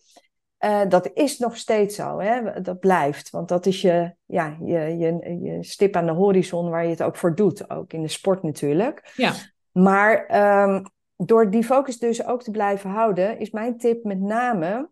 Uh, 0.66 0.82
dat 0.88 1.10
is 1.14 1.38
nog 1.38 1.58
steeds 1.58 1.96
zo, 1.96 2.20
hè? 2.20 2.62
dat 2.62 2.80
blijft. 2.80 3.30
Want 3.30 3.48
dat 3.48 3.66
is 3.66 3.82
je, 3.82 4.14
ja, 4.26 4.58
je, 4.60 4.80
je, 4.98 5.40
je 5.42 5.64
stip 5.64 5.96
aan 5.96 6.06
de 6.06 6.12
horizon 6.12 6.70
waar 6.70 6.84
je 6.84 6.90
het 6.90 7.04
ook 7.04 7.16
voor 7.16 7.36
doet. 7.36 7.70
Ook 7.70 7.94
in 7.94 8.02
de 8.02 8.08
sport 8.08 8.44
natuurlijk. 8.44 9.12
Ja. 9.16 9.34
Maar 9.72 10.42
um, 10.64 10.84
door 11.16 11.50
die 11.50 11.64
focus 11.64 11.98
dus 11.98 12.26
ook 12.26 12.44
te 12.44 12.52
blijven 12.52 12.90
houden, 12.90 13.40
is 13.40 13.52
mijn 13.52 13.78
tip 13.78 14.04
met 14.04 14.20
name. 14.20 14.90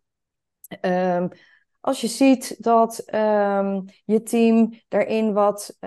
Um, 0.82 1.30
als 1.82 2.02
je 2.02 2.08
ziet 2.08 2.64
dat 2.64 3.04
um, 3.14 3.86
je 4.06 4.24
team 4.24 4.74
daarin 4.88 5.34
wat 5.34 5.78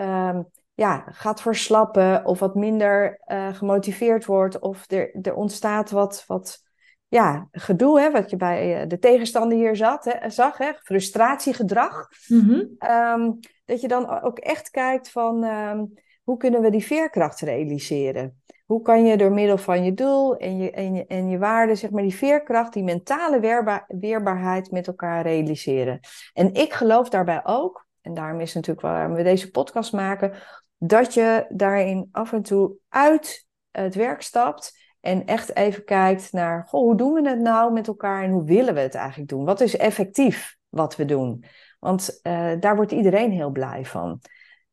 ja, 0.75 1.05
gaat 1.11 1.41
verslappen 1.41 2.25
of 2.25 2.39
wat 2.39 2.55
minder 2.55 3.21
uh, 3.27 3.55
gemotiveerd 3.55 4.25
wordt 4.25 4.59
of 4.59 4.91
er, 4.91 5.19
er 5.23 5.35
ontstaat 5.35 5.91
wat, 5.91 6.25
wat 6.27 6.63
ja, 7.09 7.49
gedoe, 7.53 8.01
hè, 8.01 8.11
wat 8.11 8.31
je 8.31 8.37
bij 8.37 8.81
eh, 8.81 8.89
de 8.89 8.99
tegenstander 8.99 9.59
hier 9.59 9.77
zat, 9.77 10.05
hè, 10.05 10.31
zag, 10.31 10.59
hè, 10.59 10.73
frustratiegedrag. 10.83 12.09
Mhm. 12.29 12.65
Ehm, 12.79 13.31
dat 13.65 13.81
je 13.81 13.89
dan 13.89 14.23
ook 14.23 14.39
echt 14.39 14.71
kijkt 14.71 15.11
van 15.11 15.45
um, 15.45 15.93
hoe 16.25 16.37
kunnen 16.37 16.61
we 16.61 16.71
die 16.71 16.85
veerkracht 16.85 17.41
realiseren? 17.41 18.43
Hoe 18.67 18.83
kan 18.83 19.05
je 19.05 19.17
door 19.17 19.33
middel 19.33 19.59
van 19.59 19.85
je 19.85 19.95
doel 19.95 20.37
en 20.37 20.57
je, 20.57 20.71
en 20.71 20.95
je, 20.95 21.07
en 21.07 21.29
je 21.29 21.39
waarde, 21.39 21.75
zeg 21.75 21.91
maar, 21.91 22.03
die 22.03 22.15
veerkracht, 22.15 22.73
die 22.73 22.83
mentale 22.83 23.41
weerbaar, 23.41 23.85
weerbaarheid 23.89 24.71
met 24.71 24.87
elkaar 24.87 25.23
realiseren? 25.23 26.01
En 26.33 26.55
ik 26.55 26.73
geloof 26.73 27.09
daarbij 27.09 27.41
ook, 27.45 27.87
en 28.01 28.15
daarom 28.15 28.41
is 28.41 28.55
natuurlijk 28.55 28.87
waarom 28.87 29.15
we 29.15 29.23
deze 29.23 29.51
podcast 29.51 29.93
maken, 29.93 30.33
dat 30.79 31.15
je 31.15 31.47
daarin 31.49 32.09
af 32.13 32.33
en 32.33 32.43
toe 32.43 32.77
uit 32.89 33.47
het 33.71 33.95
werk 33.95 34.23
stapt 34.23 34.79
en 35.01 35.27
echt 35.27 35.57
even 35.57 35.85
kijkt 35.85 36.33
naar, 36.33 36.65
goh, 36.67 36.81
hoe 36.81 36.97
doen 36.97 37.13
we 37.13 37.29
het 37.29 37.41
nou 37.41 37.73
met 37.73 37.87
elkaar 37.87 38.23
en 38.23 38.31
hoe 38.31 38.45
willen 38.45 38.75
we 38.75 38.81
het 38.81 38.95
eigenlijk 38.95 39.29
doen? 39.29 39.45
Wat 39.45 39.61
is 39.61 39.77
effectief 39.77 40.57
wat 40.69 40.97
we 40.97 41.05
doen? 41.05 41.45
Want 41.79 42.21
uh, 42.23 42.53
daar 42.61 42.77
wordt 42.77 42.93
iedereen 42.93 43.31
heel 43.31 43.51
blij 43.51 43.85
van. 43.85 44.21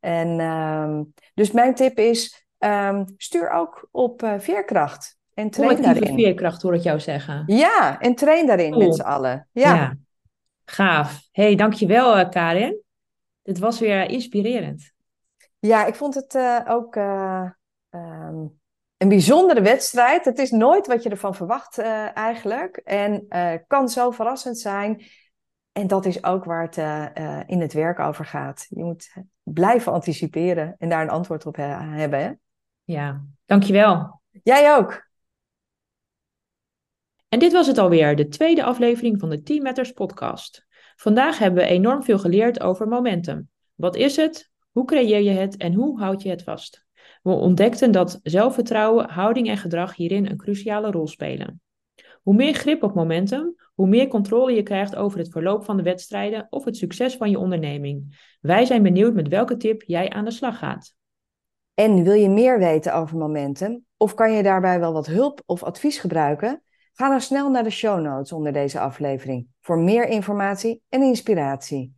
En 0.01 0.39
uh, 0.39 0.99
dus 1.33 1.51
mijn 1.51 1.75
tip 1.75 1.97
is, 1.97 2.45
um, 2.59 3.05
stuur 3.17 3.49
ook 3.49 3.87
op 3.91 4.23
uh, 4.23 4.33
veerkracht. 4.37 5.17
En 5.33 5.49
train 5.49 5.81
daarin. 5.81 6.15
veerkracht 6.15 6.61
hoor 6.61 6.75
ik 6.75 6.81
jou 6.81 6.99
zeggen. 6.99 7.43
Ja, 7.45 7.99
en 7.99 8.15
train 8.15 8.47
daarin 8.47 8.71
cool. 8.71 8.85
met 8.85 8.95
z'n 8.95 9.01
allen. 9.01 9.47
Ja. 9.51 9.75
ja. 9.75 9.97
Gaaf. 10.65 11.21
hey, 11.31 11.55
dankjewel 11.55 12.19
uh, 12.19 12.29
Karin. 12.29 12.81
Dit 13.41 13.59
was 13.59 13.79
weer 13.79 14.09
inspirerend. 14.09 14.91
Ja, 15.59 15.85
ik 15.85 15.95
vond 15.95 16.15
het 16.15 16.37
ook... 16.67 16.95
Um, 16.95 18.59
een 18.97 19.09
bijzondere 19.09 19.61
wedstrijd. 19.61 20.25
Het 20.25 20.39
is 20.39 20.51
nooit 20.51 20.87
wat 20.87 21.03
je 21.03 21.09
ervan 21.09 21.35
verwacht 21.35 21.77
eigenlijk. 22.13 22.77
En 22.77 23.27
kan 23.67 23.89
zo 23.89 24.11
verrassend 24.11 24.59
zijn. 24.59 25.03
En 25.71 25.87
dat 25.87 26.05
is 26.05 26.23
ook 26.23 26.43
waar 26.43 26.61
het 26.61 26.77
uh, 26.77 27.39
in 27.45 27.61
het 27.61 27.73
werk 27.73 27.99
over 27.99 28.25
gaat. 28.25 28.65
Je 28.69 28.83
moet 28.83 29.13
blijven 29.43 29.91
anticiperen 29.91 30.75
en 30.77 30.89
daar 30.89 31.01
een 31.01 31.09
antwoord 31.09 31.45
op 31.45 31.55
hebben. 31.55 32.19
Hè? 32.19 32.31
Ja, 32.83 33.25
dankjewel. 33.45 34.21
Jij 34.43 34.75
ook. 34.75 35.09
En 37.27 37.39
dit 37.39 37.51
was 37.51 37.67
het 37.67 37.77
alweer, 37.77 38.15
de 38.15 38.27
tweede 38.27 38.63
aflevering 38.63 39.19
van 39.19 39.29
de 39.29 39.41
Team 39.41 39.63
Matters 39.63 39.91
podcast. 39.91 40.65
Vandaag 40.95 41.37
hebben 41.37 41.63
we 41.63 41.69
enorm 41.69 42.03
veel 42.03 42.19
geleerd 42.19 42.61
over 42.61 42.87
momentum. 42.87 43.49
Wat 43.75 43.95
is 43.95 44.15
het? 44.15 44.51
Hoe 44.71 44.85
creëer 44.85 45.21
je 45.21 45.29
het 45.29 45.57
en 45.57 45.73
hoe 45.73 45.99
houd 45.99 46.21
je 46.21 46.29
het 46.29 46.43
vast? 46.43 46.85
We 47.21 47.31
ontdekten 47.31 47.91
dat 47.91 48.19
zelfvertrouwen, 48.23 49.09
houding 49.09 49.49
en 49.49 49.57
gedrag 49.57 49.95
hierin 49.95 50.25
een 50.25 50.37
cruciale 50.37 50.91
rol 50.91 51.07
spelen. 51.07 51.61
Hoe 52.21 52.35
meer 52.35 52.53
grip 52.53 52.83
op 52.83 52.93
momentum, 52.93 53.55
hoe 53.73 53.87
meer 53.87 54.07
controle 54.07 54.51
je 54.51 54.63
krijgt 54.63 54.95
over 54.95 55.19
het 55.19 55.29
verloop 55.31 55.63
van 55.63 55.77
de 55.77 55.83
wedstrijden 55.83 56.47
of 56.49 56.65
het 56.65 56.77
succes 56.77 57.17
van 57.17 57.29
je 57.29 57.39
onderneming. 57.39 58.19
Wij 58.41 58.65
zijn 58.65 58.83
benieuwd 58.83 59.13
met 59.13 59.27
welke 59.27 59.57
tip 59.57 59.83
jij 59.85 60.09
aan 60.09 60.25
de 60.25 60.31
slag 60.31 60.57
gaat. 60.57 60.95
En 61.73 62.03
wil 62.03 62.13
je 62.13 62.29
meer 62.29 62.59
weten 62.59 62.93
over 62.93 63.17
momentum 63.17 63.85
of 63.97 64.13
kan 64.13 64.31
je 64.31 64.43
daarbij 64.43 64.79
wel 64.79 64.93
wat 64.93 65.07
hulp 65.07 65.41
of 65.45 65.63
advies 65.63 65.97
gebruiken? 65.97 66.63
Ga 66.93 67.09
dan 67.09 67.21
snel 67.21 67.49
naar 67.49 67.63
de 67.63 67.69
show 67.69 68.01
notes 68.01 68.31
onder 68.31 68.51
deze 68.53 68.79
aflevering 68.79 69.47
voor 69.61 69.77
meer 69.77 70.07
informatie 70.07 70.81
en 70.89 71.01
inspiratie. 71.01 71.93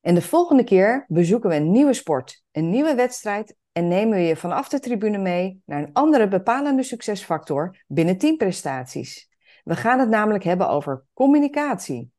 En 0.00 0.14
de 0.14 0.22
volgende 0.22 0.64
keer 0.64 1.04
bezoeken 1.08 1.50
we 1.50 1.56
een 1.56 1.70
nieuwe 1.70 1.92
sport, 1.92 2.44
een 2.52 2.70
nieuwe 2.70 2.94
wedstrijd 2.94 3.56
en 3.72 3.88
nemen 3.88 4.18
we 4.18 4.24
je 4.24 4.36
vanaf 4.36 4.68
de 4.68 4.80
tribune 4.80 5.18
mee 5.18 5.62
naar 5.66 5.82
een 5.82 5.92
andere 5.92 6.28
bepalende 6.28 6.82
succesfactor 6.82 7.84
binnen 7.86 8.18
teamprestaties. 8.18 9.30
We 9.62 9.76
gaan 9.76 9.98
het 9.98 10.08
namelijk 10.08 10.44
hebben 10.44 10.68
over 10.68 11.04
communicatie. 11.14 12.10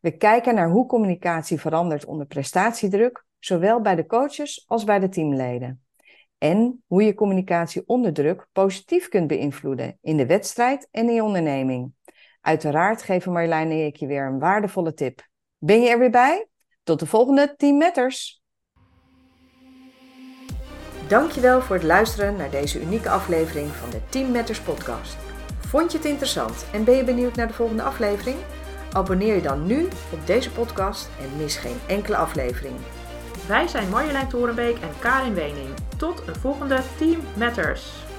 We 0.00 0.16
kijken 0.16 0.54
naar 0.54 0.70
hoe 0.70 0.86
communicatie 0.86 1.60
verandert 1.60 2.04
onder 2.04 2.26
prestatiedruk, 2.26 3.24
zowel 3.38 3.80
bij 3.80 3.94
de 3.94 4.06
coaches 4.06 4.64
als 4.66 4.84
bij 4.84 4.98
de 4.98 5.08
teamleden. 5.08 5.84
En 6.38 6.82
hoe 6.86 7.02
je 7.02 7.14
communicatie 7.14 7.82
onder 7.86 8.12
druk 8.12 8.46
positief 8.52 9.08
kunt 9.08 9.26
beïnvloeden 9.26 9.98
in 10.00 10.16
de 10.16 10.26
wedstrijd 10.26 10.88
en 10.90 11.08
in 11.08 11.14
je 11.14 11.22
onderneming. 11.22 11.92
Uiteraard 12.40 13.02
geven 13.02 13.32
Marjolein 13.32 13.70
en 13.70 13.86
ik 13.86 13.96
je 13.96 14.06
weer 14.06 14.26
een 14.26 14.38
waardevolle 14.38 14.94
tip. 14.94 15.28
Ben 15.58 15.80
je 15.80 15.88
er 15.88 15.98
weer 15.98 16.10
bij? 16.10 16.48
Tot 16.82 16.98
de 16.98 17.06
volgende 17.06 17.54
Team 17.56 17.76
Matters! 17.76 18.42
Dankjewel 21.08 21.60
voor 21.60 21.76
het 21.76 21.84
luisteren 21.84 22.36
naar 22.36 22.50
deze 22.50 22.80
unieke 22.80 23.10
aflevering 23.10 23.68
van 23.68 23.90
de 23.90 24.00
Team 24.08 24.32
Matters 24.32 24.60
podcast. 24.60 25.29
Vond 25.70 25.92
je 25.92 25.98
het 25.98 26.06
interessant 26.06 26.66
en 26.72 26.84
ben 26.84 26.96
je 26.96 27.04
benieuwd 27.04 27.34
naar 27.36 27.46
de 27.46 27.52
volgende 27.52 27.82
aflevering? 27.82 28.36
Abonneer 28.92 29.34
je 29.34 29.42
dan 29.42 29.66
nu 29.66 29.88
op 30.12 30.26
deze 30.26 30.50
podcast 30.50 31.08
en 31.20 31.36
mis 31.36 31.56
geen 31.56 31.78
enkele 31.86 32.16
aflevering. 32.16 32.74
Wij 33.46 33.66
zijn 33.66 33.88
Marjolein 33.88 34.28
Torenbeek 34.28 34.78
en 34.78 34.90
Karin 34.98 35.34
Wening. 35.34 35.68
Tot 35.96 36.22
een 36.26 36.34
volgende 36.34 36.80
Team 36.98 37.20
Matters. 37.36 38.09